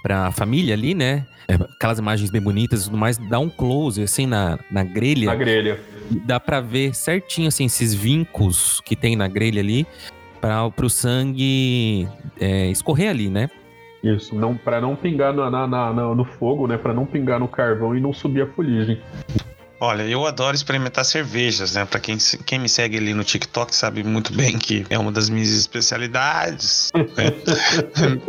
pra 0.00 0.30
família 0.30 0.72
ali, 0.72 0.94
né? 0.94 1.26
É, 1.48 1.54
aquelas 1.54 1.98
imagens 1.98 2.30
bem 2.30 2.40
bonitas 2.40 2.82
e 2.82 2.84
tudo 2.84 2.96
mais, 2.96 3.18
dá 3.18 3.40
um 3.40 3.48
close 3.48 4.00
assim 4.00 4.24
na, 4.24 4.56
na 4.70 4.84
grelha. 4.84 5.26
Na 5.26 5.34
grelha. 5.34 5.80
Dá 6.24 6.38
pra 6.38 6.60
ver 6.60 6.94
certinho 6.94 7.48
assim 7.48 7.64
esses 7.64 7.92
vincos 7.92 8.80
que 8.84 8.94
tem 8.94 9.16
na 9.16 9.26
grelha 9.26 9.60
ali 9.60 9.84
para 10.40 10.70
pro 10.70 10.88
sangue 10.88 12.06
é, 12.40 12.70
escorrer 12.70 13.10
ali, 13.10 13.28
né? 13.28 13.50
Isso, 14.00 14.36
não, 14.36 14.56
para 14.56 14.80
não 14.80 14.94
pingar 14.94 15.34
na, 15.34 15.50
na, 15.50 15.66
na, 15.66 15.92
no 15.92 16.24
fogo, 16.24 16.68
né? 16.68 16.78
Para 16.78 16.94
não 16.94 17.04
pingar 17.04 17.40
no 17.40 17.48
carvão 17.48 17.96
e 17.96 18.00
não 18.00 18.12
subir 18.12 18.42
a 18.42 18.46
fuligem. 18.46 19.00
Olha, 19.80 20.02
eu 20.02 20.26
adoro 20.26 20.56
experimentar 20.56 21.04
cervejas, 21.04 21.74
né? 21.74 21.84
Pra 21.84 22.00
quem, 22.00 22.18
quem 22.44 22.58
me 22.58 22.68
segue 22.68 22.96
ali 22.96 23.14
no 23.14 23.22
TikTok 23.22 23.74
sabe 23.74 24.02
muito 24.02 24.32
bem 24.32 24.58
que 24.58 24.84
é 24.90 24.98
uma 24.98 25.12
das 25.12 25.28
minhas 25.28 25.50
especialidades. 25.50 26.90
Né? 26.94 27.32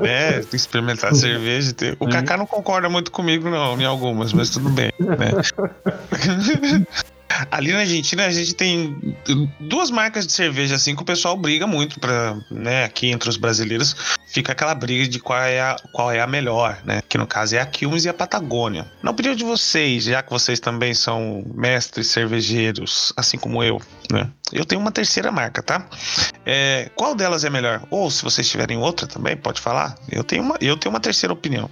é, 0.08 0.40
experimentar 0.54 1.16
cerveja. 1.16 1.76
O 2.00 2.08
Kaká 2.08 2.38
não 2.38 2.46
concorda 2.46 2.88
muito 2.88 3.12
comigo, 3.12 3.50
não, 3.50 3.80
em 3.80 3.86
algumas, 3.86 4.32
mas 4.32 4.50
tudo 4.52 4.70
bem, 4.70 4.92
né? 5.00 5.32
Ali 7.52 7.72
na 7.72 7.80
Argentina 7.80 8.26
a 8.26 8.32
gente 8.32 8.54
tem 8.56 9.16
duas 9.60 9.92
marcas 9.92 10.26
de 10.26 10.34
cerveja 10.34 10.76
assim 10.76 10.96
que 10.96 11.02
o 11.02 11.06
pessoal 11.06 11.38
briga 11.38 11.68
muito 11.68 12.00
para, 12.00 12.36
né, 12.50 12.84
aqui 12.84 13.08
entre 13.08 13.30
os 13.30 13.38
brasileiros, 13.38 13.96
fica 14.28 14.52
aquela 14.52 14.74
briga 14.74 15.08
de 15.08 15.20
qual 15.20 15.40
é 15.40 15.62
a, 15.62 15.76
qual 15.94 16.12
é 16.12 16.20
a 16.20 16.28
melhor, 16.28 16.80
né? 16.84 17.02
Que 17.08 17.18
no 17.18 17.28
caso 17.28 17.56
é 17.56 17.60
a 17.60 17.66
Quilmes 17.66 18.06
e 18.06 18.10
a 18.10 18.14
Patagônia. 18.14 18.92
Na 19.04 19.12
opinião 19.12 19.36
de 19.36 19.44
vocês, 19.44 20.06
já 20.06 20.24
que 20.24 20.30
vocês 20.32 20.60
também 20.60 20.94
são 20.94 21.44
mestres 21.54 22.08
cervejeiros, 22.08 23.14
assim 23.16 23.38
como 23.38 23.64
eu, 23.64 23.82
né? 24.12 24.30
Eu 24.52 24.66
tenho 24.66 24.82
uma 24.82 24.92
terceira 24.92 25.32
marca, 25.32 25.62
tá? 25.62 25.88
É, 26.46 26.90
qual 26.96 27.14
delas 27.14 27.44
é 27.44 27.50
melhor? 27.50 27.84
Ou 27.92 28.10
se 28.10 28.24
vocês 28.24 28.50
tiverem 28.50 28.78
outra 28.78 29.06
também, 29.06 29.38
pode 29.38 29.62
falar. 29.62 29.96
Eu 30.12 30.24
tenho 30.24 30.42
uma, 30.42 30.56
eu 30.60 30.76
tenho 30.76 30.94
uma 30.94 31.00
terceira 31.00 31.32
opinião. 31.32 31.70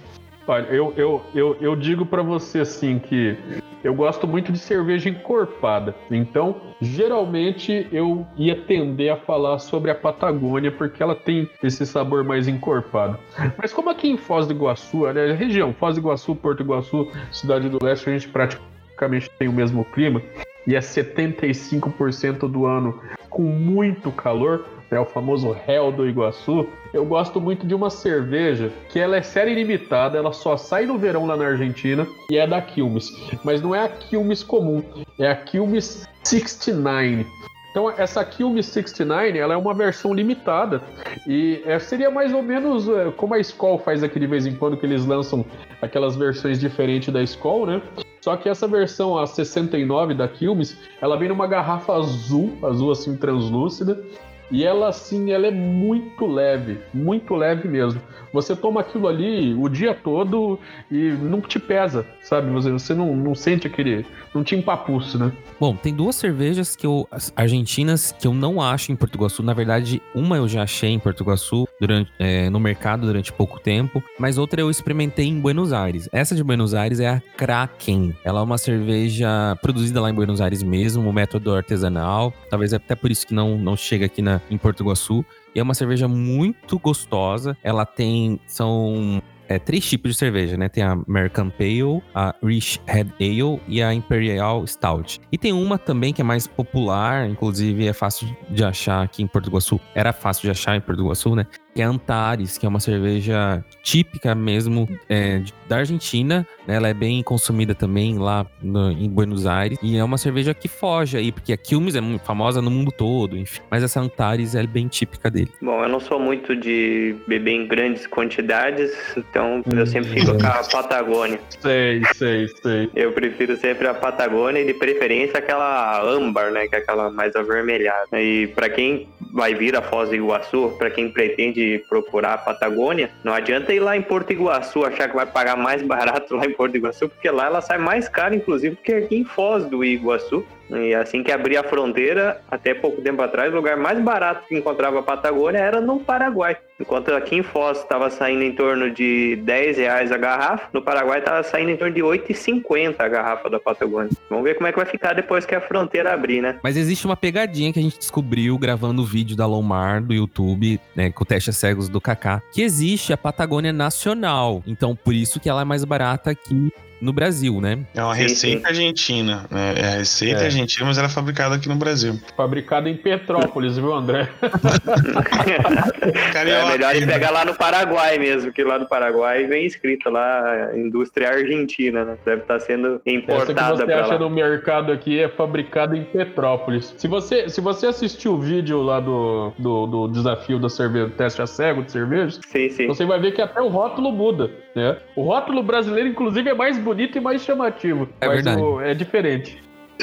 Olha, 0.48 0.64
eu, 0.70 0.94
eu, 0.96 1.22
eu, 1.34 1.56
eu 1.60 1.76
digo 1.76 2.06
para 2.06 2.22
você 2.22 2.60
assim 2.60 2.98
que 2.98 3.36
eu 3.84 3.94
gosto 3.94 4.26
muito 4.26 4.50
de 4.50 4.58
cerveja 4.58 5.10
encorpada. 5.10 5.94
Então, 6.10 6.56
geralmente 6.80 7.86
eu 7.92 8.26
ia 8.34 8.56
tender 8.56 9.12
a 9.12 9.16
falar 9.16 9.58
sobre 9.58 9.90
a 9.90 9.94
Patagônia 9.94 10.72
porque 10.72 11.02
ela 11.02 11.14
tem 11.14 11.48
esse 11.62 11.84
sabor 11.84 12.24
mais 12.24 12.48
encorpado. 12.48 13.18
Mas 13.58 13.74
como 13.74 13.90
aqui 13.90 14.08
em 14.08 14.16
Foz 14.16 14.46
do 14.46 14.54
Iguaçu, 14.54 15.12
né, 15.12 15.32
região 15.32 15.74
Foz 15.74 15.96
do 15.96 16.00
Iguaçu, 16.00 16.34
Porto 16.34 16.62
Iguaçu, 16.62 17.06
Cidade 17.30 17.68
do 17.68 17.78
Leste, 17.84 18.08
a 18.08 18.12
gente 18.14 18.28
praticamente 18.28 19.28
tem 19.38 19.48
o 19.48 19.52
mesmo 19.52 19.84
clima 19.84 20.22
e 20.66 20.74
é 20.74 20.80
75% 20.80 22.50
do 22.50 22.64
ano 22.64 23.00
com 23.28 23.42
muito 23.42 24.10
calor, 24.10 24.64
é 24.90 25.00
o 25.00 25.04
famoso 25.04 25.52
réu 25.52 25.92
do 25.92 26.08
Iguaçu, 26.08 26.66
eu 26.92 27.04
gosto 27.04 27.40
muito 27.40 27.66
de 27.66 27.74
uma 27.74 27.90
cerveja 27.90 28.72
que 28.88 28.98
ela 28.98 29.16
é 29.16 29.22
série 29.22 29.54
limitada, 29.54 30.16
ela 30.16 30.32
só 30.32 30.56
sai 30.56 30.86
no 30.86 30.98
verão 30.98 31.26
lá 31.26 31.36
na 31.36 31.46
Argentina 31.46 32.06
e 32.30 32.38
é 32.38 32.46
da 32.46 32.60
Quilmes. 32.60 33.12
Mas 33.44 33.60
não 33.60 33.74
é 33.74 33.84
a 33.84 33.88
Quilmes 33.88 34.42
comum, 34.42 34.82
é 35.18 35.28
a 35.28 35.36
Quilmes 35.36 36.08
69. 36.24 37.26
Então 37.70 37.90
essa 37.90 38.24
Quilmes 38.24 38.66
69 38.66 39.38
ela 39.38 39.54
é 39.54 39.56
uma 39.56 39.74
versão 39.74 40.14
limitada 40.14 40.82
e 41.26 41.62
é, 41.66 41.78
seria 41.78 42.10
mais 42.10 42.32
ou 42.32 42.42
menos 42.42 42.88
é, 42.88 43.10
como 43.10 43.34
a 43.34 43.38
Skol 43.38 43.78
faz 43.78 44.02
aqui 44.02 44.18
de 44.18 44.26
vez 44.26 44.46
em 44.46 44.54
quando 44.54 44.76
que 44.76 44.86
eles 44.86 45.04
lançam 45.04 45.44
aquelas 45.82 46.16
versões 46.16 46.58
diferentes 46.58 47.12
da 47.12 47.22
Skol, 47.22 47.66
né? 47.66 47.82
Só 48.20 48.36
que 48.36 48.48
essa 48.48 48.66
versão, 48.66 49.16
a 49.16 49.26
69 49.26 50.12
da 50.12 50.26
Quilmes, 50.26 50.76
ela 51.00 51.16
vem 51.16 51.28
numa 51.28 51.46
garrafa 51.46 51.94
azul, 51.94 52.52
azul 52.62 52.90
assim 52.90 53.16
translúcida, 53.16 54.02
e 54.50 54.64
ela, 54.64 54.88
assim, 54.88 55.30
ela 55.30 55.46
é 55.46 55.50
muito 55.50 56.26
leve, 56.26 56.78
muito 56.92 57.34
leve 57.34 57.68
mesmo. 57.68 58.00
Você 58.32 58.54
toma 58.54 58.80
aquilo 58.80 59.08
ali 59.08 59.54
o 59.54 59.68
dia 59.68 59.94
todo 59.94 60.58
e 60.90 61.12
não 61.12 61.40
te 61.40 61.58
pesa, 61.58 62.06
sabe? 62.22 62.50
Você, 62.50 62.70
você 62.70 62.94
não, 62.94 63.16
não 63.16 63.34
sente 63.34 63.66
aquele. 63.66 64.04
Não 64.38 64.44
te 64.44 64.54
empapuço, 64.54 65.18
né? 65.18 65.32
Bom, 65.58 65.74
tem 65.74 65.92
duas 65.92 66.14
cervejas 66.14 66.76
que 66.76 66.86
eu. 66.86 67.08
argentinas 67.34 68.12
que 68.12 68.24
eu 68.24 68.32
não 68.32 68.62
acho 68.62 68.92
em 68.92 68.96
Portugal 68.96 69.28
Sul. 69.28 69.44
Na 69.44 69.52
verdade, 69.52 70.00
uma 70.14 70.36
eu 70.36 70.46
já 70.46 70.62
achei 70.62 70.90
em 70.90 70.98
Portugal 71.00 71.36
Sul 71.36 71.68
durante, 71.80 72.12
é, 72.20 72.48
no 72.48 72.60
mercado 72.60 73.04
durante 73.04 73.32
pouco 73.32 73.58
tempo, 73.58 74.00
mas 74.16 74.38
outra 74.38 74.60
eu 74.60 74.70
experimentei 74.70 75.26
em 75.26 75.40
Buenos 75.40 75.72
Aires. 75.72 76.08
Essa 76.12 76.36
de 76.36 76.44
Buenos 76.44 76.72
Aires 76.72 77.00
é 77.00 77.08
a 77.08 77.20
Kraken. 77.36 78.14
Ela 78.22 78.38
é 78.38 78.42
uma 78.44 78.58
cerveja 78.58 79.58
produzida 79.60 80.00
lá 80.00 80.08
em 80.08 80.14
Buenos 80.14 80.40
Aires 80.40 80.62
mesmo, 80.62 81.10
o 81.10 81.12
método 81.12 81.52
artesanal. 81.52 82.32
Talvez 82.48 82.72
até 82.72 82.94
por 82.94 83.10
isso 83.10 83.26
que 83.26 83.34
não, 83.34 83.58
não 83.58 83.76
chega 83.76 84.06
aqui 84.06 84.22
na, 84.22 84.40
em 84.48 84.56
Portugal 84.56 84.94
Sul. 84.94 85.26
E 85.52 85.58
é 85.58 85.62
uma 85.64 85.74
cerveja 85.74 86.06
muito 86.06 86.78
gostosa. 86.78 87.56
Ela 87.64 87.84
tem. 87.84 88.38
São 88.46 89.20
é, 89.48 89.58
três 89.58 89.84
tipos 89.88 90.12
de 90.12 90.18
cerveja, 90.18 90.56
né? 90.56 90.68
Tem 90.68 90.82
a 90.82 90.92
American 91.06 91.50
Pale, 91.50 92.02
a 92.14 92.34
Rich 92.42 92.80
Red 92.86 93.08
Ale 93.18 93.60
e 93.66 93.82
a 93.82 93.92
Imperial 93.92 94.66
Stout. 94.66 95.20
E 95.32 95.38
tem 95.38 95.52
uma 95.52 95.78
também 95.78 96.12
que 96.12 96.20
é 96.20 96.24
mais 96.24 96.46
popular, 96.46 97.28
inclusive 97.28 97.86
é 97.86 97.92
fácil 97.92 98.28
de 98.50 98.62
achar 98.62 99.02
aqui 99.02 99.22
em 99.22 99.26
Portugal 99.26 99.60
Sul. 99.60 99.80
Era 99.94 100.12
fácil 100.12 100.42
de 100.42 100.50
achar 100.50 100.76
em 100.76 100.80
Portugal 100.80 101.14
Sul, 101.14 101.34
né? 101.34 101.46
Que 101.78 101.82
é 101.82 101.84
a 101.84 101.90
Antares, 101.90 102.58
que 102.58 102.66
é 102.66 102.68
uma 102.68 102.80
cerveja 102.80 103.64
típica 103.84 104.34
mesmo 104.34 104.88
é, 105.08 105.40
da 105.68 105.76
Argentina. 105.76 106.44
Né? 106.66 106.74
Ela 106.74 106.88
é 106.88 106.94
bem 106.94 107.22
consumida 107.22 107.72
também 107.72 108.18
lá 108.18 108.44
no, 108.60 108.90
em 108.90 109.08
Buenos 109.08 109.46
Aires. 109.46 109.78
E 109.80 109.96
é 109.96 110.02
uma 110.02 110.18
cerveja 110.18 110.52
que 110.52 110.66
foge 110.66 111.16
aí, 111.16 111.30
porque 111.30 111.52
a 111.52 111.56
Quilmes 111.56 111.94
é 111.94 112.00
muito 112.00 112.24
famosa 112.24 112.60
no 112.60 112.68
mundo 112.68 112.90
todo, 112.90 113.38
enfim. 113.38 113.60
Mas 113.70 113.84
essa 113.84 114.00
Antares 114.00 114.56
é 114.56 114.66
bem 114.66 114.88
típica 114.88 115.30
dele. 115.30 115.52
Bom, 115.62 115.80
eu 115.84 115.88
não 115.88 116.00
sou 116.00 116.18
muito 116.18 116.56
de 116.56 117.14
beber 117.28 117.52
em 117.52 117.68
grandes 117.68 118.08
quantidades, 118.08 118.90
então 119.16 119.62
eu 119.72 119.86
sempre 119.86 120.10
fico 120.10 120.36
com 120.36 120.46
a 120.48 120.64
Patagônia. 120.64 121.38
Sei, 121.60 122.02
sei, 122.16 122.48
sei. 122.60 122.90
Eu 122.96 123.12
prefiro 123.12 123.56
sempre 123.56 123.86
a 123.86 123.94
Patagônia 123.94 124.62
e 124.62 124.66
de 124.66 124.74
preferência 124.74 125.38
aquela 125.38 126.02
âmbar, 126.02 126.50
né? 126.50 126.66
Que 126.66 126.74
é 126.74 126.78
aquela 126.78 127.08
mais 127.08 127.36
avermelhada. 127.36 128.20
E 128.20 128.48
para 128.48 128.68
quem 128.68 129.06
vai 129.32 129.54
vir 129.54 129.76
a 129.76 129.82
Foz 129.82 130.08
do 130.08 130.16
Iguaçu, 130.16 130.74
para 130.76 130.90
quem 130.90 131.10
pretende 131.10 131.67
procurar 131.76 132.34
a 132.34 132.38
Patagônia, 132.38 133.10
não 133.24 133.34
adianta 133.34 133.74
ir 133.74 133.80
lá 133.80 133.96
em 133.96 134.02
Porto 134.02 134.32
Iguaçu 134.32 134.84
achar 134.84 135.08
que 135.08 135.16
vai 135.16 135.26
pagar 135.26 135.56
mais 135.56 135.82
barato 135.84 136.36
lá 136.36 136.46
em 136.46 136.52
Porto 136.52 136.76
Iguaçu, 136.76 137.08
porque 137.08 137.28
lá 137.30 137.46
ela 137.46 137.60
sai 137.60 137.78
mais 137.78 138.08
cara, 138.08 138.34
inclusive, 138.34 138.76
que 138.76 138.92
aqui 138.92 139.16
em 139.16 139.24
Foz 139.24 139.64
do 139.66 139.84
Iguaçu. 139.84 140.46
E 140.70 140.94
assim 140.94 141.22
que 141.22 141.32
abrir 141.32 141.56
a 141.56 141.62
fronteira, 141.62 142.40
até 142.50 142.74
pouco 142.74 143.00
tempo 143.00 143.22
atrás, 143.22 143.52
o 143.52 143.56
lugar 143.56 143.76
mais 143.76 143.98
barato 144.00 144.46
que 144.46 144.56
encontrava 144.56 145.00
a 145.00 145.02
Patagônia 145.02 145.58
era 145.58 145.80
no 145.80 146.00
Paraguai. 146.00 146.56
Enquanto 146.80 147.12
aqui 147.12 147.36
em 147.36 147.42
Foz 147.42 147.78
estava 147.78 148.08
saindo 148.08 148.42
em 148.44 148.52
torno 148.52 148.90
de 148.90 149.36
10 149.36 149.78
reais 149.78 150.12
a 150.12 150.16
garrafa, 150.16 150.68
no 150.72 150.80
Paraguai 150.80 151.18
estava 151.18 151.42
saindo 151.42 151.70
em 151.70 151.76
torno 151.76 151.92
de 151.92 152.00
8,50 152.00 152.94
a 153.00 153.08
garrafa 153.08 153.50
da 153.50 153.58
Patagônia. 153.58 154.10
Vamos 154.30 154.44
ver 154.44 154.54
como 154.54 154.68
é 154.68 154.70
que 154.70 154.78
vai 154.78 154.86
ficar 154.86 155.12
depois 155.12 155.44
que 155.44 155.54
a 155.54 155.60
fronteira 155.60 156.12
abrir, 156.12 156.40
né? 156.40 156.58
Mas 156.62 156.76
existe 156.76 157.04
uma 157.04 157.16
pegadinha 157.16 157.72
que 157.72 157.80
a 157.80 157.82
gente 157.82 157.98
descobriu 157.98 158.56
gravando 158.58 159.02
o 159.02 159.04
vídeo 159.04 159.36
da 159.36 159.46
Lomar 159.46 160.02
do 160.02 160.14
YouTube, 160.14 160.80
né, 160.94 161.10
com 161.10 161.24
o 161.24 161.26
teste 161.26 161.52
cegos 161.52 161.88
do 161.88 162.00
Kaká, 162.00 162.40
que 162.52 162.62
existe 162.62 163.12
a 163.12 163.16
Patagônia 163.16 163.72
Nacional. 163.72 164.62
Então, 164.66 164.94
por 164.94 165.14
isso 165.14 165.40
que 165.40 165.48
ela 165.48 165.62
é 165.62 165.64
mais 165.64 165.84
barata 165.84 166.30
aqui 166.30 166.72
no 167.00 167.12
Brasil, 167.12 167.60
né? 167.60 167.78
É 167.94 168.02
uma 168.02 168.14
receita 168.14 168.60
sim. 168.60 168.66
argentina. 168.66 169.46
Né? 169.50 169.74
É 169.76 169.86
a 169.86 169.98
receita 169.98 170.42
é. 170.42 170.44
argentina, 170.44 170.86
mas 170.86 170.98
ela 170.98 171.06
é 171.06 171.10
fabricada 171.10 171.54
aqui 171.54 171.68
no 171.68 171.76
Brasil. 171.76 172.18
Fabricada 172.36 172.88
em 172.88 172.96
Petrópolis, 172.96 173.76
viu, 173.76 173.92
André? 173.94 174.28
é 176.34 176.70
melhor 176.70 176.94
ele 176.94 177.06
pegar 177.06 177.30
lá 177.30 177.44
no 177.44 177.54
Paraguai 177.54 178.18
mesmo, 178.18 178.52
que 178.52 178.62
lá 178.62 178.78
no 178.78 178.86
Paraguai 178.86 179.46
vem 179.46 179.66
escrito 179.66 180.10
lá 180.10 180.70
indústria 180.74 181.30
argentina, 181.30 182.04
né? 182.04 182.18
Deve 182.24 182.42
estar 182.42 182.54
tá 182.54 182.60
sendo 182.60 183.00
importada 183.06 183.52
Essa 183.52 183.54
que 183.54 183.86
você 183.86 183.92
acha 183.92 184.12
lá. 184.14 184.18
no 184.18 184.30
mercado 184.30 184.92
aqui 184.92 185.18
é 185.18 185.28
fabricada 185.28 185.96
em 185.96 186.04
Petrópolis. 186.04 186.94
Se 186.96 187.06
você, 187.06 187.48
se 187.48 187.60
você 187.60 187.86
assistiu 187.86 188.34
o 188.34 188.38
vídeo 188.38 188.82
lá 188.82 189.00
do, 189.00 189.52
do, 189.58 189.86
do 189.86 190.08
desafio 190.08 190.58
da 190.58 190.68
cerveja, 190.68 191.10
teste 191.16 191.42
a 191.42 191.46
cego 191.46 191.82
de 191.82 191.92
cerveja, 191.92 192.38
sim, 192.46 192.68
sim. 192.68 192.86
você 192.86 193.04
vai 193.04 193.20
ver 193.20 193.32
que 193.32 193.42
até 193.42 193.60
o 193.60 193.68
rótulo 193.68 194.12
muda, 194.12 194.50
né? 194.74 194.96
O 195.14 195.22
rótulo 195.22 195.62
brasileiro, 195.62 196.08
inclusive, 196.08 196.50
é 196.50 196.54
mais 196.54 196.78
bonito 196.88 197.18
e 197.18 197.20
mais 197.20 197.42
chamativo. 197.42 198.08
É 198.20 198.28
verdade. 198.28 198.62
O, 198.62 198.80
é 198.80 198.94
diferente. 198.94 199.62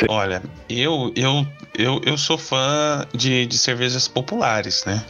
Olha, 0.09 0.41
eu 0.69 1.11
eu, 1.15 1.47
eu, 1.73 2.01
eu 2.05 2.17
sou 2.17 2.37
fã 2.37 3.05
de, 3.13 3.45
de 3.45 3.57
cervejas 3.57 4.07
populares, 4.07 4.83
né? 4.85 5.03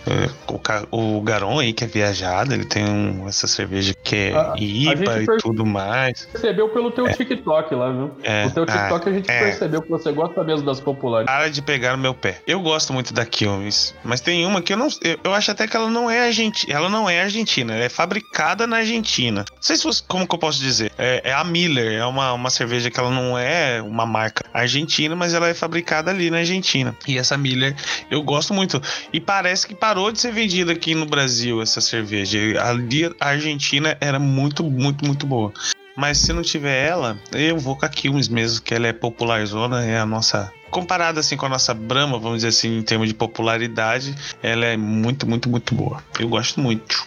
O, 0.91 1.17
o 1.17 1.21
Garon 1.21 1.59
aí, 1.59 1.73
que 1.73 1.83
é 1.83 1.87
viajado, 1.87 2.53
ele 2.53 2.65
tem 2.65 2.85
um, 2.85 3.27
essa 3.27 3.47
cerveja 3.47 3.93
que 4.03 4.15
é 4.15 4.35
a, 4.35 4.53
IPA 4.57 5.11
a 5.11 5.23
e 5.23 5.37
tudo 5.37 5.65
mais. 5.65 6.25
percebeu 6.31 6.69
pelo 6.69 6.91
teu 6.91 7.07
é. 7.07 7.13
TikTok 7.13 7.73
lá, 7.73 7.91
viu? 7.91 8.11
É, 8.23 8.45
o 8.45 8.51
teu 8.51 8.65
TikTok 8.65 9.07
a, 9.07 9.11
a 9.11 9.15
gente 9.15 9.31
é. 9.31 9.39
percebeu 9.39 9.81
que 9.81 9.89
você 9.89 10.11
gosta 10.11 10.43
mesmo 10.43 10.65
das 10.65 10.79
populares. 10.79 11.25
Para 11.25 11.49
de 11.49 11.61
pegar 11.61 11.93
no 11.93 12.01
meu 12.01 12.13
pé. 12.13 12.41
Eu 12.45 12.59
gosto 12.61 12.93
muito 12.93 13.13
da 13.13 13.25
Quilmes, 13.25 13.95
mas 14.03 14.21
tem 14.21 14.45
uma 14.45 14.61
que 14.61 14.73
eu 14.73 14.77
não. 14.77 14.87
Eu, 15.03 15.19
eu 15.23 15.33
acho 15.33 15.51
até 15.51 15.67
que 15.67 15.75
ela 15.75 15.89
não 15.89 16.09
é 16.09 16.27
argentina. 16.27 16.73
Ela 16.73 16.89
não 16.89 17.09
é 17.09 17.21
argentina, 17.21 17.73
ela 17.73 17.83
é 17.83 17.89
fabricada 17.89 18.67
na 18.67 18.77
Argentina. 18.77 19.45
Não 19.51 19.61
sei 19.61 19.75
se 19.75 19.83
você, 19.83 20.03
como 20.07 20.27
que 20.27 20.35
eu 20.35 20.39
posso 20.39 20.59
dizer. 20.59 20.91
É, 20.97 21.21
é 21.25 21.33
a 21.33 21.43
Miller, 21.43 21.93
é 21.93 22.05
uma, 22.05 22.33
uma 22.33 22.49
cerveja 22.49 22.91
que 22.91 22.99
ela 22.99 23.09
não 23.09 23.37
é 23.37 23.81
uma 23.81 24.05
marca 24.05 24.45
argentina 24.53 24.74
Argentina, 24.75 25.15
mas 25.15 25.33
ela 25.33 25.47
é 25.47 25.53
fabricada 25.53 26.11
ali 26.11 26.29
na 26.29 26.37
Argentina. 26.37 26.95
E 27.07 27.17
essa 27.17 27.37
Miller 27.37 27.75
eu 28.11 28.21
gosto 28.21 28.53
muito. 28.53 28.81
E 29.13 29.19
parece 29.19 29.65
que 29.65 29.73
parou 29.73 30.11
de 30.11 30.19
ser 30.19 30.31
vendida 30.31 30.73
aqui 30.73 30.93
no 30.93 31.05
Brasil 31.05 31.61
essa 31.61 31.79
cerveja. 31.79 32.39
Ali 32.61 33.05
a 33.19 33.29
Argentina 33.29 33.97
era 34.01 34.19
muito, 34.19 34.63
muito, 34.63 35.05
muito 35.05 35.25
boa. 35.25 35.53
Mas 35.95 36.17
se 36.17 36.33
não 36.33 36.41
tiver 36.41 36.87
ela, 36.87 37.17
eu 37.31 37.57
vou 37.57 37.77
com 37.77 37.85
a 37.85 37.89
Quilmes 37.89 38.27
mesmo, 38.27 38.61
que 38.61 38.73
ela 38.73 38.87
é 38.87 38.91
popular 38.91 39.45
zona, 39.45 39.85
é 39.85 39.97
a 39.97 40.05
nossa 40.05 40.51
comparada 40.69 41.21
assim 41.21 41.37
com 41.37 41.45
a 41.45 41.49
nossa 41.49 41.73
Brahma, 41.73 42.19
vamos 42.19 42.39
dizer 42.39 42.49
assim, 42.49 42.79
em 42.79 42.81
termos 42.81 43.07
de 43.07 43.13
popularidade, 43.13 44.13
ela 44.43 44.65
é 44.65 44.75
muito, 44.75 45.25
muito, 45.25 45.47
muito 45.47 45.73
boa. 45.73 46.03
Eu 46.19 46.27
gosto 46.27 46.59
muito. 46.59 47.05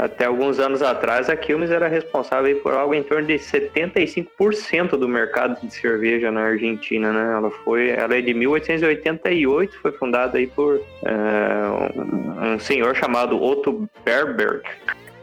Até 0.00 0.24
alguns 0.24 0.58
anos 0.58 0.80
atrás, 0.80 1.28
a 1.28 1.36
Quilmes 1.36 1.70
era 1.70 1.86
responsável 1.86 2.58
por 2.60 2.72
algo 2.72 2.94
em 2.94 3.02
torno 3.02 3.26
de 3.26 3.34
75% 3.34 4.96
do 4.96 5.06
mercado 5.06 5.60
de 5.60 5.70
cerveja 5.74 6.30
na 6.30 6.40
Argentina, 6.40 7.12
né? 7.12 7.34
Ela 7.34 7.50
foi, 7.50 7.90
ela 7.90 8.16
é 8.16 8.22
de 8.22 8.32
1888, 8.32 9.78
foi 9.78 9.92
fundada 9.92 10.38
aí 10.38 10.46
por 10.46 10.80
é, 11.04 12.46
um, 12.46 12.58
senhor 12.58 12.96
chamado 12.96 13.42
Otto 13.42 13.86
Berberg, 14.02 14.62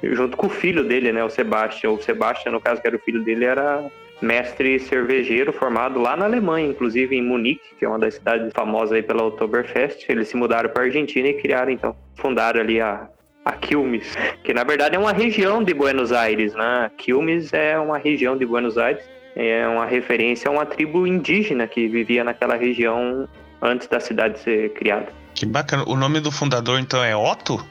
junto 0.04 0.38
com 0.38 0.46
o 0.46 0.52
filho 0.52 0.84
dele, 0.84 1.12
né, 1.12 1.24
o 1.24 1.30
Sebastian. 1.32 1.90
O 1.90 2.00
Sebastian, 2.00 2.52
no 2.52 2.62
caso, 2.62 2.80
que 2.80 2.86
era 2.86 2.98
o 2.98 3.00
filho 3.00 3.24
dele, 3.24 3.46
era 3.46 3.84
mestre 4.22 4.80
cervejeiro 4.80 5.52
formado 5.52 6.00
lá 6.00 6.16
na 6.16 6.26
Alemanha, 6.26 6.68
inclusive 6.68 7.16
em 7.16 7.24
Munique, 7.24 7.74
que 7.80 7.84
é 7.84 7.88
uma 7.88 7.98
das 7.98 8.14
cidades 8.14 8.52
famosas 8.54 8.92
aí 8.92 9.02
pela 9.02 9.24
Oktoberfest. 9.24 10.08
Eles 10.08 10.28
se 10.28 10.38
mudaram 10.38 10.70
para 10.70 10.84
Argentina 10.84 11.30
e 11.30 11.34
criaram 11.34 11.72
então, 11.72 11.96
fundaram 12.16 12.60
ali 12.60 12.80
a 12.80 13.10
a 13.48 13.54
Quilmes, 13.54 14.16
que 14.44 14.54
na 14.54 14.64
verdade 14.64 14.96
é 14.96 15.00
uma 15.00 15.14
região 15.14 15.64
de 15.64 15.74
Buenos 15.74 16.12
Aires, 16.12 16.54
né? 16.54 16.92
Quilmes 16.98 17.54
é 17.54 17.80
uma 17.80 17.98
região 17.98 18.38
de 18.38 18.46
Buenos 18.46 18.78
Aires, 18.78 19.04
é 19.36 19.68
uma 19.68 19.86
referência 19.86 20.50
a 20.50 20.52
uma 20.52 20.66
tribo 20.66 21.08
indígena 21.08 21.68
que 21.68 21.88
vivia 21.88 22.24
naquela 22.24 22.56
região 22.56 23.28
antes 23.62 23.88
da 23.88 24.00
cidade 24.00 24.40
ser 24.40 24.74
criada. 24.74 25.08
Que 25.34 25.46
bacana. 25.46 25.84
O 25.88 25.96
nome 25.96 26.20
do 26.20 26.32
fundador 26.32 26.80
então 26.80 27.04
é 27.04 27.16
Otto? 27.16 27.64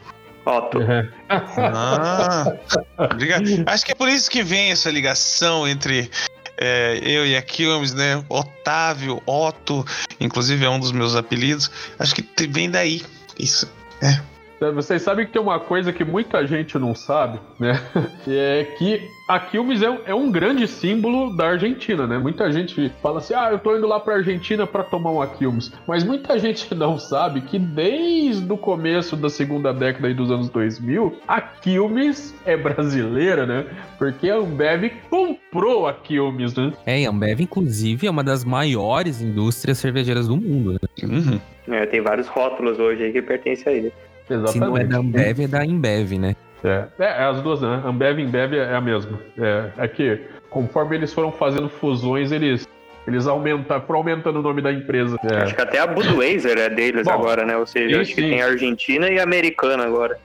Otto. 0.45 0.81
É. 0.81 1.09
Ah, 1.29 2.53
obrigado. 2.99 3.45
Acho 3.67 3.85
que 3.85 3.93
é 3.93 3.95
por 3.95 4.09
isso 4.09 4.31
que 4.31 4.43
vem 4.43 4.71
essa 4.71 4.91
ligação 4.91 5.67
entre 5.67 6.09
é, 6.57 7.01
eu 7.03 7.27
e 7.27 7.37
a 7.37 7.43
Quilmes, 7.43 7.93
né? 7.93 8.25
Otávio, 8.29 9.21
Otto, 9.27 9.85
inclusive 10.21 10.65
é 10.65 10.71
um 10.71 10.79
dos 10.79 10.93
meus 10.93 11.17
apelidos. 11.17 11.71
Acho 11.99 12.15
que 12.15 12.25
vem 12.47 12.71
daí. 12.71 13.03
Isso. 13.39 13.71
É. 14.01 14.36
Vocês 14.75 15.03
sabem 15.03 15.27
que 15.27 15.33
tem 15.33 15.43
uma 15.43 15.61
coisa 15.61 15.93
que 15.93 16.05
muita 16.05 16.47
gente 16.47 16.79
não 16.79 16.95
sabe, 16.95 17.39
né? 17.61 17.81
É 18.27 18.65
que 18.79 19.01
a 19.29 19.39
Quilmes 19.41 19.83
é, 19.83 19.91
um- 19.91 19.99
é 20.07 20.15
um 20.15 20.31
grande 20.31 20.67
símbolo 20.69 21.37
da 21.37 21.49
Argentina, 21.49 22.07
né? 22.07 22.17
Muita 22.19 22.51
gente 22.51 22.91
fala 23.03 23.19
assim: 23.19 23.35
ah, 23.35 23.49
eu 23.51 23.59
tô 23.59 23.77
indo 23.77 23.87
lá 23.87 23.99
pra 24.01 24.15
Argentina 24.15 24.67
pra 24.67 24.83
tomar 24.83 25.11
uma 25.11 25.27
Quilmes. 25.27 25.73
Mas 25.87 26.03
muita 26.05 26.39
gente 26.39 26.75
não 26.75 26.99
sabe 26.99 27.41
que 27.43 27.59
desde 27.59 28.51
o 28.51 28.57
começo 28.57 29.15
da 29.17 29.29
segunda 29.29 29.73
década 29.75 30.09
aí 30.09 30.15
dos 30.15 30.31
anos 30.31 30.49
2000, 30.49 31.19
a 31.29 31.41
Quilmes 31.41 32.35
é 32.45 32.57
brasileira, 32.57 33.45
né? 33.47 33.67
Porque 33.99 34.31
a 34.31 34.37
Ambev 34.37 34.91
comprou 35.11 35.87
a 35.87 35.93
Quilmes, 35.93 36.55
né? 36.55 36.73
É, 36.87 37.05
a 37.05 37.11
Ambev, 37.11 37.41
inclusive, 37.41 38.07
é 38.07 38.11
uma 38.11 38.25
das 38.25 38.45
maiores 38.45 39.21
indústrias 39.21 39.79
cervejeiras 39.79 40.29
do 40.29 40.37
mundo. 40.37 40.73
Né? 40.73 40.79
Uhum. 41.05 41.41
É, 41.69 41.85
tem 41.87 42.01
vários 42.01 42.29
rótulos 42.29 42.79
hoje 42.79 43.03
aí 43.05 43.13
que 43.13 43.21
pertencem 43.23 43.73
a 43.73 43.77
ele. 43.77 43.93
Se 44.27 44.59
não 44.59 44.77
é 44.77 44.85
da 44.85 44.99
Ambev, 44.99 45.41
é 45.41 45.49
da 45.49 45.65
Embev, 45.65 46.19
né? 46.19 46.37
É, 46.65 46.85
é, 46.99 47.05
é 47.05 47.25
as 47.25 47.41
duas, 47.43 47.61
né? 47.61 47.83
Ambev 47.85 48.19
e 48.19 48.23
Embev 48.23 48.55
é 48.55 48.75
a 48.75 48.81
mesma. 48.81 49.21
É, 49.39 49.71
é 49.79 49.89
que 49.89 50.21
conforme 50.51 50.97
eles 50.97 51.13
foram 51.13 51.31
fazendo 51.31 51.69
fusões, 51.69 52.33
eles, 52.33 52.67
eles 53.07 53.27
aumentaram, 53.27 53.83
foram 53.87 54.01
aumentando 54.01 54.41
o 54.41 54.43
nome 54.43 54.61
da 54.61 54.73
empresa. 54.73 55.17
É. 55.31 55.43
Acho 55.43 55.55
que 55.55 55.63
até 55.63 55.79
a 55.79 55.87
Budweiser 55.87 56.59
é 56.59 56.69
deles 56.69 57.05
Bom, 57.05 57.13
agora, 57.13 57.45
né? 57.45 57.57
Ou 57.57 57.67
seja, 57.67 57.95
sim, 57.95 58.01
acho 58.01 58.15
que 58.15 58.23
sim. 58.23 58.31
tem 58.31 58.43
Argentina 58.43 59.09
e 59.09 59.21
Americana 59.21 59.85
agora. 59.85 60.19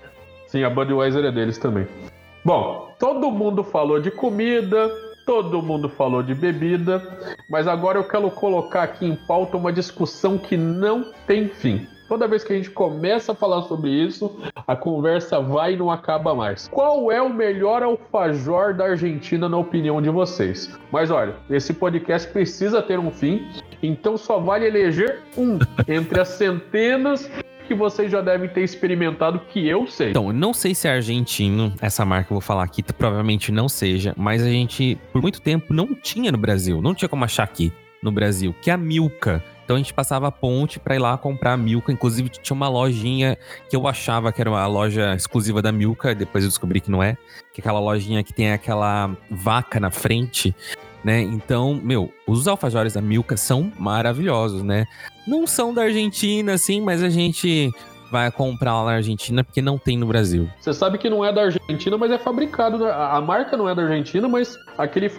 Sim, 0.47 0.63
a 0.63 0.69
Budweiser 0.69 1.23
é 1.23 1.31
deles 1.31 1.57
também. 1.57 1.87
Bom, 2.43 2.95
todo 2.97 3.29
mundo 3.29 3.63
falou 3.63 4.01
de 4.01 4.09
comida, 4.09 4.89
todo 5.25 5.61
mundo 5.61 5.87
falou 5.89 6.23
de 6.23 6.33
bebida, 6.33 7.01
mas 7.49 7.67
agora 7.67 7.99
eu 7.99 8.03
quero 8.03 8.31
colocar 8.31 8.83
aqui 8.83 9.05
em 9.05 9.15
pauta 9.15 9.57
uma 9.57 9.71
discussão 9.71 10.39
que 10.39 10.57
não 10.57 11.11
tem 11.27 11.47
fim. 11.47 11.87
Toda 12.11 12.27
vez 12.27 12.43
que 12.43 12.51
a 12.51 12.55
gente 12.57 12.69
começa 12.69 13.31
a 13.31 13.35
falar 13.35 13.61
sobre 13.61 13.89
isso, 13.89 14.37
a 14.67 14.75
conversa 14.75 15.39
vai 15.39 15.75
e 15.75 15.77
não 15.77 15.89
acaba 15.89 16.35
mais. 16.35 16.67
Qual 16.67 17.09
é 17.09 17.21
o 17.21 17.33
melhor 17.33 17.81
alfajor 17.81 18.73
da 18.73 18.83
Argentina, 18.83 19.47
na 19.47 19.55
opinião 19.55 20.01
de 20.01 20.09
vocês? 20.09 20.77
Mas 20.91 21.09
olha, 21.09 21.37
esse 21.49 21.73
podcast 21.73 22.27
precisa 22.27 22.81
ter 22.81 22.99
um 22.99 23.09
fim, 23.11 23.47
então 23.81 24.17
só 24.17 24.41
vale 24.41 24.67
eleger 24.67 25.21
um 25.37 25.57
entre 25.87 26.19
as 26.19 26.27
centenas 26.27 27.31
que 27.65 27.73
vocês 27.73 28.11
já 28.11 28.19
devem 28.19 28.49
ter 28.49 28.63
experimentado, 28.65 29.39
que 29.47 29.65
eu 29.65 29.87
sei. 29.87 30.09
Então, 30.09 30.33
não 30.33 30.53
sei 30.53 30.75
se 30.75 30.89
é 30.89 30.91
argentino, 30.91 31.73
essa 31.79 32.03
marca 32.03 32.25
que 32.25 32.33
eu 32.33 32.35
vou 32.35 32.41
falar 32.41 32.63
aqui, 32.63 32.83
provavelmente 32.83 33.53
não 33.53 33.69
seja, 33.69 34.13
mas 34.17 34.43
a 34.43 34.49
gente, 34.49 34.97
por 35.13 35.21
muito 35.21 35.41
tempo, 35.41 35.73
não 35.73 35.95
tinha 35.95 36.29
no 36.29 36.37
Brasil, 36.37 36.81
não 36.81 36.93
tinha 36.93 37.07
como 37.07 37.23
achar 37.23 37.43
aqui 37.43 37.71
no 38.03 38.11
Brasil, 38.11 38.53
que 38.61 38.69
é 38.69 38.73
a 38.73 38.77
Milka. 38.77 39.41
Então 39.71 39.77
a 39.77 39.79
gente 39.79 39.93
passava 39.93 40.27
a 40.27 40.31
ponte 40.33 40.79
pra 40.81 40.95
ir 40.95 40.99
lá 40.99 41.17
comprar 41.17 41.53
a 41.53 41.57
Milka. 41.57 41.93
Inclusive 41.93 42.27
tinha 42.27 42.53
uma 42.53 42.67
lojinha 42.67 43.37
que 43.69 43.75
eu 43.77 43.87
achava 43.87 44.29
que 44.29 44.41
era 44.41 44.49
uma 44.49 44.67
loja 44.67 45.15
exclusiva 45.15 45.61
da 45.61 45.71
Milka, 45.71 46.13
depois 46.13 46.43
eu 46.43 46.49
descobri 46.49 46.81
que 46.81 46.91
não 46.91 47.01
é. 47.01 47.15
Que 47.53 47.61
é 47.61 47.63
aquela 47.63 47.79
lojinha 47.79 48.21
que 48.21 48.33
tem 48.33 48.51
aquela 48.51 49.15
vaca 49.29 49.79
na 49.79 49.89
frente, 49.89 50.53
né? 51.05 51.21
Então, 51.21 51.79
meu, 51.81 52.11
os 52.27 52.49
alfajores 52.49 52.95
da 52.95 53.01
Milka 53.01 53.37
são 53.37 53.71
maravilhosos, 53.79 54.61
né? 54.61 54.85
Não 55.25 55.47
são 55.47 55.73
da 55.73 55.83
Argentina, 55.83 56.55
assim, 56.55 56.81
mas 56.81 57.01
a 57.01 57.09
gente 57.09 57.71
vai 58.11 58.29
comprar 58.31 58.73
lá 58.75 58.85
na 58.85 58.91
Argentina 58.97 59.43
porque 59.43 59.61
não 59.61 59.77
tem 59.77 59.97
no 59.97 60.05
Brasil. 60.05 60.49
Você 60.59 60.73
sabe 60.73 60.97
que 60.97 61.09
não 61.09 61.23
é 61.23 61.31
da 61.31 61.43
Argentina, 61.43 61.97
mas 61.97 62.11
é 62.11 62.17
fabricado. 62.17 62.77
na- 62.77 63.11
A 63.15 63.21
marca 63.21 63.55
não 63.55 63.69
é 63.69 63.73
da 63.73 63.83
Argentina, 63.83 64.27
mas 64.27 64.57
aquele 64.77 65.09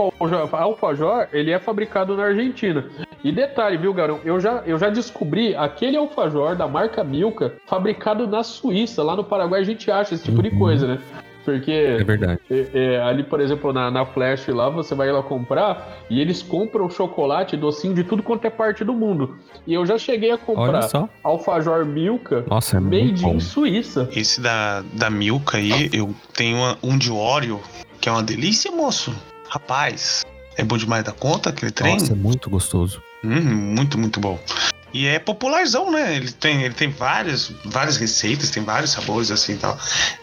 alfajor, 0.53 1.26
ele 1.32 1.51
é 1.51 1.59
fabricado 1.59 2.16
na 2.16 2.24
Argentina. 2.24 2.84
E 3.24 3.30
detalhe, 3.32 3.76
viu, 3.76 3.95
Garão? 3.95 4.20
Eu 4.24 4.38
já, 4.40 4.62
eu 4.66 4.78
já 4.78 4.90
descobri 4.90 5.55
aquele 5.55 5.97
alfajor 5.97 6.57
da 6.57 6.66
marca 6.66 7.03
Milka 7.05 7.55
fabricado 7.66 8.26
na 8.26 8.43
Suíça. 8.43 9.03
Lá 9.03 9.14
no 9.16 9.24
Paraguai 9.24 9.61
a 9.61 9.64
gente 9.64 9.90
acha 9.90 10.14
esse 10.14 10.24
tipo 10.24 10.43
de 10.43 10.49
Uhum. 10.51 10.59
coisa, 10.59 10.86
né? 10.86 10.99
Porque 11.45 11.70
É 11.72 12.05
verdade. 12.05 12.40
é, 12.51 12.68
é, 12.72 13.03
ali, 13.03 13.22
por 13.24 13.40
exemplo, 13.40 13.72
na, 13.72 13.90
na 13.90 14.07
Flash 14.07 14.47
lá, 14.49 14.68
você 14.68 14.95
vai 14.95 15.11
lá 15.11 15.22
comprar 15.22 15.99
e 16.09 16.20
eles 16.20 16.43
compram 16.43 16.88
chocolate, 16.88 17.57
docinho 17.57 17.95
de 17.95 18.05
tudo 18.05 18.22
quanto 18.22 18.45
é 18.47 18.51
parte 18.51 18.84
do 18.84 18.93
mundo. 18.95 19.36
E 19.66 19.74
eu 19.74 19.84
já 19.84 19.99
cheguei 19.99 20.30
a 20.30 20.38
comprar 20.38 20.82
só. 20.82 21.09
alfajor 21.22 21.84
Milka 21.84 22.45
Nossa, 22.49 22.76
é 22.76 22.80
muito 22.80 23.07
made 23.11 23.22
bom. 23.22 23.34
in 23.34 23.40
Suíça. 23.40 24.09
Esse 24.14 24.40
da, 24.40 24.82
da 24.93 25.11
Milka 25.11 25.57
aí, 25.59 25.90
eu 25.93 26.14
tenho 26.34 26.57
uma- 26.59 26.78
um 26.82 26.97
de 26.97 27.11
óleo, 27.11 27.61
que 28.01 28.09
é 28.09 28.12
uma 28.12 28.22
delícia, 28.22 28.70
moço. 28.70 29.12
Rapaz, 29.49 30.24
é 30.57 30.64
bom 30.64 30.76
demais 30.76 31.05
da 31.05 31.12
conta 31.12 31.51
aquele 31.51 31.70
trem. 31.72 31.95
Nossa, 31.95 32.12
é 32.12 32.16
muito 32.16 32.49
gostoso. 32.49 33.03
Hum, 33.24 33.74
muito, 33.74 33.99
muito 33.99 34.18
bom. 34.20 34.38
E 34.93 35.07
é 35.07 35.18
popularzão, 35.18 35.90
né? 35.90 36.16
Ele 36.16 36.30
tem, 36.32 36.62
ele 36.62 36.74
tem 36.74 36.88
várias, 36.90 37.49
várias 37.64 37.97
receitas, 37.97 38.51
tem 38.51 38.62
vários 38.62 38.93
sabores 38.93 39.30
assim 39.30 39.55
e 39.55 39.59
tal. 39.59 39.76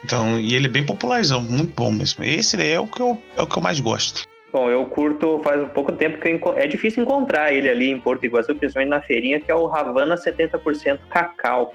Então, 0.03 0.39
e 0.39 0.55
ele 0.55 0.67
é 0.67 0.69
bem 0.69 0.85
popularzão, 0.85 1.41
muito 1.41 1.73
bom 1.75 1.91
mesmo. 1.91 2.23
Esse 2.23 2.55
daí 2.55 2.71
é 2.71 2.79
o 2.79 2.87
que 2.87 3.01
eu, 3.01 3.17
é 3.35 3.41
o 3.41 3.47
que 3.47 3.57
eu 3.57 3.63
mais 3.63 3.79
gosto. 3.79 4.27
Bom, 4.51 4.67
eu 4.69 4.83
curto 4.85 5.39
faz 5.43 5.61
um 5.61 5.67
pouco 5.69 5.91
tempo 5.91 6.17
que 6.19 6.27
eu 6.27 6.53
é 6.55 6.65
difícil 6.65 7.03
encontrar 7.03 7.53
ele 7.53 7.69
ali 7.69 7.91
em 7.91 7.99
Porto 7.99 8.25
Iguaçu, 8.25 8.55
principalmente 8.55 8.89
na 8.89 9.01
feirinha, 9.01 9.39
que 9.39 9.51
é 9.51 9.55
o 9.55 9.67
Havana 9.67 10.15
70% 10.15 10.99
cacau. 11.09 11.73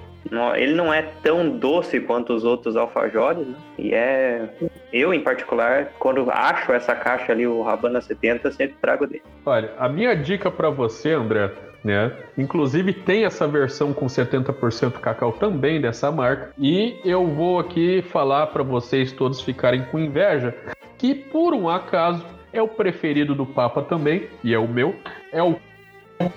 Ele 0.57 0.75
não 0.75 0.93
é 0.93 1.03
tão 1.23 1.51
doce 1.51 2.01
quanto 2.01 2.33
os 2.33 2.45
outros 2.45 2.77
alfajores, 2.77 3.47
né? 3.47 3.55
E 3.79 3.95
é. 3.95 4.49
Eu, 4.93 5.15
em 5.15 5.21
particular, 5.21 5.93
quando 5.99 6.29
acho 6.31 6.73
essa 6.73 6.95
caixa 6.95 7.31
ali, 7.31 7.47
o 7.47 7.69
Havana 7.69 8.01
70, 8.01 8.51
sempre 8.51 8.77
trago 8.81 9.07
dele. 9.07 9.23
Olha, 9.45 9.73
a 9.79 9.89
minha 9.89 10.15
dica 10.15 10.51
pra 10.51 10.71
você, 10.71 11.13
André, 11.13 11.53
né? 11.85 12.11
Inclusive 12.39 12.93
tem 12.93 13.25
essa 13.25 13.47
versão 13.47 13.93
com 13.93 14.07
70% 14.07 14.93
cacau 14.93 15.33
também 15.33 15.81
dessa 15.81 16.11
marca. 16.11 16.51
E 16.59 16.99
eu 17.05 17.27
vou 17.27 17.59
aqui 17.59 18.03
falar 18.11 18.47
pra 18.49 18.63
vocês 18.63 19.13
todos 19.13 19.43
ficarem 19.43 19.85
com 19.85 19.99
inveja 19.99 20.55
que 20.97 21.15
por 21.15 21.53
um 21.53 21.69
acaso 21.69 22.25
é 22.53 22.63
o 22.63 22.69
preferido 22.69 23.35
do 23.35 23.45
Papa 23.45 23.83
também, 23.83 24.29
e 24.43 24.55
é 24.55 24.59
o 24.59 24.69
meu, 24.69 24.95
é 25.33 25.43
o 25.43 25.59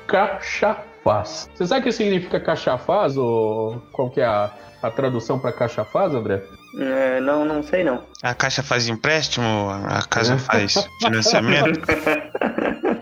cachafaz. 0.08 1.50
Você 1.54 1.68
sabe 1.68 1.82
o 1.82 1.84
que 1.84 1.92
significa 1.92 2.40
cachafaz? 2.40 3.16
Ou 3.16 3.80
qual 3.92 4.10
que 4.10 4.20
é 4.20 4.26
a, 4.26 4.52
a 4.82 4.92
tradução 4.92 5.40
pra 5.40 5.54
cachafaz, 5.54 6.14
André? 6.14 6.44
É, 6.80 7.22
não, 7.22 7.46
não 7.46 7.64
sei 7.64 7.84
não. 7.84 8.04
A 8.22 8.34
caixa 8.34 8.62
faz 8.64 8.88
empréstimo, 8.90 9.70
a 9.70 10.02
casa 10.10 10.38
faz 10.40 10.74
financiamento. 11.02 11.80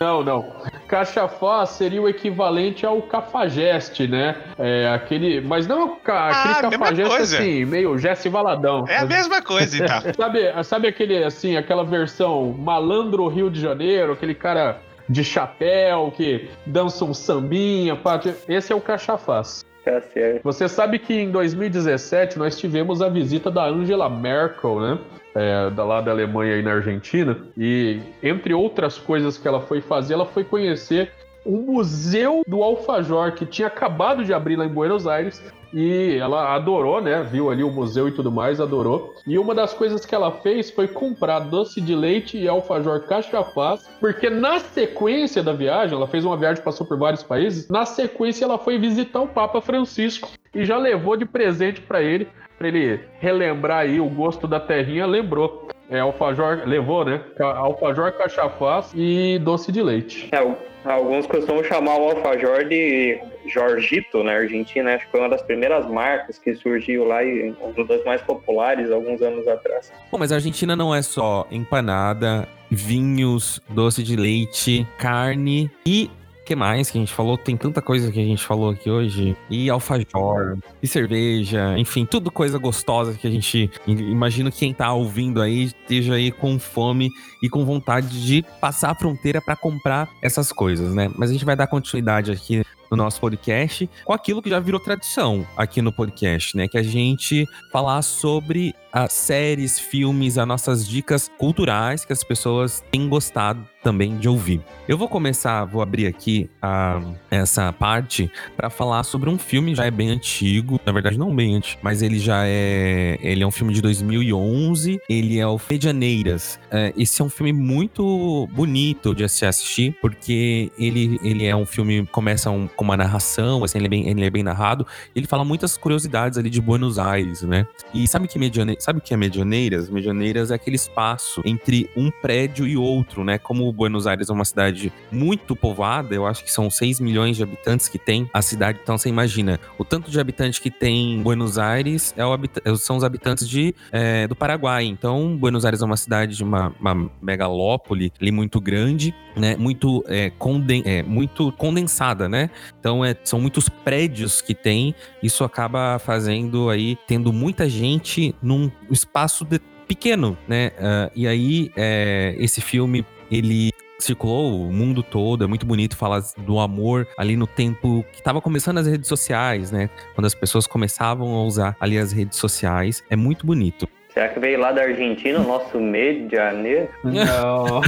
Não, 0.00 0.22
não. 0.22 0.52
Cachafaz 0.86 1.70
seria 1.70 2.00
o 2.00 2.08
equivalente 2.08 2.86
ao 2.86 3.02
cafajeste, 3.02 4.06
né? 4.06 4.36
É 4.58 4.88
aquele. 4.88 5.40
Mas 5.40 5.66
não 5.66 5.96
ca- 5.96 6.28
aquele 6.28 6.54
Ah, 6.54 6.62
mesma 6.70 6.78
cafajeste 6.86 7.16
coisa. 7.16 7.38
assim, 7.38 7.64
meio 7.64 7.98
Jesse 7.98 8.28
Valadão. 8.28 8.84
É 8.88 8.98
a 8.98 9.04
mesma 9.06 9.42
coisa, 9.42 9.76
então. 9.84 10.00
Sabe, 10.16 10.64
sabe 10.64 10.88
aquele, 10.88 11.22
assim, 11.24 11.56
aquela 11.56 11.84
versão 11.84 12.52
malandro 12.58 13.26
Rio 13.28 13.50
de 13.50 13.60
Janeiro, 13.60 14.12
aquele 14.12 14.34
cara 14.34 14.80
de 15.08 15.24
chapéu 15.24 16.12
que 16.16 16.50
dança 16.66 17.04
um 17.04 17.14
sambinha, 17.14 17.96
pá, 17.96 18.20
esse 18.48 18.72
é 18.72 18.76
o 18.76 18.80
cachafaz. 18.80 19.64
Tá 19.88 20.02
certo. 20.02 20.42
Você 20.44 20.68
sabe 20.68 20.98
que 20.98 21.14
em 21.14 21.30
2017 21.30 22.38
nós 22.38 22.58
tivemos 22.58 23.00
a 23.00 23.08
visita 23.08 23.50
da 23.50 23.64
Angela 23.64 24.10
Merkel, 24.10 24.80
né? 24.80 24.98
É, 25.34 25.70
da 25.70 25.82
lá 25.84 26.02
da 26.02 26.10
Alemanha 26.10 26.56
e 26.56 26.62
na 26.62 26.72
Argentina. 26.72 27.38
E 27.56 28.00
entre 28.22 28.52
outras 28.52 28.98
coisas 28.98 29.38
que 29.38 29.48
ela 29.48 29.62
foi 29.62 29.80
fazer, 29.80 30.14
ela 30.14 30.26
foi 30.26 30.44
conhecer 30.44 31.10
um 31.46 31.62
museu 31.62 32.42
do 32.46 32.62
alfajor 32.62 33.32
que 33.32 33.46
tinha 33.46 33.68
acabado 33.68 34.24
de 34.24 34.34
abrir 34.34 34.56
lá 34.56 34.66
em 34.66 34.68
Buenos 34.68 35.06
Aires. 35.06 35.42
E 35.72 36.16
ela 36.16 36.54
adorou, 36.54 37.00
né? 37.00 37.22
Viu 37.22 37.50
ali 37.50 37.62
o 37.62 37.70
museu 37.70 38.08
e 38.08 38.12
tudo 38.12 38.32
mais, 38.32 38.60
adorou. 38.60 39.14
E 39.26 39.38
uma 39.38 39.54
das 39.54 39.74
coisas 39.74 40.04
que 40.04 40.14
ela 40.14 40.30
fez 40.30 40.70
foi 40.70 40.88
comprar 40.88 41.40
doce 41.40 41.80
de 41.80 41.94
leite 41.94 42.38
e 42.38 42.48
alfajor 42.48 43.00
cachapaz, 43.00 43.88
porque 44.00 44.30
na 44.30 44.58
sequência 44.60 45.42
da 45.42 45.52
viagem, 45.52 45.96
ela 45.96 46.06
fez 46.06 46.24
uma 46.24 46.36
viagem, 46.36 46.62
passou 46.62 46.86
por 46.86 46.96
vários 46.96 47.22
países, 47.22 47.68
na 47.68 47.84
sequência 47.84 48.44
ela 48.44 48.58
foi 48.58 48.78
visitar 48.78 49.20
o 49.20 49.28
Papa 49.28 49.60
Francisco 49.60 50.28
e 50.54 50.64
já 50.64 50.78
levou 50.78 51.16
de 51.16 51.26
presente 51.26 51.80
para 51.80 52.02
ele, 52.02 52.28
para 52.58 52.68
ele 52.68 53.00
relembrar 53.20 53.78
aí 53.78 54.00
o 54.00 54.08
gosto 54.08 54.48
da 54.48 54.58
terrinha, 54.58 55.06
lembrou. 55.06 55.68
É 55.88 56.00
alfajor, 56.00 56.62
levou, 56.66 57.04
né? 57.04 57.22
Alfajor, 57.40 58.12
cachafaz 58.12 58.92
e 58.94 59.38
doce 59.38 59.72
de 59.72 59.82
leite. 59.82 60.28
É, 60.32 60.90
alguns 60.90 61.26
costumam 61.26 61.64
chamar 61.64 61.96
o 61.96 62.10
alfajor 62.10 62.64
de 62.68 63.18
Jorgito 63.46 64.22
na 64.22 64.32
Argentina. 64.32 64.94
Acho 64.94 65.06
que 65.06 65.10
foi 65.10 65.20
uma 65.20 65.30
das 65.30 65.40
primeiras 65.40 65.86
marcas 65.86 66.38
que 66.38 66.54
surgiu 66.54 67.06
lá 67.06 67.24
e 67.24 67.54
uma 67.62 67.84
das 67.86 68.04
mais 68.04 68.20
populares 68.20 68.90
alguns 68.90 69.22
anos 69.22 69.48
atrás. 69.48 69.90
Bom, 70.12 70.18
mas 70.18 70.30
a 70.30 70.34
Argentina 70.34 70.76
não 70.76 70.94
é 70.94 71.00
só 71.00 71.46
empanada, 71.50 72.46
vinhos, 72.70 73.60
doce 73.70 74.02
de 74.02 74.14
leite, 74.14 74.86
carne 74.98 75.70
e 75.86 76.10
que 76.48 76.56
mais 76.56 76.90
que 76.90 76.96
a 76.96 77.00
gente 77.00 77.12
falou? 77.12 77.36
Tem 77.36 77.58
tanta 77.58 77.82
coisa 77.82 78.10
que 78.10 78.18
a 78.18 78.24
gente 78.24 78.42
falou 78.42 78.70
aqui 78.70 78.90
hoje. 78.90 79.36
E 79.50 79.68
alfajor, 79.68 80.56
e 80.82 80.86
cerveja, 80.86 81.76
enfim, 81.76 82.06
tudo 82.06 82.30
coisa 82.30 82.56
gostosa 82.56 83.12
que 83.12 83.26
a 83.26 83.30
gente 83.30 83.70
imagino 83.86 84.50
que 84.50 84.60
quem 84.60 84.72
tá 84.72 84.90
ouvindo 84.94 85.42
aí 85.42 85.64
esteja 85.64 86.14
aí 86.14 86.32
com 86.32 86.58
fome 86.58 87.10
e 87.42 87.50
com 87.50 87.66
vontade 87.66 88.24
de 88.24 88.42
passar 88.62 88.92
a 88.92 88.94
fronteira 88.94 89.42
para 89.42 89.56
comprar 89.56 90.08
essas 90.22 90.50
coisas, 90.50 90.94
né? 90.94 91.10
Mas 91.16 91.28
a 91.28 91.34
gente 91.34 91.44
vai 91.44 91.54
dar 91.54 91.66
continuidade 91.66 92.32
aqui 92.32 92.62
no 92.90 92.96
nosso 92.96 93.20
podcast 93.20 93.88
com 94.06 94.14
aquilo 94.14 94.40
que 94.40 94.48
já 94.48 94.58
virou 94.58 94.80
tradição 94.80 95.46
aqui 95.54 95.82
no 95.82 95.92
podcast, 95.92 96.56
né? 96.56 96.66
Que 96.66 96.78
a 96.78 96.82
gente 96.82 97.44
falar 97.70 98.00
sobre 98.00 98.74
as 98.92 99.12
séries, 99.12 99.78
filmes, 99.78 100.38
as 100.38 100.46
nossas 100.46 100.86
dicas 100.86 101.30
culturais 101.38 102.04
que 102.04 102.12
as 102.12 102.22
pessoas 102.22 102.82
têm 102.90 103.08
gostado 103.08 103.66
também 103.82 104.18
de 104.18 104.28
ouvir. 104.28 104.60
Eu 104.86 104.98
vou 104.98 105.08
começar, 105.08 105.64
vou 105.64 105.80
abrir 105.80 106.06
aqui 106.06 106.50
a, 106.60 107.00
essa 107.30 107.72
parte 107.72 108.30
para 108.56 108.68
falar 108.68 109.02
sobre 109.02 109.30
um 109.30 109.38
filme 109.38 109.74
já 109.74 109.84
é 109.84 109.90
bem 109.90 110.10
antigo, 110.10 110.80
na 110.84 110.92
verdade 110.92 111.18
não 111.18 111.34
bem 111.34 111.56
antigo, 111.56 111.80
mas 111.82 112.02
ele 112.02 112.18
já 112.18 112.46
é, 112.46 113.18
ele 113.20 113.42
é 113.42 113.46
um 113.46 113.50
filme 113.50 113.72
de 113.72 113.80
2011, 113.80 115.00
ele 115.08 115.38
é 115.38 115.46
o 115.46 115.60
Medianeiras. 115.70 116.58
É, 116.70 116.92
esse 116.96 117.22
é 117.22 117.24
um 117.24 117.28
filme 117.28 117.52
muito 117.52 118.48
bonito 118.52 119.14
de 119.14 119.28
se 119.28 119.46
assistir, 119.46 119.96
porque 120.00 120.70
ele, 120.78 121.18
ele 121.22 121.46
é 121.46 121.54
um 121.54 121.66
filme 121.66 122.06
começa 122.06 122.50
um, 122.50 122.66
com 122.66 122.84
uma 122.84 122.96
narração, 122.96 123.64
assim, 123.64 123.78
ele 123.78 123.86
é 123.86 123.90
bem, 123.90 124.08
ele 124.08 124.24
é 124.24 124.30
bem 124.30 124.42
narrado, 124.42 124.86
ele 125.14 125.26
fala 125.26 125.44
muitas 125.44 125.76
curiosidades 125.76 126.36
ali 126.36 126.50
de 126.50 126.60
Buenos 126.60 126.98
Aires, 126.98 127.42
né? 127.42 127.66
E 127.94 128.06
sabe 128.08 128.26
que 128.26 128.38
Medianeiras, 128.38 128.77
sabe 128.78 128.98
o 128.98 129.02
que 129.02 129.12
é 129.12 129.16
Medianeiras? 129.16 129.88
Medianeiras 129.90 130.50
é 130.50 130.54
aquele 130.54 130.76
espaço 130.76 131.42
entre 131.44 131.90
um 131.96 132.10
prédio 132.10 132.66
e 132.66 132.76
outro, 132.76 133.24
né? 133.24 133.38
Como 133.38 133.72
Buenos 133.72 134.06
Aires 134.06 134.30
é 134.30 134.32
uma 134.32 134.44
cidade 134.44 134.92
muito 135.10 135.56
povoada, 135.56 136.14
eu 136.14 136.26
acho 136.26 136.44
que 136.44 136.52
são 136.52 136.70
6 136.70 137.00
milhões 137.00 137.36
de 137.36 137.42
habitantes 137.42 137.88
que 137.88 137.98
tem 137.98 138.28
a 138.32 138.42
cidade, 138.42 138.78
então 138.82 138.96
você 138.96 139.08
imagina, 139.08 139.58
o 139.76 139.84
tanto 139.84 140.10
de 140.10 140.20
habitantes 140.20 140.58
que 140.58 140.70
tem 140.70 141.20
Buenos 141.22 141.58
Aires 141.58 142.14
é 142.16 142.22
é 142.64 142.76
são 142.76 142.96
os 142.96 143.04
habitantes 143.04 143.48
de, 143.48 143.74
é, 143.90 144.26
do 144.26 144.36
Paraguai. 144.36 144.84
Então, 144.84 145.36
Buenos 145.36 145.64
Aires 145.64 145.82
é 145.82 145.84
uma 145.84 145.96
cidade 145.96 146.36
de 146.36 146.44
uma, 146.44 146.74
uma 146.78 147.10
megalópole 147.20 148.12
ali 148.20 148.30
muito 148.30 148.60
grande, 148.60 149.14
né? 149.36 149.56
Muito, 149.56 150.04
é, 150.06 150.30
conden 150.30 150.82
é, 150.84 151.02
muito 151.02 151.50
condensada, 151.52 152.28
né? 152.28 152.50
Então, 152.78 153.04
é, 153.04 153.16
são 153.24 153.40
muitos 153.40 153.68
prédios 153.68 154.40
que 154.40 154.54
tem, 154.54 154.94
isso 155.22 155.44
acaba 155.44 155.98
fazendo 155.98 156.70
aí, 156.70 156.96
tendo 157.06 157.32
muita 157.32 157.68
gente 157.68 158.34
num 158.42 158.67
espaço 158.90 159.44
de, 159.44 159.60
pequeno, 159.86 160.36
né? 160.46 160.68
Uh, 160.78 161.10
e 161.14 161.26
aí, 161.26 161.72
é, 161.76 162.34
esse 162.38 162.60
filme 162.60 163.04
ele 163.30 163.70
circulou 163.98 164.68
o 164.68 164.72
mundo 164.72 165.02
todo, 165.02 165.42
é 165.42 165.46
muito 165.46 165.66
bonito 165.66 165.96
falar 165.96 166.22
do 166.38 166.60
amor 166.60 167.06
ali 167.16 167.36
no 167.36 167.46
tempo 167.46 168.04
que 168.12 168.18
estava 168.18 168.40
começando 168.40 168.78
as 168.78 168.86
redes 168.86 169.08
sociais, 169.08 169.72
né? 169.72 169.90
Quando 170.14 170.26
as 170.26 170.34
pessoas 170.34 170.66
começavam 170.66 171.34
a 171.34 171.44
usar 171.44 171.76
ali 171.80 171.98
as 171.98 172.12
redes 172.12 172.38
sociais, 172.38 173.02
é 173.10 173.16
muito 173.16 173.44
bonito. 173.44 173.88
Será 174.18 174.30
que 174.30 174.40
veio 174.40 174.58
lá 174.58 174.72
da 174.72 174.82
Argentina 174.82 175.38
o 175.38 175.46
nosso 175.46 175.78
Medianeiro? 175.78 176.88
Não. 177.04 177.80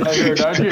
Na 0.00 0.10
verdade, 0.24 0.68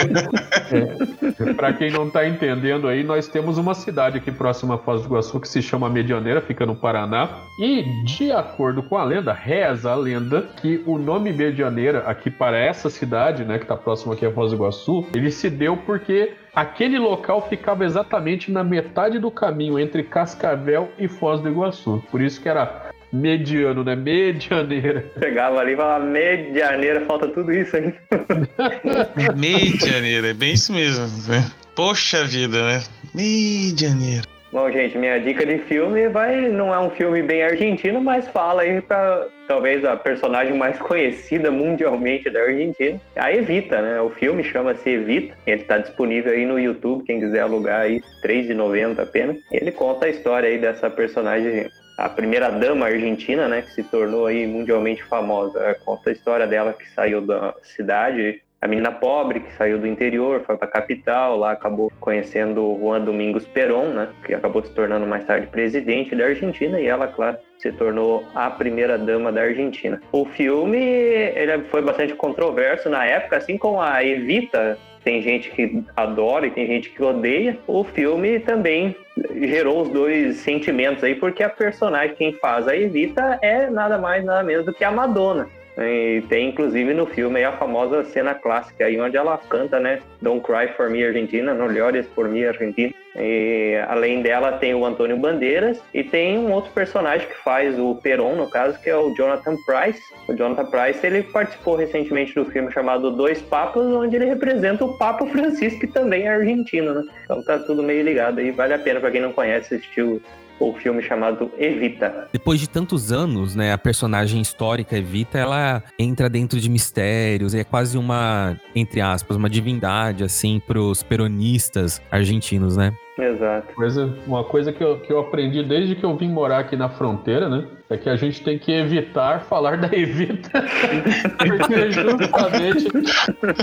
é, 0.72 1.52
para 1.52 1.74
quem 1.74 1.90
não 1.90 2.06
está 2.06 2.26
entendendo 2.26 2.88
aí, 2.88 3.04
nós 3.04 3.28
temos 3.28 3.58
uma 3.58 3.74
cidade 3.74 4.16
aqui 4.16 4.32
próxima 4.32 4.76
a 4.76 4.78
Foz 4.78 5.02
do 5.02 5.08
Iguaçu 5.08 5.38
que 5.38 5.46
se 5.46 5.60
chama 5.60 5.90
Medianeira, 5.90 6.40
fica 6.40 6.64
no 6.64 6.74
Paraná. 6.74 7.28
E, 7.58 7.82
de 8.06 8.32
acordo 8.32 8.82
com 8.82 8.96
a 8.96 9.04
lenda, 9.04 9.34
reza 9.34 9.92
a 9.92 9.94
lenda 9.94 10.48
que 10.56 10.82
o 10.86 10.96
nome 10.96 11.30
Medianeira 11.30 11.98
aqui 12.06 12.30
para 12.30 12.56
essa 12.56 12.88
cidade, 12.88 13.44
né, 13.44 13.58
que 13.58 13.64
está 13.64 13.76
próxima 13.76 14.14
aqui 14.14 14.24
a 14.24 14.32
Foz 14.32 14.52
do 14.52 14.56
Iguaçu, 14.56 15.06
ele 15.14 15.30
se 15.30 15.50
deu 15.50 15.76
porque 15.76 16.32
Aquele 16.54 17.00
local 17.00 17.48
ficava 17.48 17.84
exatamente 17.84 18.52
na 18.52 18.62
metade 18.62 19.18
do 19.18 19.28
caminho 19.28 19.76
entre 19.76 20.04
Cascavel 20.04 20.88
e 20.96 21.08
Foz 21.08 21.40
do 21.40 21.48
Iguaçu. 21.48 22.00
Por 22.12 22.20
isso 22.20 22.40
que 22.40 22.48
era 22.48 22.83
mediano, 23.14 23.84
né? 23.84 23.94
Medianeira. 23.94 25.04
Chegava 25.18 25.60
ali 25.60 25.72
e 25.72 25.76
falava, 25.76 26.04
medianeira, 26.04 27.00
falta 27.06 27.28
tudo 27.28 27.52
isso 27.52 27.76
aí. 27.76 27.94
medianeira, 29.36 30.28
é 30.28 30.34
bem 30.34 30.54
isso 30.54 30.72
mesmo. 30.72 31.06
Né? 31.28 31.48
Poxa 31.76 32.24
vida, 32.24 32.60
né? 32.66 32.82
Medianeira. 33.14 34.24
Bom, 34.52 34.70
gente, 34.70 34.96
minha 34.96 35.18
dica 35.18 35.44
de 35.44 35.58
filme 35.58 36.08
vai 36.08 36.48
não 36.48 36.72
é 36.72 36.78
um 36.78 36.90
filme 36.90 37.20
bem 37.22 37.42
argentino, 37.42 38.00
mas 38.00 38.28
fala 38.28 38.62
aí 38.62 38.80
para 38.80 39.26
talvez 39.48 39.84
a 39.84 39.96
personagem 39.96 40.56
mais 40.56 40.78
conhecida 40.78 41.50
mundialmente 41.50 42.30
da 42.30 42.40
Argentina, 42.40 43.00
a 43.16 43.32
Evita, 43.32 43.82
né? 43.82 44.00
O 44.00 44.10
filme 44.10 44.44
chama-se 44.44 44.88
Evita, 44.88 45.36
ele 45.44 45.62
está 45.62 45.78
disponível 45.78 46.32
aí 46.32 46.46
no 46.46 46.58
YouTube, 46.58 47.04
quem 47.04 47.18
quiser 47.18 47.40
alugar 47.40 47.80
aí, 47.80 48.00
R$3,90 48.22 49.00
apenas. 49.00 49.36
Ele 49.50 49.72
conta 49.72 50.06
a 50.06 50.10
história 50.10 50.48
aí 50.48 50.58
dessa 50.58 50.88
personagem 50.88 51.68
a 51.96 52.08
primeira 52.08 52.50
dama 52.50 52.86
argentina, 52.86 53.48
né, 53.48 53.62
que 53.62 53.72
se 53.72 53.82
tornou 53.82 54.26
aí 54.26 54.46
mundialmente 54.46 55.02
famosa. 55.04 55.76
Conta 55.84 56.10
a 56.10 56.12
história 56.12 56.46
dela 56.46 56.72
que 56.72 56.88
saiu 56.90 57.20
da 57.20 57.54
cidade, 57.62 58.42
a 58.60 58.66
menina 58.66 58.90
pobre 58.90 59.40
que 59.40 59.52
saiu 59.56 59.78
do 59.78 59.86
interior, 59.86 60.42
foi 60.46 60.56
para 60.56 60.66
a 60.66 60.70
capital, 60.70 61.36
lá 61.36 61.52
acabou 61.52 61.92
conhecendo 62.00 62.78
Juan 62.80 63.02
Domingos 63.02 63.46
Perón, 63.46 63.88
né, 63.88 64.08
que 64.24 64.32
acabou 64.34 64.64
se 64.64 64.72
tornando 64.72 65.06
mais 65.06 65.24
tarde 65.26 65.46
presidente 65.48 66.16
da 66.16 66.24
Argentina 66.24 66.80
e 66.80 66.86
ela, 66.86 67.06
claro, 67.06 67.36
se 67.58 67.70
tornou 67.72 68.24
a 68.34 68.50
primeira 68.50 68.96
dama 68.96 69.30
da 69.30 69.42
Argentina. 69.42 70.00
O 70.10 70.24
filme 70.24 70.78
ele 70.78 71.62
foi 71.64 71.82
bastante 71.82 72.14
controverso 72.14 72.88
na 72.88 73.04
época, 73.04 73.36
assim 73.36 73.58
como 73.58 73.82
a 73.82 74.02
Evita 74.02 74.78
tem 75.04 75.20
gente 75.20 75.50
que 75.50 75.84
adora 75.94 76.46
e 76.46 76.50
tem 76.50 76.66
gente 76.66 76.90
que 76.90 77.02
odeia. 77.02 77.58
O 77.66 77.84
filme 77.84 78.40
também 78.40 78.96
gerou 79.34 79.82
os 79.82 79.90
dois 79.90 80.36
sentimentos 80.38 81.04
aí, 81.04 81.14
porque 81.14 81.42
a 81.42 81.48
personagem 81.48 82.16
quem 82.16 82.32
faz 82.32 82.66
a 82.66 82.76
Evita 82.76 83.38
é 83.42 83.68
nada 83.68 83.98
mais 83.98 84.24
nada 84.24 84.42
menos 84.42 84.64
do 84.64 84.72
que 84.72 84.82
a 84.82 84.90
Madonna. 84.90 85.48
E 85.76 86.22
tem 86.28 86.48
inclusive 86.48 86.94
no 86.94 87.04
filme 87.06 87.44
a 87.44 87.52
famosa 87.52 88.04
cena 88.04 88.34
clássica 88.34 88.86
aí 88.86 88.98
onde 89.00 89.16
ela 89.16 89.36
canta, 89.36 89.78
né? 89.78 90.00
Don't 90.22 90.44
Cry 90.44 90.68
for 90.76 90.88
Me 90.88 91.04
Argentina, 91.04 91.52
não 91.52 91.66
llores 91.66 92.06
por 92.06 92.28
mim 92.28 92.44
Argentina. 92.44 92.94
E, 93.16 93.80
além 93.88 94.22
dela 94.22 94.52
tem 94.52 94.74
o 94.74 94.84
Antônio 94.84 95.16
Bandeiras 95.16 95.80
e 95.92 96.02
tem 96.02 96.38
um 96.38 96.52
outro 96.52 96.72
personagem 96.72 97.28
que 97.28 97.36
faz 97.42 97.78
o 97.78 97.94
Peron, 97.96 98.34
no 98.36 98.50
caso, 98.50 98.80
que 98.80 98.90
é 98.90 98.96
o 98.96 99.14
Jonathan 99.14 99.56
Price. 99.64 100.02
O 100.28 100.34
Jonathan 100.34 100.66
Price 100.66 101.06
ele 101.06 101.22
participou 101.22 101.76
recentemente 101.76 102.34
do 102.34 102.44
filme 102.46 102.72
chamado 102.72 103.10
Dois 103.10 103.40
Papas, 103.40 103.86
onde 103.86 104.16
ele 104.16 104.26
representa 104.26 104.84
o 104.84 104.98
Papa 104.98 105.26
Francisco, 105.30 105.80
que 105.80 105.86
também 105.86 106.24
é 106.24 106.34
argentino, 106.34 106.94
né? 106.94 107.02
Então 107.24 107.42
tá 107.44 107.58
tudo 107.58 107.82
meio 107.82 108.02
ligado 108.02 108.38
aí, 108.40 108.50
vale 108.50 108.74
a 108.74 108.78
pena 108.78 109.00
para 109.00 109.10
quem 109.10 109.20
não 109.20 109.32
conhece 109.32 109.74
assistir 109.74 110.20
o 110.58 110.72
filme 110.74 111.02
chamado 111.02 111.50
Evita. 111.58 112.28
Depois 112.32 112.60
de 112.60 112.68
tantos 112.68 113.12
anos, 113.12 113.54
né, 113.54 113.72
a 113.72 113.78
personagem 113.78 114.40
histórica 114.40 114.96
Evita, 114.96 115.38
ela 115.38 115.82
entra 115.98 116.28
dentro 116.28 116.60
de 116.60 116.70
mistérios, 116.70 117.54
é 117.54 117.64
quase 117.64 117.98
uma, 117.98 118.58
entre 118.74 119.00
aspas, 119.00 119.36
uma 119.36 119.50
divindade, 119.50 120.22
assim, 120.22 120.60
pros 120.64 121.02
peronistas 121.02 122.00
argentinos, 122.10 122.76
né? 122.76 122.92
Exato. 123.18 123.74
Coisa, 123.74 124.12
uma 124.26 124.42
coisa 124.42 124.72
que 124.72 124.82
eu, 124.82 124.98
que 124.98 125.12
eu 125.12 125.20
aprendi 125.20 125.62
desde 125.62 125.94
que 125.94 126.04
eu 126.04 126.16
vim 126.16 126.28
morar 126.28 126.60
aqui 126.60 126.76
na 126.76 126.88
fronteira, 126.88 127.48
né? 127.48 127.64
É 127.88 127.96
que 127.96 128.08
a 128.08 128.16
gente 128.16 128.42
tem 128.42 128.58
que 128.58 128.72
evitar 128.72 129.40
falar 129.42 129.76
da 129.76 129.96
Evita. 129.96 130.50
porque 131.38 131.92
justamente 131.92 132.88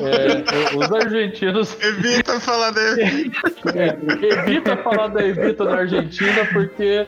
é, 0.02 0.78
os 0.78 0.92
argentinos. 0.92 1.78
Evita 1.82 2.40
falar 2.40 2.72
da 2.72 2.82
Evita. 2.82 3.40
É, 3.76 3.98
evita 4.26 4.78
falar 4.78 5.08
da 5.08 5.26
Evita 5.26 5.66
na 5.66 5.78
Argentina, 5.78 6.46
porque 6.54 7.06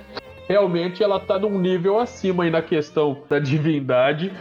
realmente 0.48 1.02
ela 1.02 1.22
tá 1.22 1.39
num 1.39 1.58
nível 1.58 1.98
acima 1.98 2.44
aí 2.44 2.50
na 2.50 2.62
questão 2.62 3.24
da 3.30 3.39
divindade 3.39 4.34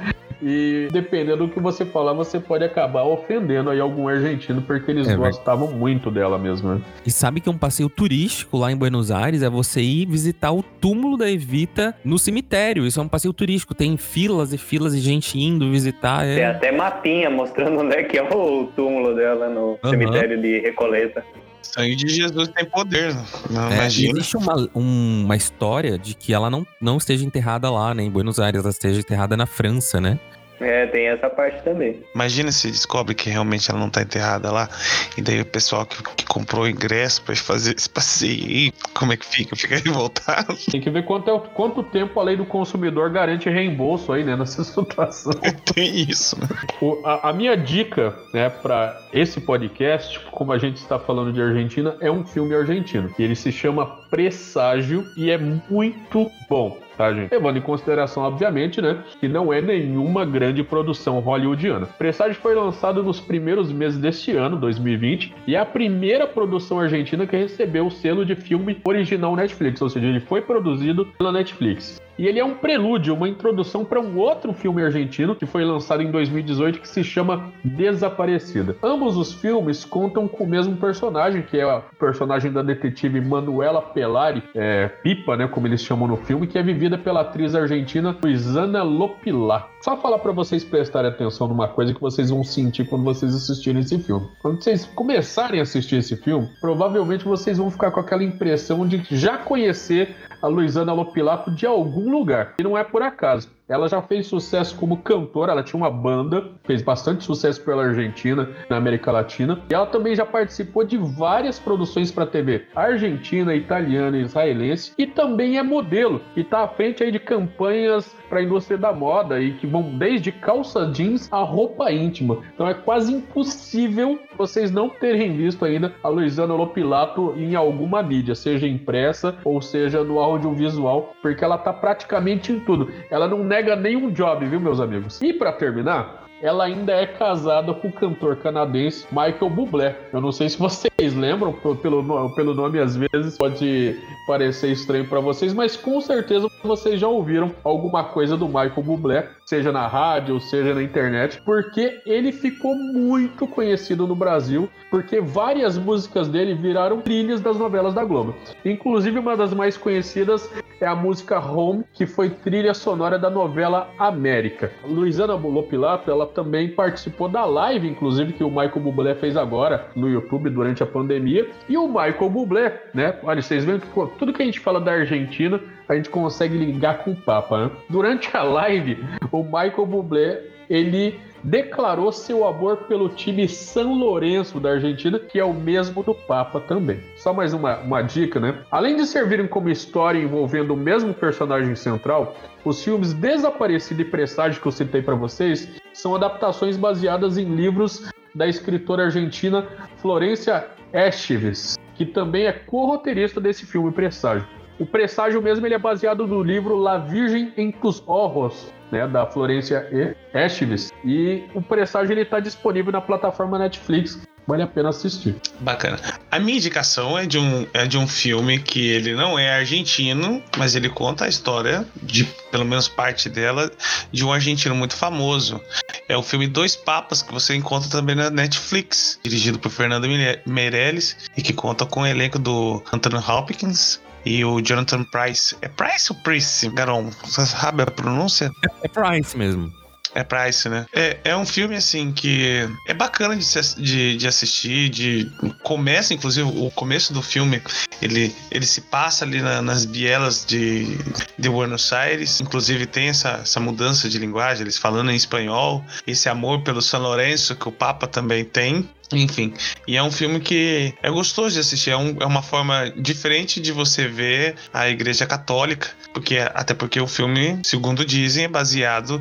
e 0.43 0.88
dependendo 0.90 1.47
do 1.47 1.49
que 1.49 1.61
você 1.61 1.84
falar, 1.84 2.12
você 2.12 2.40
pode 2.40 2.64
acabar 2.64 3.05
ofendendo 3.05 3.70
aí 3.70 3.78
algum 3.78 4.09
argentino, 4.09 4.61
porque 4.61 4.90
eles 4.90 5.09
é, 5.09 5.14
gostavam 5.14 5.70
muito 5.70 6.11
dela 6.11 6.36
mesmo, 6.36 6.74
né? 6.74 6.80
E 7.07 7.11
sabe 7.11 7.40
que 7.40 7.49
um 7.49 7.57
passeio 7.57 7.88
turístico 7.88 8.59
lá 8.59 8.72
em 8.72 8.76
Buenos 8.76 9.11
Aires 9.12 9.43
é 9.43 9.49
você 9.49 9.80
ir 9.80 10.07
visitar 10.07 10.51
o 10.51 10.62
túmulo 10.62 11.16
da 11.16 11.30
Evita 11.30 11.95
no 12.05 12.18
cemitério. 12.18 12.84
Isso 12.84 12.99
é 12.99 13.03
um 13.03 13.09
passeio 13.09 13.32
turístico. 13.32 13.74
Tem 13.74 13.97
filas 13.97 14.53
e 14.53 14.59
filas 14.59 14.95
de 14.95 15.01
gente 15.01 15.38
indo 15.38 15.70
visitar. 15.70 16.26
É... 16.26 16.34
Tem 16.34 16.45
até 16.45 16.72
mapinha 16.72 17.30
mostrando 17.30 17.80
onde 17.80 17.95
é 17.95 18.03
que 18.03 18.18
é 18.18 18.22
o 18.22 18.66
túmulo 18.74 19.14
dela 19.14 19.49
no 19.49 19.78
uhum. 19.82 19.90
cemitério 19.90 20.40
de 20.40 20.59
Recoleta. 20.59 21.24
Sangue 21.72 21.96
de 21.96 22.08
Jesus 22.08 22.48
tem 22.48 22.66
poder, 22.66 23.14
não 23.50 23.70
é, 23.70 23.74
imagina. 23.74 24.18
Existe 24.18 24.36
uma, 24.36 24.68
uma 24.74 25.36
história 25.36 25.98
de 25.98 26.14
que 26.14 26.34
ela 26.34 26.50
não, 26.50 26.66
não 26.80 26.98
esteja 26.98 27.24
enterrada 27.24 27.70
lá, 27.70 27.94
né, 27.94 28.02
em 28.02 28.10
Buenos 28.10 28.38
Aires, 28.38 28.60
ela 28.60 28.70
esteja 28.70 29.00
enterrada 29.00 29.36
na 29.36 29.46
França, 29.46 30.00
né? 30.00 30.18
É, 30.61 30.86
tem 30.86 31.09
essa 31.09 31.28
parte 31.28 31.62
também. 31.64 32.03
Imagina 32.14 32.53
se 32.53 32.68
descobre 32.70 33.14
que 33.14 33.28
realmente 33.28 33.68
ela 33.70 33.80
não 33.80 33.90
tá 33.90 34.03
enterrada 34.03 34.50
lá. 34.53 34.68
E 35.16 35.22
daí 35.22 35.40
o 35.40 35.46
pessoal 35.46 35.84
que, 35.84 36.00
que 36.14 36.24
comprou 36.24 36.64
o 36.64 36.68
ingresso 36.68 37.22
pra 37.22 37.34
fazer 37.34 37.74
esse 37.76 37.88
passeio 37.90 38.72
como 38.94 39.12
é 39.12 39.16
que 39.16 39.26
fica? 39.26 39.57
Fica 39.57 39.76
revoltado. 39.76 40.57
Tem 40.70 40.80
que 40.80 40.88
ver 40.90 41.05
quanto, 41.05 41.30
é, 41.30 41.38
quanto 41.55 41.82
tempo 41.82 42.20
a 42.20 42.22
lei 42.22 42.36
do 42.36 42.44
consumidor 42.46 43.11
garante 43.11 43.48
reembolso 43.48 44.12
aí, 44.12 44.22
né, 44.22 44.36
nessa 44.36 44.62
situação. 44.64 45.32
Tem 45.74 46.03
isso, 46.09 46.38
né? 46.40 46.46
O- 46.80 47.00
a, 47.05 47.30
a 47.30 47.32
minha 47.32 47.57
dica, 47.57 48.14
né, 48.32 48.48
para 48.48 49.00
esse 49.12 49.40
podcast, 49.40 50.20
como 50.30 50.53
a 50.53 50.59
gente 50.59 50.76
está 50.76 50.98
falando 50.98 51.32
de 51.32 51.42
Argentina, 51.42 51.96
é 52.00 52.11
um 52.11 52.24
filme 52.24 52.55
argentino. 52.55 53.09
Que 53.14 53.22
ele 53.22 53.34
se 53.34 53.50
chama 53.50 53.86
Presságio 54.11 55.07
e 55.16 55.30
é 55.30 55.38
muito 55.38 56.30
bom. 56.48 56.78
Tá, 56.97 57.12
gente? 57.12 57.30
Levando 57.30 57.57
em 57.57 57.62
consideração, 57.62 58.22
obviamente, 58.22 58.80
né, 58.80 59.03
que 59.20 59.28
não 59.28 59.53
é 59.53 59.61
nenhuma 59.61 60.24
grande 60.24 60.62
produção 60.62 61.18
hollywoodiana. 61.20 61.86
Presságio 61.99 62.40
foi 62.40 62.55
lançado 62.55 63.03
nos 63.03 63.20
primeiros 63.20 63.72
meses 63.72 63.99
deste 63.99 64.36
ano, 64.36 64.57
2020, 64.57 65.34
e 65.47 65.55
é 65.55 65.59
a 65.59 65.66
primeira 65.66 66.26
produção 66.26 66.80
argentina 66.80 67.26
que 67.26 67.36
recebeu 67.36 67.86
o 67.86 67.90
selo 67.90 68.24
de 68.24 68.34
filme 68.34 68.78
original 68.84 69.34
Netflix, 69.34 69.80
ou 69.80 69.88
seja, 69.88 70.07
ele 70.07 70.20
foi 70.20 70.43
produzido 70.43 71.07
pela 71.18 71.32
Netflix. 71.32 72.01
E 72.18 72.26
ele 72.26 72.38
é 72.38 72.44
um 72.44 72.54
prelúdio, 72.54 73.14
uma 73.14 73.28
introdução 73.28 73.84
para 73.84 74.00
um 74.00 74.18
outro 74.18 74.52
filme 74.52 74.82
argentino 74.82 75.34
que 75.34 75.46
foi 75.46 75.64
lançado 75.64 76.02
em 76.02 76.10
2018 76.10 76.80
que 76.80 76.88
se 76.88 77.02
chama 77.02 77.52
Desaparecida. 77.64 78.76
Ambos 78.82 79.16
os 79.16 79.32
filmes 79.32 79.84
contam 79.84 80.28
com 80.28 80.44
o 80.44 80.46
mesmo 80.46 80.76
personagem, 80.76 81.42
que 81.42 81.58
é 81.58 81.66
o 81.66 81.82
personagem 81.98 82.52
da 82.52 82.62
detetive 82.62 83.20
Manuela 83.20 83.80
Pelari, 83.80 84.42
é, 84.54 84.88
Pipa, 84.88 85.36
né, 85.36 85.46
como 85.46 85.66
eles 85.66 85.82
chamam 85.82 86.06
no 86.06 86.16
filme, 86.16 86.46
que 86.46 86.58
é 86.58 86.62
vivida 86.62 86.98
pela 86.98 87.22
atriz 87.22 87.54
argentina 87.54 88.16
Luisana 88.22 88.82
Lopilato. 88.82 89.72
Só 89.82 89.96
falar 89.96 90.18
para 90.18 90.32
vocês 90.32 90.62
prestarem 90.62 91.10
atenção 91.10 91.48
numa 91.48 91.66
coisa 91.66 91.92
que 91.92 92.00
vocês 92.00 92.30
vão 92.30 92.44
sentir 92.44 92.84
quando 92.84 93.04
vocês 93.04 93.34
assistirem 93.34 93.80
esse 93.80 93.98
filme. 93.98 94.28
Quando 94.40 94.62
vocês 94.62 94.84
começarem 94.86 95.58
a 95.58 95.62
assistir 95.62 95.96
esse 95.96 96.16
filme, 96.16 96.48
provavelmente 96.60 97.24
vocês 97.24 97.58
vão 97.58 97.70
ficar 97.70 97.90
com 97.90 98.00
aquela 98.00 98.22
impressão 98.22 98.86
de 98.86 99.02
já 99.10 99.38
conhecer 99.38 100.14
a 100.43 100.49
Luisana 100.49 100.93
Lopilato 100.93 101.51
de 101.51 101.64
algum 101.64 102.11
lugar. 102.11 102.55
E 102.59 102.62
não 102.62 102.76
é 102.76 102.82
por 102.82 103.01
acaso. 103.01 103.49
Ela 103.72 103.88
já 103.88 104.02
fez 104.02 104.26
sucesso 104.26 104.76
como 104.76 104.98
cantora, 104.98 105.52
ela 105.52 105.62
tinha 105.62 105.80
uma 105.80 105.90
banda, 105.90 106.50
fez 106.62 106.82
bastante 106.82 107.24
sucesso 107.24 107.64
pela 107.64 107.86
Argentina, 107.86 108.50
na 108.68 108.76
América 108.76 109.10
Latina. 109.10 109.62
E 109.70 109.74
ela 109.74 109.86
também 109.86 110.14
já 110.14 110.26
participou 110.26 110.84
de 110.84 110.98
várias 110.98 111.58
produções 111.58 112.12
para 112.12 112.26
TV 112.26 112.66
argentina, 112.74 113.54
italiana, 113.54 114.18
israelense. 114.18 114.92
E 114.98 115.06
também 115.06 115.56
é 115.56 115.62
modelo. 115.62 116.20
E 116.36 116.42
está 116.42 116.64
à 116.64 116.68
frente 116.68 117.02
aí 117.02 117.10
de 117.10 117.18
campanhas 117.18 118.14
para 118.28 118.40
a 118.40 118.42
indústria 118.42 118.76
da 118.76 118.92
moda 118.92 119.40
e 119.40 119.54
que 119.54 119.66
vão 119.66 119.96
desde 119.96 120.30
calça 120.30 120.90
jeans 120.90 121.32
a 121.32 121.42
roupa 121.42 121.90
íntima. 121.90 122.38
Então 122.54 122.68
é 122.68 122.74
quase 122.74 123.12
impossível 123.12 124.18
vocês 124.36 124.70
não 124.70 124.88
terem 124.88 125.36
visto 125.36 125.64
ainda 125.64 125.94
a 126.02 126.08
Luisana 126.08 126.54
Lopilato 126.54 127.34
em 127.36 127.54
alguma 127.54 128.02
mídia, 128.02 128.34
seja 128.34 128.66
impressa 128.66 129.36
ou 129.44 129.62
seja 129.62 130.02
no 130.02 130.18
audiovisual, 130.18 131.14
porque 131.22 131.44
ela 131.44 131.58
tá 131.58 131.72
praticamente 131.72 132.52
em 132.52 132.60
tudo. 132.60 132.90
Ela 133.10 133.28
não 133.28 133.44
nega 133.44 133.61
nenhum 133.76 134.10
job, 134.10 134.46
viu, 134.46 134.60
meus 134.60 134.80
amigos? 134.80 135.20
E 135.22 135.32
para 135.32 135.52
terminar, 135.52 136.22
ela 136.42 136.64
ainda 136.64 136.92
é 136.92 137.06
casada 137.06 137.72
com 137.72 137.86
o 137.86 137.92
cantor 137.92 138.36
canadense 138.36 139.06
Michael 139.12 139.48
Bublé. 139.48 139.96
Eu 140.12 140.20
não 140.20 140.32
sei 140.32 140.48
se 140.48 140.58
vocês 140.58 141.14
lembram, 141.14 141.52
pelo, 141.52 142.34
pelo 142.34 142.52
nome 142.52 142.80
às 142.80 142.96
vezes 142.96 143.38
pode 143.38 143.96
parecer 144.26 144.72
estranho 144.72 145.06
para 145.08 145.20
vocês, 145.20 145.54
mas 145.54 145.76
com 145.76 146.00
certeza 146.00 146.48
vocês 146.64 147.00
já 147.00 147.06
ouviram 147.06 147.54
alguma 147.62 148.02
coisa 148.02 148.36
do 148.36 148.46
Michael 148.46 148.82
Bublé, 148.82 149.30
seja 149.53 149.70
na 149.70 149.86
rádio, 149.86 150.40
seja 150.40 150.72
na 150.72 150.82
internet, 150.82 151.38
porque 151.44 152.00
ele 152.07 152.32
ficou 152.32 152.74
muito 152.74 153.46
conhecido 153.46 154.07
no 154.07 154.16
Brasil, 154.16 154.66
porque 154.90 155.20
várias 155.20 155.76
músicas 155.76 156.26
dele 156.26 156.55
viraram 156.55 157.03
trilhas 157.03 157.38
das 157.38 157.59
novelas 157.59 157.92
da 157.92 158.03
Globo. 158.03 158.34
Inclusive 158.64 159.18
uma 159.18 159.36
das 159.36 159.53
mais 159.53 159.76
conhecidas 159.76 160.50
é 160.80 160.86
a 160.86 160.96
música 160.96 161.38
Home, 161.38 161.84
que 161.92 162.07
foi 162.07 162.30
trilha 162.30 162.72
sonora 162.72 163.18
da 163.18 163.28
novela 163.28 163.90
América. 163.98 164.72
Luizana 164.84 165.34
Lopilato, 165.34 166.11
ela 166.11 166.26
também 166.26 166.70
participou 166.70 167.28
da 167.28 167.44
live, 167.44 167.86
inclusive, 167.86 168.32
que 168.32 168.42
o 168.42 168.48
Michael 168.48 168.80
Bublé 168.80 169.14
fez 169.14 169.36
agora 169.36 169.86
no 169.94 170.09
YouTube 170.09 170.48
durante 170.48 170.82
a 170.82 170.86
pandemia. 170.86 171.48
E 171.68 171.76
o 171.76 171.86
Michael 171.86 172.30
Bublé, 172.30 172.82
né? 172.94 173.14
Olha, 173.22 173.40
vocês 173.40 173.64
veem 173.64 173.78
que 173.78 173.86
tudo 174.18 174.32
que 174.32 174.42
a 174.42 174.44
gente 174.44 174.59
fala 174.59 174.80
da 174.80 174.92
Argentina, 174.92 175.61
a 175.93 175.97
gente 175.97 176.11
consegue 176.11 176.57
ligar 176.57 177.05
com 177.05 177.12
o 177.12 177.16
Papa, 177.16 177.64
né? 177.64 177.70
Durante 177.88 178.34
a 178.36 178.43
live, 178.43 178.99
o 179.30 179.43
Michael 179.43 179.86
Bublé, 179.86 180.40
ele 180.68 181.20
declarou 181.45 182.12
seu 182.12 182.47
amor 182.47 182.84
pelo 182.88 183.09
time 183.09 183.49
São 183.49 183.95
Lourenço 183.95 184.61
da 184.61 184.70
Argentina, 184.70 185.18
que 185.18 185.38
é 185.38 185.45
o 185.45 185.53
mesmo 185.53 186.03
do 186.03 186.14
Papa 186.14 186.61
também. 186.61 187.01
Só 187.16 187.32
mais 187.32 187.53
uma, 187.53 187.78
uma 187.78 188.01
dica, 188.01 188.38
né? 188.38 188.61
Além 188.70 188.97
de 188.97 189.07
servirem 189.07 189.47
como 189.47 189.68
história 189.68 190.18
envolvendo 190.18 190.72
o 190.72 190.76
mesmo 190.76 191.12
personagem 191.12 191.74
central, 191.74 192.36
os 192.64 192.82
filmes 192.82 193.12
Desaparecido 193.12 194.03
e 194.03 194.05
Presságio 194.05 194.61
que 194.61 194.68
eu 194.68 194.72
citei 194.72 195.03
para 195.03 195.14
vocês 195.14 195.68
são 195.93 196.14
adaptações 196.14 196.76
baseadas 196.76 197.36
em 197.36 197.45
livros 197.45 198.11
da 198.34 198.47
escritora 198.47 199.05
argentina 199.05 199.66
Florência 199.97 200.66
Estives, 200.93 201.76
que 201.95 202.07
também 202.07 202.47
é 202.47 202.53
co-roteirista 202.53 203.40
desse 203.40 203.66
filme 203.66 203.90
Presságio. 203.93 204.61
O 204.78 204.86
Presságio 204.86 205.42
mesmo 205.42 205.66
ele 205.66 205.74
é 205.74 205.78
baseado 205.78 206.26
no 206.26 206.42
livro 206.42 206.76
La 206.76 206.98
Virgem 206.98 207.52
en 207.56 207.70
tus 207.70 208.02
Ojos, 208.06 208.72
né, 208.90 209.06
da 209.06 209.26
Florência. 209.26 209.86
Estives. 210.34 210.90
E 211.04 211.44
o 211.54 211.60
Presságio 211.60 212.12
ele 212.12 212.22
está 212.22 212.40
disponível 212.40 212.92
na 212.92 213.00
plataforma 213.00 213.58
Netflix. 213.58 214.20
Vale 214.44 214.64
a 214.64 214.66
pena 214.66 214.88
assistir. 214.88 215.36
Bacana. 215.60 216.00
A 216.28 216.40
minha 216.40 216.58
indicação 216.58 217.16
é 217.16 217.26
de 217.26 217.38
um, 217.38 217.64
é 217.72 217.86
de 217.86 217.96
um 217.96 218.08
filme 218.08 218.58
que 218.58 218.88
ele 218.88 219.14
não 219.14 219.38
é 219.38 219.56
argentino, 219.56 220.42
mas 220.58 220.74
ele 220.74 220.88
conta 220.88 221.26
a 221.26 221.28
história, 221.28 221.86
de 222.02 222.24
pelo 222.50 222.64
menos 222.64 222.88
parte 222.88 223.28
dela, 223.28 223.70
de 224.10 224.24
um 224.24 224.32
argentino 224.32 224.74
muito 224.74 224.96
famoso. 224.96 225.60
É 226.08 226.16
o 226.16 226.24
filme 226.24 226.48
Dois 226.48 226.74
Papas, 226.74 227.22
que 227.22 227.32
você 227.32 227.54
encontra 227.54 227.88
também 227.88 228.16
na 228.16 228.30
Netflix, 228.30 229.20
dirigido 229.22 229.60
por 229.60 229.70
Fernando 229.70 230.08
Meirelles, 230.44 231.16
e 231.36 231.42
que 231.42 231.52
conta 231.52 231.86
com 231.86 232.00
o 232.00 232.06
elenco 232.06 232.36
do 232.36 232.82
Anthony 232.92 233.22
Hopkins 233.24 234.00
e 234.24 234.44
o 234.44 234.60
Jonathan 234.60 235.04
Price. 235.04 235.56
É 235.60 235.68
Price 235.68 236.12
ou 236.12 236.18
Price, 236.22 236.68
Garon? 236.70 237.10
Você 237.24 237.46
sabe 237.46 237.82
a 237.82 237.86
pronúncia? 237.86 238.50
É 238.82 238.88
Price 238.88 239.36
mesmo. 239.36 239.72
É 240.14 240.22
Price, 240.22 240.68
né? 240.68 240.84
É, 240.92 241.16
é 241.24 241.34
um 241.34 241.46
filme, 241.46 241.74
assim, 241.74 242.12
que 242.12 242.68
é 242.86 242.92
bacana 242.92 243.34
de, 243.34 243.42
se 243.42 243.80
de, 243.80 244.14
de 244.18 244.28
assistir, 244.28 244.90
de... 244.90 245.32
Começa, 245.62 246.12
inclusive, 246.12 246.46
o 246.46 246.70
começo 246.70 247.14
do 247.14 247.22
filme, 247.22 247.62
ele, 248.02 248.34
ele 248.50 248.66
se 248.66 248.82
passa 248.82 249.24
ali 249.24 249.40
na- 249.40 249.62
nas 249.62 249.86
bielas 249.86 250.44
de, 250.44 250.98
de 251.38 251.48
Buenos 251.48 251.90
Aires. 251.94 252.42
Inclusive, 252.42 252.84
tem 252.84 253.08
essa, 253.08 253.40
essa 253.42 253.58
mudança 253.58 254.06
de 254.06 254.18
linguagem, 254.18 254.64
eles 254.64 254.76
falando 254.76 255.10
em 255.10 255.16
espanhol. 255.16 255.82
Esse 256.06 256.28
amor 256.28 256.60
pelo 256.60 256.82
São 256.82 257.00
Lourenço, 257.00 257.56
que 257.56 257.66
o 257.68 257.72
Papa 257.72 258.06
também 258.06 258.44
tem. 258.44 258.86
Enfim, 259.12 259.52
e 259.86 259.96
é 259.96 260.02
um 260.02 260.10
filme 260.10 260.40
que 260.40 260.94
é 261.02 261.10
gostoso 261.10 261.54
de 261.54 261.60
assistir, 261.60 261.90
é, 261.90 261.96
um- 261.96 262.16
é 262.20 262.26
uma 262.26 262.42
forma 262.42 262.90
diferente 262.96 263.60
de 263.60 263.72
você 263.72 264.08
ver 264.08 264.54
a 264.72 264.88
Igreja 264.88 265.26
Católica, 265.26 265.88
porque 266.14 266.38
até 266.54 266.72
porque 266.74 267.00
o 267.00 267.06
filme, 267.06 267.58
segundo 267.64 268.04
dizem, 268.04 268.44
é 268.44 268.48
baseado 268.48 269.20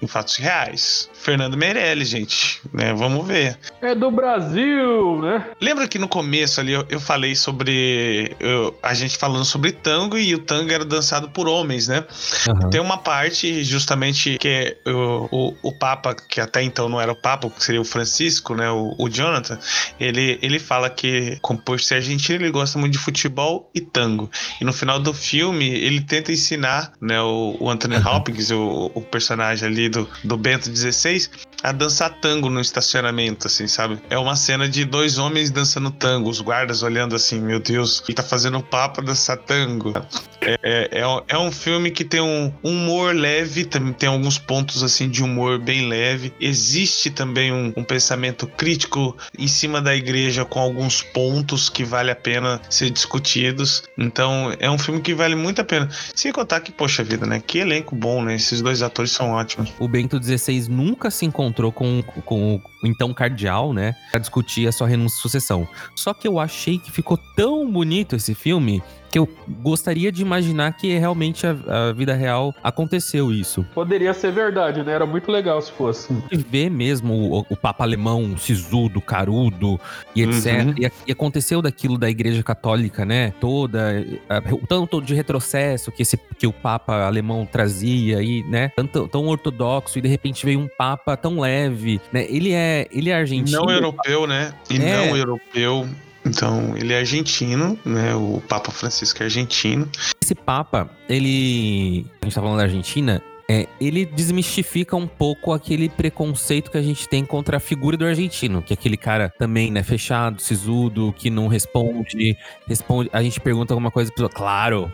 em 0.00 0.06
fatos 0.06 0.36
reais. 0.36 1.08
Fernando 1.22 1.56
Meirelles, 1.56 2.08
gente, 2.08 2.60
né? 2.72 2.92
Vamos 2.92 3.24
ver. 3.26 3.56
É 3.80 3.94
do 3.94 4.10
Brasil, 4.10 5.20
né? 5.22 5.46
Lembra 5.60 5.86
que 5.86 5.98
no 5.98 6.08
começo 6.08 6.60
ali 6.60 6.72
eu, 6.72 6.84
eu 6.88 6.98
falei 7.00 7.36
sobre 7.36 8.34
eu- 8.40 8.76
a 8.82 8.92
gente 8.92 9.16
falando 9.16 9.44
sobre 9.44 9.70
tango 9.72 10.18
e 10.18 10.34
o 10.34 10.38
tango 10.40 10.72
era 10.72 10.84
dançado 10.84 11.28
por 11.30 11.46
homens, 11.48 11.86
né? 11.86 12.04
Aham. 12.48 12.70
Tem 12.70 12.80
uma 12.80 12.98
parte 12.98 13.62
justamente 13.62 14.36
que 14.38 14.48
é 14.48 14.76
o, 14.90 15.28
o, 15.30 15.56
o 15.68 15.72
Papa, 15.78 16.14
que 16.14 16.40
até 16.40 16.62
então 16.62 16.88
não 16.88 17.00
era 17.00 17.12
o 17.12 17.16
Papa, 17.16 17.48
que 17.48 17.62
seria 17.64 17.80
o 17.80 17.84
Francisco, 17.84 18.54
né? 18.54 18.68
O, 18.70 18.94
o 18.98 19.08
Jonathan, 19.08 19.58
ele, 20.00 20.38
ele 20.42 20.58
fala 20.58 20.90
que, 20.90 21.38
como 21.40 21.60
por 21.60 21.80
ser 21.80 21.96
argentino, 21.96 22.44
ele 22.44 22.50
gosta 22.50 22.78
muito 22.78 22.92
de 22.94 22.98
futebol 22.98 23.70
e 23.74 23.80
tango. 23.80 24.28
E 24.60 24.64
no 24.64 24.72
final 24.72 24.98
do 24.98 25.14
filme, 25.14 25.68
ele 25.68 26.00
tenta 26.00 26.32
ensinar, 26.32 26.92
né? 27.00 27.20
O, 27.22 27.56
o 27.60 27.70
Anthony 27.70 27.94
Aham. 27.96 28.16
Hopkins, 28.16 28.50
o, 28.50 28.90
o 28.94 29.00
personagem 29.02 29.68
ali 29.68 29.88
do, 29.88 30.08
do 30.24 30.36
Bento 30.36 30.68
XVI, 30.74 31.11
vocês 31.12 31.51
a 31.62 31.72
dançar 31.72 32.10
tango 32.20 32.50
no 32.50 32.60
estacionamento, 32.60 33.46
assim, 33.46 33.66
sabe? 33.66 33.98
É 34.10 34.18
uma 34.18 34.36
cena 34.36 34.68
de 34.68 34.84
dois 34.84 35.18
homens 35.18 35.50
dançando 35.50 35.90
tango, 35.90 36.28
os 36.28 36.40
guardas 36.40 36.82
olhando 36.82 37.14
assim, 37.14 37.40
meu 37.40 37.60
Deus, 37.60 38.02
ele 38.06 38.14
tá 38.14 38.22
fazendo 38.22 38.60
papo 38.60 39.00
dançar 39.00 39.36
tango. 39.36 39.92
É, 40.40 40.58
é, 40.62 41.00
é, 41.00 41.22
é, 41.28 41.38
um 41.38 41.52
filme 41.52 41.90
que 41.90 42.04
tem 42.04 42.20
um 42.20 42.52
humor 42.62 43.14
leve, 43.14 43.64
também 43.64 43.92
tem 43.92 44.08
alguns 44.08 44.38
pontos 44.38 44.82
assim 44.82 45.08
de 45.08 45.22
humor 45.22 45.58
bem 45.58 45.88
leve. 45.88 46.32
Existe 46.40 47.10
também 47.10 47.52
um, 47.52 47.72
um 47.76 47.84
pensamento 47.84 48.46
crítico 48.46 49.16
em 49.38 49.46
cima 49.46 49.80
da 49.80 49.94
igreja 49.94 50.44
com 50.44 50.58
alguns 50.58 51.00
pontos 51.00 51.68
que 51.68 51.84
vale 51.84 52.10
a 52.10 52.16
pena 52.16 52.60
ser 52.68 52.90
discutidos. 52.90 53.84
Então 53.96 54.54
é 54.58 54.68
um 54.68 54.78
filme 54.78 55.00
que 55.00 55.14
vale 55.14 55.36
muito 55.36 55.60
a 55.60 55.64
pena. 55.64 55.88
Sem 56.14 56.32
contar 56.32 56.60
que, 56.60 56.72
poxa 56.72 57.04
vida, 57.04 57.24
né? 57.24 57.40
Que 57.44 57.58
elenco 57.58 57.94
bom, 57.94 58.22
né? 58.22 58.34
Esses 58.34 58.60
dois 58.60 58.82
atores 58.82 59.12
são 59.12 59.30
ótimos. 59.30 59.72
O 59.78 59.86
Bento 59.86 60.20
XVI 60.20 60.68
nunca 60.68 61.10
se 61.10 61.24
encontrou 61.24 61.51
com, 61.72 62.02
com 62.24 62.54
o 62.56 62.60
então 62.82 63.12
cardeal, 63.14 63.72
né? 63.72 63.94
Pra 64.10 64.20
discutir 64.20 64.66
a 64.66 64.72
sua 64.72 64.86
renúncia 64.86 65.18
e 65.18 65.22
sucessão. 65.22 65.68
Só 65.96 66.12
que 66.12 66.26
eu 66.26 66.38
achei 66.38 66.78
que 66.78 66.90
ficou 66.90 67.18
tão 67.36 67.70
bonito 67.70 68.16
esse 68.16 68.34
filme 68.34 68.82
que 69.12 69.18
eu 69.18 69.28
gostaria 69.60 70.10
de 70.10 70.22
imaginar 70.22 70.72
que 70.72 70.98
realmente 70.98 71.46
a, 71.46 71.50
a, 71.50 71.92
vida 71.92 72.14
real 72.14 72.54
aconteceu 72.64 73.30
isso. 73.30 73.64
Poderia 73.74 74.14
ser 74.14 74.32
verdade, 74.32 74.82
né? 74.82 74.92
Era 74.92 75.04
muito 75.04 75.30
legal 75.30 75.60
se 75.60 75.70
fosse. 75.70 76.10
E 76.32 76.36
ver 76.38 76.70
mesmo 76.70 77.12
o, 77.12 77.46
o 77.50 77.56
Papa 77.56 77.84
alemão 77.84 78.38
sisudo, 78.38 79.02
carudo 79.02 79.78
e 80.16 80.22
etc. 80.22 80.64
Uhum. 80.64 80.74
E, 80.78 80.90
e, 81.06 81.12
aconteceu 81.12 81.60
daquilo 81.60 81.98
da 81.98 82.08
Igreja 82.08 82.42
Católica, 82.42 83.04
né? 83.04 83.34
Toda, 83.38 84.02
o 84.50 84.66
tanto 84.66 85.02
de 85.02 85.12
retrocesso 85.12 85.92
que, 85.92 86.00
esse, 86.00 86.16
que 86.38 86.46
o 86.46 86.52
Papa 86.52 87.04
alemão 87.04 87.44
trazia 87.44 88.16
aí, 88.16 88.42
né? 88.44 88.70
Tanto, 88.74 89.06
tão 89.08 89.26
ortodoxo 89.26 89.98
e 89.98 90.00
de 90.00 90.08
repente 90.08 90.46
veio 90.46 90.58
um 90.58 90.68
Papa 90.78 91.18
tão 91.18 91.38
leve, 91.38 92.00
né? 92.10 92.24
Ele 92.30 92.52
é, 92.52 92.71
ele 92.90 93.10
é 93.10 93.14
argentino. 93.14 93.62
Não 93.62 93.70
europeu, 93.70 94.26
né? 94.26 94.52
E 94.70 94.76
é. 94.76 95.06
não 95.06 95.16
europeu. 95.16 95.88
Então, 96.24 96.76
ele 96.76 96.92
é 96.92 96.98
argentino, 96.98 97.78
né? 97.84 98.14
O 98.14 98.40
Papa 98.48 98.70
Francisco 98.70 99.22
é 99.22 99.24
argentino. 99.24 99.88
Esse 100.22 100.34
Papa, 100.34 100.88
ele. 101.08 102.06
A 102.20 102.26
gente 102.26 102.34
tá 102.34 102.40
falando 102.40 102.58
da 102.58 102.64
Argentina, 102.64 103.22
é, 103.52 103.68
ele 103.78 104.06
desmistifica 104.06 104.96
um 104.96 105.06
pouco 105.06 105.52
aquele 105.52 105.90
preconceito 105.90 106.70
que 106.70 106.78
a 106.78 106.82
gente 106.82 107.06
tem 107.06 107.22
contra 107.22 107.58
a 107.58 107.60
figura 107.60 107.98
do 107.98 108.06
argentino, 108.06 108.62
que 108.62 108.72
é 108.72 108.74
aquele 108.74 108.96
cara 108.96 109.28
também, 109.28 109.70
né, 109.70 109.82
fechado, 109.82 110.40
sisudo, 110.40 111.12
que 111.18 111.28
não 111.28 111.48
responde, 111.48 112.34
responde, 112.66 113.10
a 113.12 113.22
gente 113.22 113.38
pergunta 113.38 113.74
alguma 113.74 113.90
coisa, 113.90 114.10
pessoa, 114.10 114.30
claro, 114.30 114.90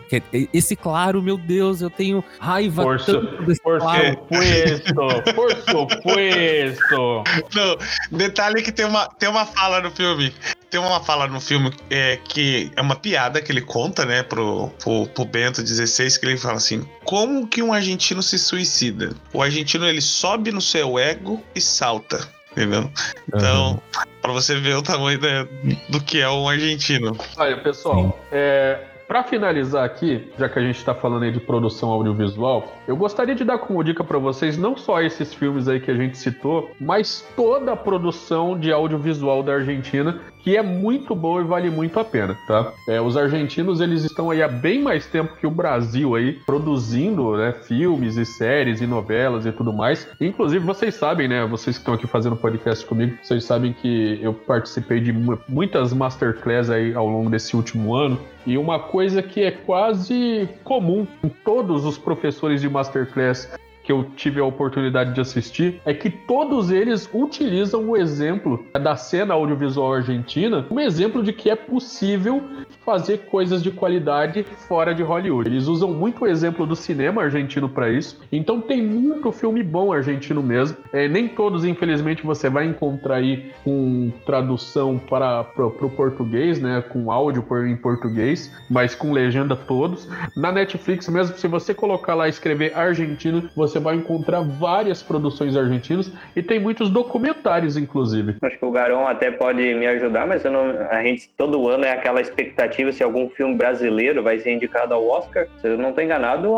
esse 0.53 0.75
claro, 0.75 1.23
meu 1.23 1.37
Deus, 1.37 1.81
eu 1.81 1.89
tenho 1.89 2.21
raiva 2.37 2.83
por 2.83 2.99
tanto 2.99 3.45
desse 3.45 3.61
por 3.61 3.79
claro. 3.79 4.09
Supuesto, 4.09 4.93
por 5.35 5.51
supuesto. 5.51 7.23
Não, 7.55 8.17
detalhe 8.17 8.61
que 8.61 8.73
tem 8.73 8.85
uma, 8.85 9.07
tem 9.07 9.29
uma 9.29 9.45
fala 9.45 9.79
no 9.79 9.89
filme, 9.89 10.33
tem 10.69 10.79
uma 10.79 11.01
fala 11.01 11.27
no 11.27 11.39
filme 11.39 11.71
é, 11.89 12.17
que 12.17 12.71
é 12.75 12.81
uma 12.81 12.95
piada 12.95 13.41
que 13.41 13.51
ele 13.51 13.61
conta, 13.61 14.05
né, 14.05 14.23
pro, 14.23 14.69
pro, 14.81 15.07
pro 15.07 15.25
Bento 15.25 15.61
16, 15.61 16.17
que 16.17 16.25
ele 16.25 16.37
fala 16.37 16.57
assim, 16.57 16.87
como 17.03 17.47
que 17.47 17.61
um 17.61 17.73
argentino 17.73 18.21
se 18.21 18.37
suicida. 18.37 19.15
O 19.33 19.41
argentino 19.41 19.85
ele 19.85 20.01
sobe 20.01 20.51
no 20.51 20.61
seu 20.61 20.99
ego 20.99 21.43
e 21.55 21.61
salta. 21.61 22.27
Entendeu? 22.51 22.89
Então, 23.27 23.71
uhum. 23.71 23.79
para 24.21 24.33
você 24.33 24.59
ver 24.59 24.75
o 24.75 24.81
tamanho 24.81 25.19
da, 25.19 25.47
do 25.87 26.01
que 26.03 26.19
é 26.19 26.29
um 26.29 26.49
argentino. 26.49 27.15
Olha, 27.37 27.57
pessoal, 27.61 28.19
é, 28.31 28.85
para 29.09 29.23
finalizar 29.23 29.83
aqui, 29.83 30.31
já 30.37 30.47
que 30.47 30.59
a 30.59 30.61
gente 30.61 30.77
está 30.77 30.93
falando 30.93 31.23
aí 31.23 31.31
de 31.31 31.39
produção 31.39 31.89
audiovisual, 31.89 32.71
eu 32.87 32.95
gostaria 32.95 33.33
de 33.33 33.43
dar 33.43 33.57
como 33.57 33.83
dica 33.83 34.03
para 34.03 34.19
vocês 34.19 34.55
não 34.55 34.77
só 34.77 35.01
esses 35.01 35.33
filmes 35.33 35.67
aí 35.67 35.79
que 35.79 35.89
a 35.89 35.95
gente 35.95 36.15
citou, 36.15 36.69
mas 36.79 37.27
toda 37.35 37.71
a 37.71 37.75
produção 37.75 38.55
de 38.55 38.71
audiovisual 38.71 39.41
da 39.41 39.53
Argentina 39.53 40.21
que 40.39 40.55
é 40.55 40.61
muito 40.61 41.13
boa 41.13 41.41
e 41.41 41.45
vale 41.45 41.69
muito 41.69 41.99
a 41.99 42.05
pena, 42.05 42.37
tá? 42.47 42.71
É, 42.87 42.99
os 43.01 43.17
argentinos, 43.17 43.81
eles 43.81 44.03
estão 44.03 44.31
aí 44.31 44.41
há 44.41 44.47
bem 44.47 44.81
mais 44.81 45.05
tempo 45.05 45.35
que 45.35 45.45
o 45.45 45.51
Brasil 45.51 46.15
aí, 46.15 46.33
produzindo 46.45 47.35
né, 47.37 47.51
filmes 47.51 48.17
e 48.17 48.25
séries 48.25 48.81
e 48.81 48.87
novelas 48.87 49.45
e 49.45 49.51
tudo 49.51 49.73
mais. 49.73 50.07
Inclusive, 50.19 50.63
vocês 50.65 50.95
sabem, 50.95 51.27
né? 51.27 51.45
Vocês 51.45 51.77
que 51.77 51.81
estão 51.81 51.93
aqui 51.93 52.07
fazendo 52.07 52.35
podcast 52.35 52.85
comigo, 52.85 53.17
vocês 53.21 53.43
sabem 53.43 53.73
que 53.73 54.19
eu 54.21 54.33
participei 54.33 54.99
de 54.99 55.13
muitas 55.47 55.93
masterclass 55.93 56.69
aí 56.69 56.93
ao 56.93 57.07
longo 57.07 57.29
desse 57.29 57.55
último 57.55 57.93
ano. 57.93 58.19
E 58.45 58.57
uma 58.57 58.79
coisa 58.79 59.21
que 59.21 59.41
é 59.41 59.51
quase 59.51 60.47
comum 60.63 61.05
em 61.23 61.29
todos 61.29 61.85
os 61.85 61.97
professores 61.97 62.61
de 62.61 62.69
masterclass 62.69 63.49
que 63.89 63.93
eu 63.93 64.03
tive 64.15 64.39
a 64.39 64.45
oportunidade 64.45 65.15
de 65.15 65.19
assistir 65.19 65.81
é 65.83 65.95
que 65.95 66.11
todos 66.11 66.69
eles 66.69 67.09
utilizam 67.11 67.89
o 67.89 67.97
exemplo 67.97 68.63
da 68.79 68.95
cena 68.95 69.33
audiovisual 69.33 69.95
argentina 69.95 70.61
como 70.61 70.79
exemplo 70.79 71.23
de 71.23 71.33
que 71.33 71.49
é 71.49 71.55
possível 71.55 72.39
fazer 72.85 73.19
coisas 73.29 73.61
de 73.61 73.71
qualidade 73.71 74.43
fora 74.67 74.93
de 74.93 75.03
Hollywood. 75.03 75.49
Eles 75.49 75.67
usam 75.67 75.91
muito 75.91 76.23
o 76.23 76.27
exemplo 76.27 76.65
do 76.65 76.75
cinema 76.75 77.21
argentino 77.23 77.69
para 77.69 77.89
isso. 77.89 78.19
Então 78.31 78.61
tem 78.61 78.81
muito 78.81 79.31
filme 79.31 79.63
bom 79.63 79.91
argentino 79.91 80.41
mesmo. 80.41 80.77
É, 80.91 81.07
nem 81.07 81.27
todos, 81.27 81.65
infelizmente, 81.65 82.23
você 82.23 82.49
vai 82.49 82.65
encontrar 82.65 83.15
aí 83.15 83.51
com 83.63 84.11
tradução 84.25 84.97
para 84.97 85.45
o 85.57 85.89
português, 85.89 86.59
né? 86.59 86.83
Com 86.87 87.11
áudio 87.11 87.45
em 87.67 87.75
português, 87.75 88.51
mas 88.69 88.95
com 88.95 89.11
legenda 89.11 89.55
todos. 89.55 90.07
Na 90.35 90.51
Netflix 90.51 91.07
mesmo, 91.09 91.35
se 91.37 91.47
você 91.47 91.73
colocar 91.73 92.15
lá 92.15 92.27
escrever 92.27 92.75
argentino, 92.75 93.49
você 93.55 93.79
vai 93.79 93.95
encontrar 93.95 94.41
várias 94.41 95.01
produções 95.01 95.55
argentinas 95.55 96.11
e 96.35 96.41
tem 96.41 96.59
muitos 96.59 96.89
documentários, 96.89 97.77
inclusive. 97.77 98.35
Acho 98.41 98.57
que 98.57 98.65
o 98.65 98.71
Garão 98.71 99.07
até 99.07 99.31
pode 99.31 99.61
me 99.75 99.87
ajudar, 99.87 100.27
mas 100.27 100.43
não, 100.43 100.69
a 100.89 101.03
gente 101.03 101.29
todo 101.37 101.67
ano 101.67 101.85
é 101.85 101.91
aquela 101.91 102.21
expectativa 102.21 102.58
se 102.93 103.03
algum 103.03 103.29
filme 103.29 103.55
brasileiro 103.55 104.23
vai 104.23 104.39
ser 104.39 104.53
indicado 104.53 104.93
ao 104.93 105.07
Oscar. 105.07 105.47
Se 105.61 105.67
eu 105.67 105.77
não 105.77 105.89
estou 105.89 106.03
enganado, 106.03 106.49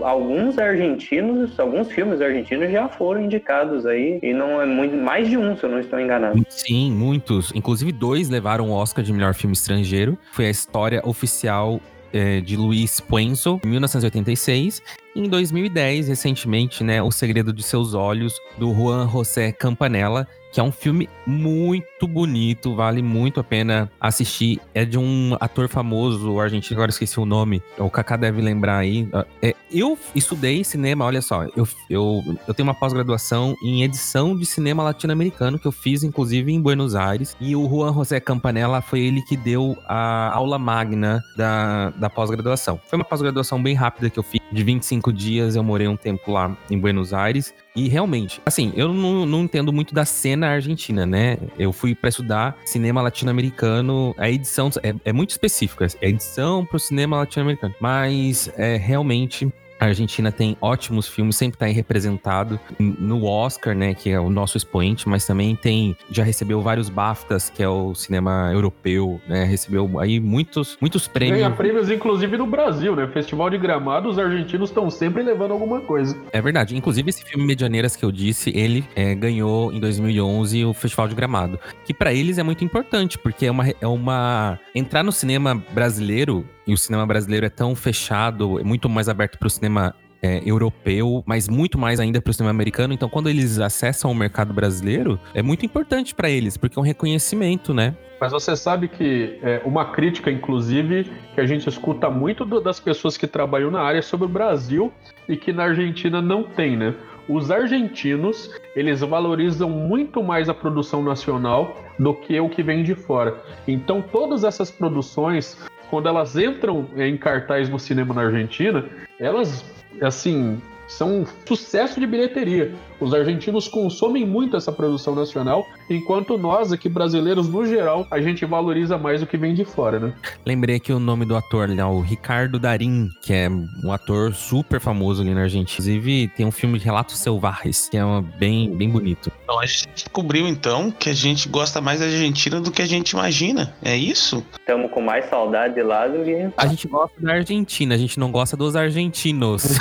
alguns 0.00 0.58
argentinos, 0.58 1.58
alguns 1.58 1.90
filmes 1.90 2.20
argentinos 2.20 2.70
já 2.70 2.88
foram 2.88 3.22
indicados 3.22 3.86
aí 3.86 4.18
e 4.22 4.32
não 4.32 4.60
é 4.60 4.66
muito 4.66 4.96
mais 4.96 5.28
de 5.28 5.36
um, 5.36 5.56
se 5.56 5.64
eu 5.64 5.70
não 5.70 5.80
estou 5.80 5.98
enganado. 6.00 6.44
Sim, 6.48 6.92
muitos. 6.92 7.52
Inclusive 7.54 7.92
dois 7.92 8.28
levaram 8.28 8.70
o 8.70 8.72
Oscar 8.72 9.04
de 9.04 9.12
melhor 9.12 9.34
filme 9.34 9.54
estrangeiro. 9.54 10.16
Foi 10.32 10.46
a 10.46 10.50
história 10.50 11.02
oficial 11.04 11.80
é, 12.12 12.40
de 12.40 12.56
Luiz 12.56 13.00
Puenzo, 13.00 13.60
em 13.64 13.68
1986, 13.68 14.82
em 15.14 15.28
2010, 15.28 16.08
recentemente, 16.08 16.84
né, 16.84 17.02
O 17.02 17.10
Segredo 17.10 17.52
de 17.52 17.62
Seus 17.62 17.94
Olhos, 17.94 18.40
do 18.58 18.72
Juan 18.72 19.08
José 19.08 19.52
Campanella, 19.52 20.26
que 20.52 20.60
é 20.60 20.62
um 20.62 20.72
filme 20.72 21.08
muito 21.26 22.06
bonito, 22.08 22.74
vale 22.74 23.02
muito 23.02 23.40
a 23.40 23.44
pena 23.44 23.90
assistir. 24.00 24.60
É 24.74 24.84
de 24.84 24.98
um 24.98 25.36
ator 25.40 25.68
famoso, 25.68 26.40
argentino, 26.40 26.76
agora 26.76 26.90
esqueci 26.90 27.18
o 27.20 27.24
nome, 27.24 27.62
o 27.78 27.90
Kaká 27.90 28.16
deve 28.16 28.40
lembrar 28.40 28.78
aí. 28.78 29.08
É, 29.42 29.54
eu 29.72 29.98
estudei 30.14 30.64
cinema, 30.64 31.04
olha 31.04 31.22
só, 31.22 31.44
eu, 31.56 31.68
eu, 31.88 32.22
eu 32.48 32.54
tenho 32.54 32.68
uma 32.68 32.74
pós-graduação 32.74 33.54
em 33.62 33.82
edição 33.82 34.36
de 34.36 34.44
cinema 34.44 34.82
latino-americano, 34.82 35.58
que 35.58 35.66
eu 35.66 35.72
fiz 35.72 36.02
inclusive 36.02 36.52
em 36.52 36.60
Buenos 36.60 36.94
Aires, 36.94 37.36
e 37.40 37.54
o 37.54 37.68
Juan 37.68 37.92
José 37.92 38.18
Campanella 38.18 38.82
foi 38.82 39.00
ele 39.00 39.22
que 39.22 39.36
deu 39.36 39.76
a 39.86 40.34
aula 40.34 40.58
magna 40.58 41.22
da, 41.36 41.90
da 41.90 42.10
pós-graduação. 42.10 42.80
Foi 42.88 42.98
uma 42.98 43.04
pós-graduação 43.04 43.62
bem 43.62 43.74
rápida 43.74 44.10
que 44.10 44.18
eu 44.18 44.22
fiz, 44.22 44.40
de 44.50 44.64
25 44.64 45.12
dias, 45.12 45.54
eu 45.54 45.62
morei 45.62 45.86
um 45.86 45.96
tempo 45.96 46.32
lá 46.32 46.56
em 46.70 46.78
Buenos 46.78 47.14
Aires, 47.14 47.54
e 47.74 47.88
realmente, 47.88 48.40
assim, 48.44 48.72
eu 48.74 48.92
não, 48.92 49.24
não 49.24 49.42
entendo 49.42 49.72
muito 49.72 49.94
da 49.94 50.04
cena 50.04 50.48
argentina, 50.48 51.06
né? 51.06 51.38
Eu 51.58 51.72
fui 51.72 51.94
para 51.94 52.08
estudar 52.08 52.56
cinema 52.64 53.00
latino-americano. 53.00 54.14
A 54.18 54.28
edição 54.28 54.70
é, 54.82 54.94
é 55.04 55.12
muito 55.12 55.30
específica. 55.30 55.86
É 56.00 56.08
edição 56.08 56.64
pro 56.64 56.78
cinema 56.78 57.16
latino-americano. 57.18 57.74
Mas 57.80 58.50
é 58.56 58.76
realmente 58.76 59.52
a 59.80 59.86
Argentina 59.86 60.30
tem 60.30 60.56
ótimos 60.60 61.08
filmes, 61.08 61.36
sempre 61.36 61.56
está 61.56 61.66
representado 61.66 62.60
no 62.78 63.24
Oscar, 63.24 63.74
né, 63.74 63.94
que 63.94 64.10
é 64.10 64.20
o 64.20 64.28
nosso 64.28 64.58
expoente, 64.58 65.08
mas 65.08 65.26
também 65.26 65.56
tem 65.56 65.96
já 66.10 66.22
recebeu 66.22 66.60
vários 66.60 66.90
BAFTAs, 66.90 67.48
que 67.48 67.62
é 67.62 67.68
o 67.68 67.94
cinema 67.94 68.50
europeu, 68.52 69.18
né, 69.26 69.44
recebeu 69.44 69.98
aí 69.98 70.20
muitos 70.20 70.76
muitos 70.80 71.08
prêmios. 71.08 71.38
Ganha 71.38 71.50
prêmios 71.50 71.90
inclusive 71.90 72.36
no 72.36 72.46
Brasil, 72.46 72.94
né? 72.94 73.06
Festival 73.08 73.48
de 73.48 73.56
Gramado, 73.56 74.08
os 74.08 74.18
argentinos 74.18 74.68
estão 74.68 74.90
sempre 74.90 75.22
levando 75.22 75.52
alguma 75.52 75.80
coisa. 75.80 76.16
É 76.32 76.42
verdade. 76.42 76.76
Inclusive 76.76 77.08
esse 77.08 77.24
filme 77.24 77.46
Medianeiras 77.46 77.96
que 77.96 78.04
eu 78.04 78.12
disse, 78.12 78.50
ele 78.54 78.84
é, 78.94 79.14
ganhou 79.14 79.72
em 79.72 79.80
2011 79.80 80.64
o 80.66 80.74
Festival 80.74 81.08
de 81.08 81.14
Gramado, 81.14 81.58
que 81.86 81.94
para 81.94 82.12
eles 82.12 82.36
é 82.36 82.42
muito 82.42 82.64
importante, 82.64 83.16
porque 83.16 83.46
é 83.46 83.50
uma 83.50 83.68
é 83.80 83.86
uma 83.86 84.58
entrar 84.74 85.02
no 85.02 85.12
cinema 85.12 85.54
brasileiro 85.72 86.44
e 86.70 86.74
o 86.74 86.78
cinema 86.78 87.04
brasileiro 87.04 87.44
é 87.44 87.50
tão 87.50 87.74
fechado, 87.74 88.60
é 88.60 88.62
muito 88.62 88.88
mais 88.88 89.08
aberto 89.08 89.38
para 89.38 89.46
o 89.46 89.50
cinema 89.50 89.94
é, 90.22 90.40
europeu, 90.44 91.22
mas 91.26 91.48
muito 91.48 91.76
mais 91.76 91.98
ainda 91.98 92.20
para 92.20 92.30
o 92.30 92.34
cinema 92.34 92.50
americano. 92.50 92.94
Então, 92.94 93.08
quando 93.08 93.28
eles 93.28 93.58
acessam 93.58 94.10
o 94.10 94.14
mercado 94.14 94.52
brasileiro, 94.54 95.18
é 95.34 95.42
muito 95.42 95.66
importante 95.66 96.14
para 96.14 96.30
eles, 96.30 96.56
porque 96.56 96.78
é 96.78 96.80
um 96.80 96.84
reconhecimento, 96.84 97.74
né? 97.74 97.96
Mas 98.20 98.32
você 98.32 98.54
sabe 98.54 98.86
que 98.86 99.38
é, 99.42 99.62
uma 99.64 99.86
crítica, 99.86 100.30
inclusive, 100.30 101.10
que 101.34 101.40
a 101.40 101.46
gente 101.46 101.68
escuta 101.68 102.08
muito 102.10 102.44
do, 102.44 102.60
das 102.60 102.78
pessoas 102.78 103.16
que 103.16 103.26
trabalham 103.26 103.70
na 103.70 103.80
área 103.80 104.02
sobre 104.02 104.26
o 104.26 104.28
Brasil 104.28 104.92
e 105.28 105.36
que 105.36 105.52
na 105.52 105.64
Argentina 105.64 106.20
não 106.20 106.44
tem, 106.44 106.76
né? 106.76 106.94
os 107.30 107.48
argentinos, 107.48 108.50
eles 108.74 109.00
valorizam 109.00 109.70
muito 109.70 110.20
mais 110.20 110.48
a 110.48 110.54
produção 110.54 111.00
nacional 111.00 111.76
do 111.96 112.12
que 112.12 112.40
o 112.40 112.48
que 112.48 112.60
vem 112.60 112.82
de 112.82 112.96
fora. 112.96 113.40
Então, 113.68 114.02
todas 114.02 114.42
essas 114.42 114.68
produções, 114.68 115.56
quando 115.90 116.08
elas 116.08 116.36
entram 116.36 116.88
em 116.96 117.16
cartaz 117.16 117.68
no 117.68 117.78
cinema 117.78 118.14
na 118.14 118.22
Argentina, 118.22 118.84
elas, 119.18 119.64
assim, 120.00 120.62
são 120.86 121.22
um 121.22 121.26
sucesso 121.46 121.98
de 121.98 122.06
bilheteria. 122.06 122.72
Os 123.00 123.14
argentinos 123.14 123.66
consomem 123.68 124.26
muito 124.26 124.56
essa 124.56 124.70
produção 124.70 125.14
nacional, 125.14 125.66
enquanto 125.88 126.36
nós, 126.36 126.72
aqui 126.72 126.88
brasileiros, 126.88 127.48
no 127.48 127.64
geral, 127.66 128.06
a 128.10 128.20
gente 128.20 128.44
valoriza 128.44 128.98
mais 128.98 129.22
o 129.22 129.26
que 129.26 129.36
vem 129.36 129.54
de 129.54 129.64
fora, 129.64 129.98
né? 129.98 130.12
Lembrei 130.44 130.76
aqui 130.76 130.92
o 130.92 130.98
nome 130.98 131.24
do 131.24 131.36
ator, 131.36 131.68
né, 131.68 131.84
o 131.84 132.00
Ricardo 132.00 132.58
Darim, 132.58 133.08
que 133.22 133.32
é 133.32 133.48
um 133.48 133.92
ator 133.92 134.34
super 134.34 134.80
famoso 134.80 135.22
ali 135.22 135.34
na 135.34 135.42
Argentina. 135.42 135.80
Inclusive, 135.80 136.28
tem 136.36 136.44
um 136.46 136.50
filme 136.50 136.78
de 136.78 136.84
Relatos 136.84 137.18
Selvagens, 137.18 137.88
que 137.88 137.96
é 137.96 138.04
uma, 138.04 138.20
bem, 138.20 138.74
bem 138.76 138.90
bonito. 138.90 139.32
Então 139.42 139.58
a 139.58 139.66
gente 139.66 139.88
descobriu 139.94 140.46
então 140.46 140.90
que 140.90 141.08
a 141.08 141.14
gente 141.14 141.48
gosta 141.48 141.80
mais 141.80 142.00
da 142.00 142.06
Argentina 142.06 142.60
do 142.60 142.70
que 142.70 142.82
a 142.82 142.86
gente 142.86 143.10
imagina. 143.10 143.74
É 143.82 143.96
isso? 143.96 144.44
Estamos 144.58 144.90
com 144.90 145.00
mais 145.00 145.28
saudade 145.30 145.80
lá 145.82 146.06
do 146.06 146.22
que. 146.24 146.50
A 146.56 146.66
gente 146.66 146.86
gosta 146.86 147.20
da 147.20 147.32
Argentina, 147.32 147.94
a 147.94 147.98
gente 147.98 148.18
não 148.18 148.30
gosta 148.30 148.56
dos 148.56 148.76
argentinos. 148.76 149.64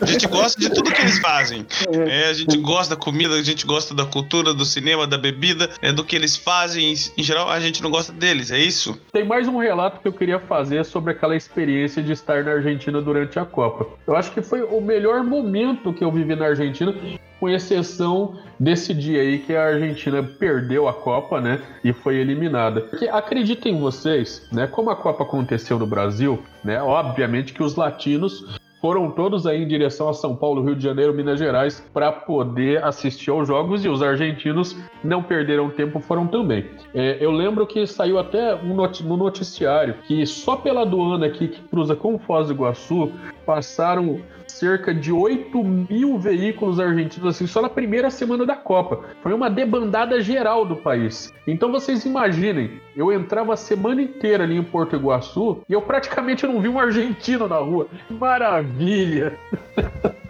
A 0.00 0.06
gente 0.06 0.26
gosta 0.26 0.60
de 0.60 0.70
tudo 0.70 0.89
que 0.92 1.00
eles 1.00 1.18
fazem. 1.18 1.66
É, 2.08 2.28
a 2.28 2.32
gente 2.32 2.56
gosta 2.58 2.94
da 2.94 3.00
comida, 3.00 3.34
a 3.34 3.42
gente 3.42 3.66
gosta 3.66 3.94
da 3.94 4.04
cultura, 4.04 4.52
do 4.54 4.64
cinema, 4.64 5.06
da 5.06 5.18
bebida, 5.18 5.70
é, 5.82 5.92
do 5.92 6.04
que 6.04 6.16
eles 6.16 6.36
fazem. 6.36 6.94
Em 7.16 7.22
geral, 7.22 7.48
a 7.48 7.60
gente 7.60 7.82
não 7.82 7.90
gosta 7.90 8.12
deles, 8.12 8.50
é 8.50 8.58
isso? 8.58 9.00
Tem 9.12 9.24
mais 9.24 9.48
um 9.48 9.58
relato 9.58 10.00
que 10.00 10.08
eu 10.08 10.12
queria 10.12 10.38
fazer 10.38 10.84
sobre 10.84 11.12
aquela 11.12 11.36
experiência 11.36 12.02
de 12.02 12.12
estar 12.12 12.44
na 12.44 12.52
Argentina 12.52 13.00
durante 13.00 13.38
a 13.38 13.44
Copa. 13.44 13.86
Eu 14.06 14.16
acho 14.16 14.32
que 14.32 14.42
foi 14.42 14.62
o 14.62 14.80
melhor 14.80 15.22
momento 15.22 15.92
que 15.92 16.04
eu 16.04 16.10
vivi 16.10 16.34
na 16.34 16.46
Argentina, 16.46 16.94
com 17.40 17.48
exceção 17.48 18.38
desse 18.58 18.92
dia 18.92 19.22
aí 19.22 19.38
que 19.38 19.56
a 19.56 19.64
Argentina 19.64 20.22
perdeu 20.22 20.86
a 20.86 20.92
Copa, 20.92 21.40
né, 21.40 21.60
e 21.82 21.92
foi 21.92 22.16
eliminada. 22.16 22.82
Porque 22.82 23.08
acreditem 23.08 23.80
vocês, 23.80 24.46
né, 24.52 24.66
como 24.66 24.90
a 24.90 24.96
Copa 24.96 25.22
aconteceu 25.22 25.78
no 25.78 25.86
Brasil, 25.86 26.42
né, 26.62 26.80
obviamente 26.82 27.54
que 27.54 27.62
os 27.62 27.74
latinos 27.74 28.60
foram 28.80 29.10
todos 29.10 29.46
aí 29.46 29.62
em 29.62 29.68
direção 29.68 30.08
a 30.08 30.14
São 30.14 30.34
Paulo, 30.34 30.62
Rio 30.62 30.74
de 30.74 30.82
Janeiro, 30.82 31.12
Minas 31.12 31.38
Gerais, 31.38 31.84
para 31.92 32.10
poder 32.10 32.82
assistir 32.82 33.30
aos 33.30 33.46
jogos 33.46 33.84
e 33.84 33.88
os 33.88 34.02
argentinos 34.02 34.76
não 35.04 35.22
perderam 35.22 35.68
tempo, 35.68 36.00
foram 36.00 36.26
também. 36.26 36.66
É, 36.94 37.18
eu 37.20 37.30
lembro 37.30 37.66
que 37.66 37.86
saiu 37.86 38.18
até 38.18 38.54
um 38.54 38.74
not 38.74 39.02
no 39.04 39.16
noticiário 39.16 39.94
que 40.06 40.24
só 40.26 40.56
pela 40.56 40.82
aduana 40.82 41.26
aqui 41.26 41.48
que 41.48 41.60
cruza 41.68 41.94
com 41.94 42.18
Foz 42.18 42.46
do 42.46 42.54
Iguaçu 42.54 43.12
passaram 43.44 44.20
cerca 44.50 44.92
de 44.92 45.12
8 45.12 45.62
mil 45.64 46.18
veículos 46.18 46.78
argentinos 46.78 47.34
assim 47.34 47.46
só 47.46 47.62
na 47.62 47.68
primeira 47.68 48.10
semana 48.10 48.44
da 48.44 48.56
Copa. 48.56 49.04
Foi 49.22 49.32
uma 49.32 49.48
debandada 49.48 50.20
geral 50.20 50.64
do 50.64 50.76
país. 50.76 51.32
Então 51.46 51.70
vocês 51.70 52.04
imaginem, 52.04 52.80
eu 52.96 53.12
entrava 53.12 53.54
a 53.54 53.56
semana 53.56 54.02
inteira 54.02 54.44
ali 54.44 54.56
em 54.56 54.62
Porto 54.62 54.96
Iguaçu 54.96 55.62
e 55.68 55.72
eu 55.72 55.82
praticamente 55.82 56.46
não 56.46 56.60
vi 56.60 56.68
um 56.68 56.78
argentino 56.78 57.48
na 57.48 57.58
rua. 57.58 57.86
Maravilha! 58.08 59.36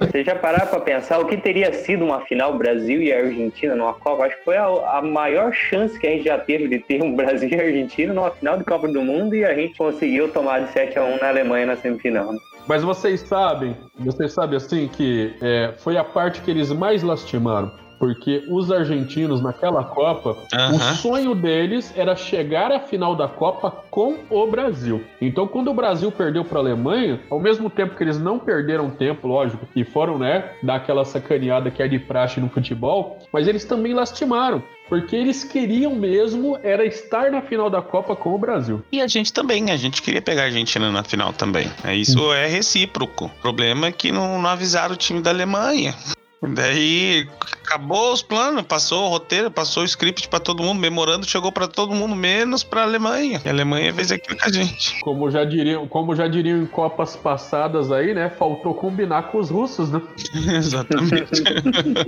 Vocês 0.01 0.25
já 0.25 0.35
pararam 0.35 0.67
para 0.67 0.81
pensar 0.81 1.19
o 1.19 1.27
que 1.27 1.37
teria 1.37 1.73
sido 1.73 2.05
uma 2.05 2.23
final 2.23 2.57
Brasil 2.57 3.03
e 3.03 3.13
Argentina 3.13 3.75
numa 3.75 3.93
Copa? 3.93 4.25
Acho 4.25 4.39
que 4.39 4.45
foi 4.45 4.57
a, 4.57 4.65
a, 4.65 5.03
maior 5.03 5.53
chance 5.53 5.99
que 5.99 6.07
a 6.07 6.11
gente 6.11 6.25
já 6.25 6.39
teve 6.39 6.69
de 6.69 6.79
ter 6.79 7.03
um 7.03 7.15
Brasil 7.17 7.49
e 7.51 7.55
Argentina 7.55 8.15
numa 8.15 8.31
final 8.31 8.57
de 8.57 8.65
Copa 8.65 8.89
do 8.89 9.03
Mundo 9.03 9.35
e 9.35 9.45
a 9.45 9.55
gente 9.55 9.77
conseguiu 9.77 10.33
tomar 10.33 10.61
de 10.61 10.73
7 10.73 10.99
a 10.99 11.05
1 11.05 11.19
na 11.19 11.29
Alemanha 11.29 11.67
na 11.67 11.77
semifinal. 11.77 12.33
Mas 12.71 12.85
vocês 12.85 13.23
sabem, 13.23 13.77
vocês 13.99 14.33
sabem 14.33 14.57
assim 14.57 14.87
que 14.87 15.35
é, 15.43 15.75
foi 15.79 15.97
a 15.97 16.05
parte 16.05 16.41
que 16.41 16.53
eles 16.53 16.71
mais 16.71 17.03
lastimaram. 17.03 17.73
Porque 18.01 18.45
os 18.49 18.73
argentinos 18.73 19.43
naquela 19.43 19.85
Copa, 19.85 20.35
Aham. 20.55 20.75
o 20.75 20.95
sonho 20.97 21.35
deles 21.35 21.93
era 21.95 22.17
chegar 22.17 22.73
à 22.73 22.81
final 22.81 23.15
da 23.15 23.29
Copa 23.29 23.71
com 23.91 24.17
o 24.31 24.47
Brasil. 24.47 25.05
Então, 25.21 25.47
quando 25.47 25.71
o 25.71 25.75
Brasil 25.75 26.11
perdeu 26.11 26.43
para 26.43 26.59
a 26.59 26.63
Alemanha, 26.63 27.21
ao 27.31 27.39
mesmo 27.39 27.69
tempo 27.69 27.95
que 27.95 28.03
eles 28.03 28.19
não 28.19 28.39
perderam 28.39 28.89
tempo, 28.89 29.29
lógico, 29.29 29.69
e 29.77 29.85
foram, 29.85 30.19
né, 30.19 30.53
dar 30.63 30.77
aquela 30.77 31.05
sacaneada 31.05 31.71
que 31.71 31.83
é 31.83 31.87
de 31.89 31.99
praxe 31.99 32.41
no 32.41 32.49
futebol, 32.49 33.19
mas 33.31 33.47
eles 33.47 33.67
também 33.67 33.93
lastimaram. 33.93 34.63
Porque 34.89 35.15
eles 35.15 35.45
queriam 35.45 35.95
mesmo 35.95 36.59
era 36.65 36.85
estar 36.85 37.31
na 37.31 37.43
final 37.43 37.71
da 37.71 37.81
Copa 37.81 38.17
com 38.17 38.35
o 38.35 38.39
Brasil. 38.39 38.83
E 38.91 39.01
a 39.01 39.07
gente 39.07 39.33
também, 39.33 39.71
a 39.71 39.77
gente 39.77 40.03
queria 40.03 40.23
pegar 40.23 40.43
a 40.43 40.45
Argentina 40.47 40.91
na 40.91 41.05
final 41.05 41.33
também. 41.33 41.71
É, 41.85 41.95
Isso 41.95 42.33
é 42.33 42.47
recíproco. 42.47 43.27
O 43.27 43.43
problema 43.43 43.87
é 43.89 43.93
que 43.93 44.11
não, 44.11 44.41
não 44.43 44.51
avisaram 44.51 44.95
o 44.95 44.97
time 44.97 45.21
da 45.21 45.31
Alemanha. 45.31 45.95
Daí 46.43 47.29
acabou 47.65 48.13
os 48.13 48.23
planos, 48.23 48.63
passou 48.63 49.05
o 49.05 49.09
roteiro, 49.09 49.51
passou 49.51 49.83
o 49.83 49.87
script 49.87 50.29
pra 50.29 50.41
todo 50.41 50.63
mundo, 50.63 50.81
memorando 50.81 51.27
chegou 51.29 51.53
pra 51.53 51.69
todo 51.69 51.95
mundo, 51.95 52.17
menos 52.17 52.65
pra 52.65 52.83
Alemanha. 52.83 53.41
E 53.45 53.49
a 53.49 53.53
Alemanha 53.53 53.93
fez 53.93 54.11
aquilo 54.11 54.39
com 54.39 54.49
a 54.49 54.53
gente. 54.53 54.99
Como 55.03 55.31
já 55.31 55.45
diriam, 55.45 55.87
como 55.87 56.17
já 56.17 56.27
diriam 56.27 56.63
em 56.63 56.67
Copas 56.67 57.15
passadas 57.15 57.93
aí, 57.93 58.15
né? 58.15 58.31
Faltou 58.31 58.75
combinar 58.75 59.25
com 59.31 59.39
os 59.39 59.51
russos, 59.51 59.91
né? 59.91 60.01
Exatamente. 60.57 61.43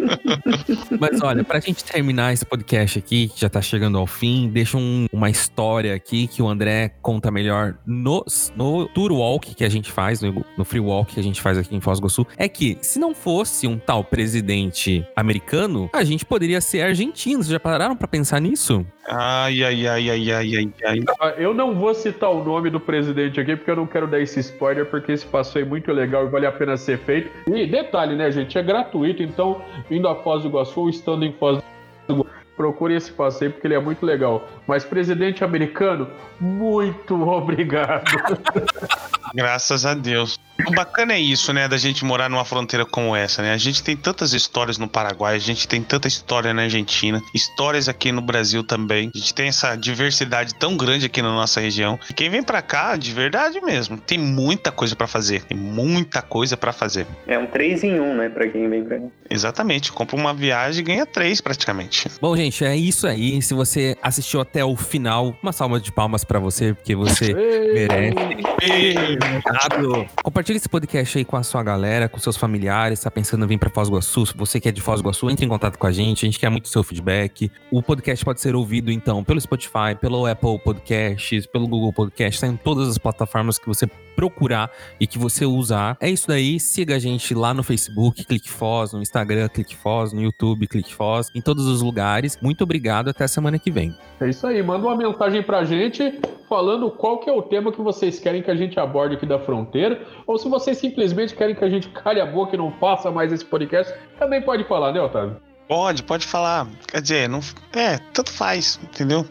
Mas 0.98 1.20
olha, 1.20 1.44
pra 1.44 1.60
gente 1.60 1.84
terminar 1.84 2.32
esse 2.32 2.44
podcast 2.44 2.98
aqui, 2.98 3.28
que 3.28 3.40
já 3.40 3.48
tá 3.48 3.60
chegando 3.60 3.98
ao 3.98 4.06
fim, 4.06 4.48
deixa 4.48 4.76
um- 4.78 5.06
uma 5.12 5.28
história 5.30 5.94
aqui 5.94 6.26
que 6.26 6.42
o 6.42 6.48
André 6.48 6.88
conta 7.02 7.30
melhor 7.30 7.74
no, 7.86 8.24
no 8.56 8.88
Tour 8.88 9.12
Walk 9.12 9.54
que 9.54 9.64
a 9.64 9.68
gente 9.68 9.90
faz, 9.92 10.20
no, 10.22 10.44
no 10.56 10.64
Free 10.64 10.80
Walk 10.80 11.14
que 11.14 11.20
a 11.20 11.22
gente 11.22 11.40
faz 11.40 11.58
aqui 11.58 11.74
em 11.76 11.80
Foz 11.80 11.98
do 11.98 12.02
Iguaçu. 12.02 12.26
É 12.36 12.48
que, 12.48 12.78
se 12.80 12.98
não 12.98 13.14
fosse 13.14 13.66
um 13.66 13.78
tal 13.78 14.02
presidente 14.22 15.04
americano, 15.16 15.90
a 15.92 16.04
gente 16.04 16.24
poderia 16.24 16.60
ser 16.60 16.82
argentino. 16.82 17.42
Vocês 17.42 17.48
já 17.50 17.58
pararam 17.58 17.96
pra 17.96 18.06
pensar 18.06 18.40
nisso? 18.40 18.86
ai, 19.08 19.64
ai, 19.64 19.84
ai, 19.88 20.10
ai, 20.10 20.30
ai, 20.30 20.56
ai, 20.56 20.72
ai. 20.84 21.00
Ah, 21.20 21.30
Eu 21.36 21.52
não 21.52 21.74
vou 21.74 21.92
citar 21.92 22.30
o 22.30 22.44
nome 22.44 22.70
do 22.70 22.78
presidente 22.78 23.40
aqui, 23.40 23.56
porque 23.56 23.70
eu 23.72 23.74
não 23.76 23.86
quero 23.86 24.06
dar 24.06 24.20
esse 24.20 24.38
spoiler, 24.38 24.86
porque 24.86 25.10
esse 25.10 25.26
passeio 25.26 25.64
é 25.64 25.68
muito 25.68 25.90
legal 25.92 26.24
e 26.24 26.28
vale 26.30 26.46
a 26.46 26.52
pena 26.52 26.76
ser 26.76 26.98
feito. 26.98 27.28
E 27.52 27.66
detalhe, 27.66 28.14
né, 28.14 28.30
gente? 28.30 28.56
É 28.56 28.62
gratuito, 28.62 29.24
então, 29.24 29.60
indo 29.90 30.06
a 30.06 30.14
Foz 30.22 30.42
do 30.44 30.48
Iguaçu 30.50 30.80
ou 30.82 30.88
estando 30.88 31.24
em 31.24 31.32
Foz 31.32 31.58
do 32.06 32.14
Iguaçu, 32.14 32.30
procure 32.56 32.94
esse 32.94 33.10
passeio, 33.10 33.50
porque 33.50 33.66
ele 33.66 33.74
é 33.74 33.80
muito 33.80 34.06
legal. 34.06 34.48
Mas 34.68 34.84
presidente 34.84 35.42
americano, 35.42 36.06
muito 36.40 37.20
obrigado. 37.28 38.04
Graças 39.34 39.86
a 39.86 39.94
Deus. 39.94 40.38
O 40.66 40.70
bacana 40.70 41.14
é 41.14 41.18
isso, 41.18 41.52
né? 41.52 41.66
Da 41.66 41.76
gente 41.76 42.04
morar 42.04 42.28
numa 42.28 42.44
fronteira 42.44 42.84
como 42.84 43.16
essa, 43.16 43.42
né? 43.42 43.52
A 43.52 43.56
gente 43.56 43.82
tem 43.82 43.96
tantas 43.96 44.32
histórias 44.32 44.78
no 44.78 44.86
Paraguai, 44.86 45.34
a 45.34 45.38
gente 45.38 45.66
tem 45.66 45.82
tanta 45.82 46.06
história 46.06 46.54
na 46.54 46.62
Argentina, 46.62 47.20
histórias 47.34 47.88
aqui 47.88 48.12
no 48.12 48.20
Brasil 48.20 48.62
também. 48.62 49.10
A 49.14 49.18
gente 49.18 49.34
tem 49.34 49.48
essa 49.48 49.74
diversidade 49.74 50.54
tão 50.54 50.76
grande 50.76 51.06
aqui 51.06 51.20
na 51.20 51.30
nossa 51.30 51.60
região. 51.60 51.98
E 52.08 52.12
quem 52.12 52.30
vem 52.30 52.42
pra 52.42 52.62
cá, 52.62 52.96
de 52.96 53.12
verdade 53.12 53.60
mesmo, 53.60 53.96
tem 53.96 54.18
muita 54.18 54.70
coisa 54.70 54.94
pra 54.94 55.06
fazer. 55.06 55.42
Tem 55.44 55.56
muita 55.56 56.22
coisa 56.22 56.56
pra 56.56 56.72
fazer. 56.72 57.06
É 57.26 57.38
um 57.38 57.46
3 57.46 57.84
em 57.84 57.98
1, 57.98 58.14
né, 58.14 58.28
pra 58.28 58.46
quem 58.46 58.68
vem 58.68 58.84
pra 58.84 58.98
cá. 58.98 59.06
Exatamente. 59.28 59.90
Compra 59.90 60.16
uma 60.16 60.34
viagem 60.34 60.80
e 60.82 60.84
ganha 60.84 61.06
três 61.06 61.40
praticamente. 61.40 62.08
Bom, 62.20 62.36
gente, 62.36 62.64
é 62.64 62.76
isso 62.76 63.06
aí. 63.06 63.40
Se 63.42 63.54
você 63.54 63.96
assistiu 64.02 64.40
até 64.40 64.64
o 64.64 64.76
final, 64.76 65.36
uma 65.42 65.52
salva 65.52 65.80
de 65.80 65.90
palmas 65.90 66.22
pra 66.22 66.38
você, 66.38 66.74
porque 66.74 66.94
você 66.94 67.34
merece. 67.34 69.18
Obrigado. 69.22 70.06
Compartilhe 70.22 70.56
esse 70.56 70.68
podcast 70.68 71.18
aí 71.18 71.24
com 71.24 71.36
a 71.36 71.42
sua 71.42 71.62
galera, 71.62 72.08
com 72.08 72.18
seus 72.18 72.36
familiares. 72.36 73.00
Tá 73.00 73.10
pensando 73.10 73.44
em 73.44 73.48
vir 73.48 73.58
pra 73.58 73.70
Foz 73.70 73.88
do 73.88 73.92
Iguaçu? 73.92 74.26
Se 74.26 74.36
você 74.36 74.60
que 74.60 74.68
é 74.68 74.72
de 74.72 74.80
Foz 74.80 75.00
do 75.00 75.04
Iguaçu, 75.04 75.30
entre 75.30 75.46
em 75.46 75.48
contato 75.48 75.78
com 75.78 75.86
a 75.86 75.92
gente. 75.92 76.24
A 76.24 76.28
gente 76.28 76.38
quer 76.38 76.48
muito 76.48 76.68
seu 76.68 76.82
feedback. 76.82 77.50
O 77.70 77.82
podcast 77.82 78.24
pode 78.24 78.40
ser 78.40 78.54
ouvido, 78.54 78.90
então, 78.90 79.22
pelo 79.22 79.40
Spotify, 79.40 79.94
pelo 80.00 80.26
Apple 80.26 80.58
Podcasts, 80.58 81.46
pelo 81.46 81.68
Google 81.68 81.92
Podcasts. 81.92 82.40
Tá 82.40 82.46
em 82.46 82.56
todas 82.56 82.88
as 82.88 82.98
plataformas 82.98 83.58
que 83.58 83.66
você 83.66 83.86
procurar 84.16 84.70
e 85.00 85.06
que 85.06 85.18
você 85.18 85.46
usar. 85.46 85.96
É 86.00 86.10
isso 86.10 86.28
daí. 86.28 86.58
Siga 86.60 86.96
a 86.96 86.98
gente 86.98 87.34
lá 87.34 87.54
no 87.54 87.62
Facebook, 87.62 88.24
Clique 88.24 88.50
Foz, 88.50 88.92
no 88.92 89.00
Instagram, 89.00 89.48
Clique 89.48 89.76
Foz, 89.76 90.12
no 90.12 90.20
YouTube, 90.20 90.66
Clique 90.66 90.94
Foz, 90.94 91.30
em 91.34 91.40
todos 91.40 91.66
os 91.66 91.80
lugares. 91.80 92.38
Muito 92.42 92.62
obrigado. 92.64 93.08
Até 93.08 93.26
semana 93.26 93.58
que 93.58 93.70
vem. 93.70 93.94
É 94.20 94.28
isso 94.28 94.46
aí, 94.46 94.62
manda 94.62 94.86
uma 94.86 94.96
mensagem 94.96 95.42
pra 95.42 95.64
gente 95.64 96.20
falando 96.48 96.90
qual 96.90 97.18
que 97.18 97.30
é 97.30 97.32
o 97.32 97.40
tema 97.40 97.72
que 97.72 97.80
vocês 97.80 98.18
querem 98.18 98.42
que 98.42 98.50
a 98.50 98.54
gente 98.54 98.78
aborde 98.78 99.11
aqui 99.14 99.26
da 99.26 99.38
fronteira, 99.38 100.00
ou 100.26 100.38
se 100.38 100.48
vocês 100.48 100.78
simplesmente 100.78 101.34
querem 101.34 101.54
que 101.54 101.64
a 101.64 101.70
gente 101.70 101.88
cale 101.88 102.20
a 102.20 102.26
boca 102.26 102.54
e 102.54 102.58
não 102.58 102.72
faça 102.72 103.10
mais 103.10 103.32
esse 103.32 103.44
podcast, 103.44 103.92
também 104.18 104.42
pode 104.42 104.64
falar, 104.64 104.92
né, 104.92 105.00
Otávio? 105.00 105.36
Pode, 105.68 106.02
pode 106.02 106.26
falar. 106.26 106.66
Quer 106.86 107.00
dizer, 107.00 107.28
não. 107.28 107.40
É, 107.74 107.98
tanto 108.12 108.30
faz, 108.30 108.78
entendeu? 108.82 109.26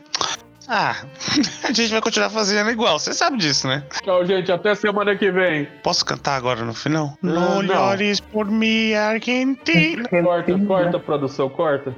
Ah, 0.67 0.95
a 1.67 1.73
gente 1.73 1.91
vai 1.91 2.01
continuar 2.01 2.29
fazendo 2.29 2.69
igual, 2.69 2.97
você 2.97 3.13
sabe 3.13 3.37
disso, 3.37 3.67
né? 3.67 3.83
Tchau, 4.03 4.25
gente, 4.25 4.51
até 4.51 4.73
semana 4.73 5.15
que 5.15 5.29
vem. 5.31 5.67
Posso 5.83 6.05
cantar 6.05 6.35
agora 6.35 6.63
no 6.63 6.73
final? 6.73 7.17
Não, 7.21 7.33
não. 7.33 7.57
olhores 7.57 8.19
por 8.19 8.49
mim, 8.49 8.93
Argentina. 8.93 10.07
Corta, 10.07 10.59
corta, 10.65 10.99
produção, 10.99 11.49
corta. 11.49 11.93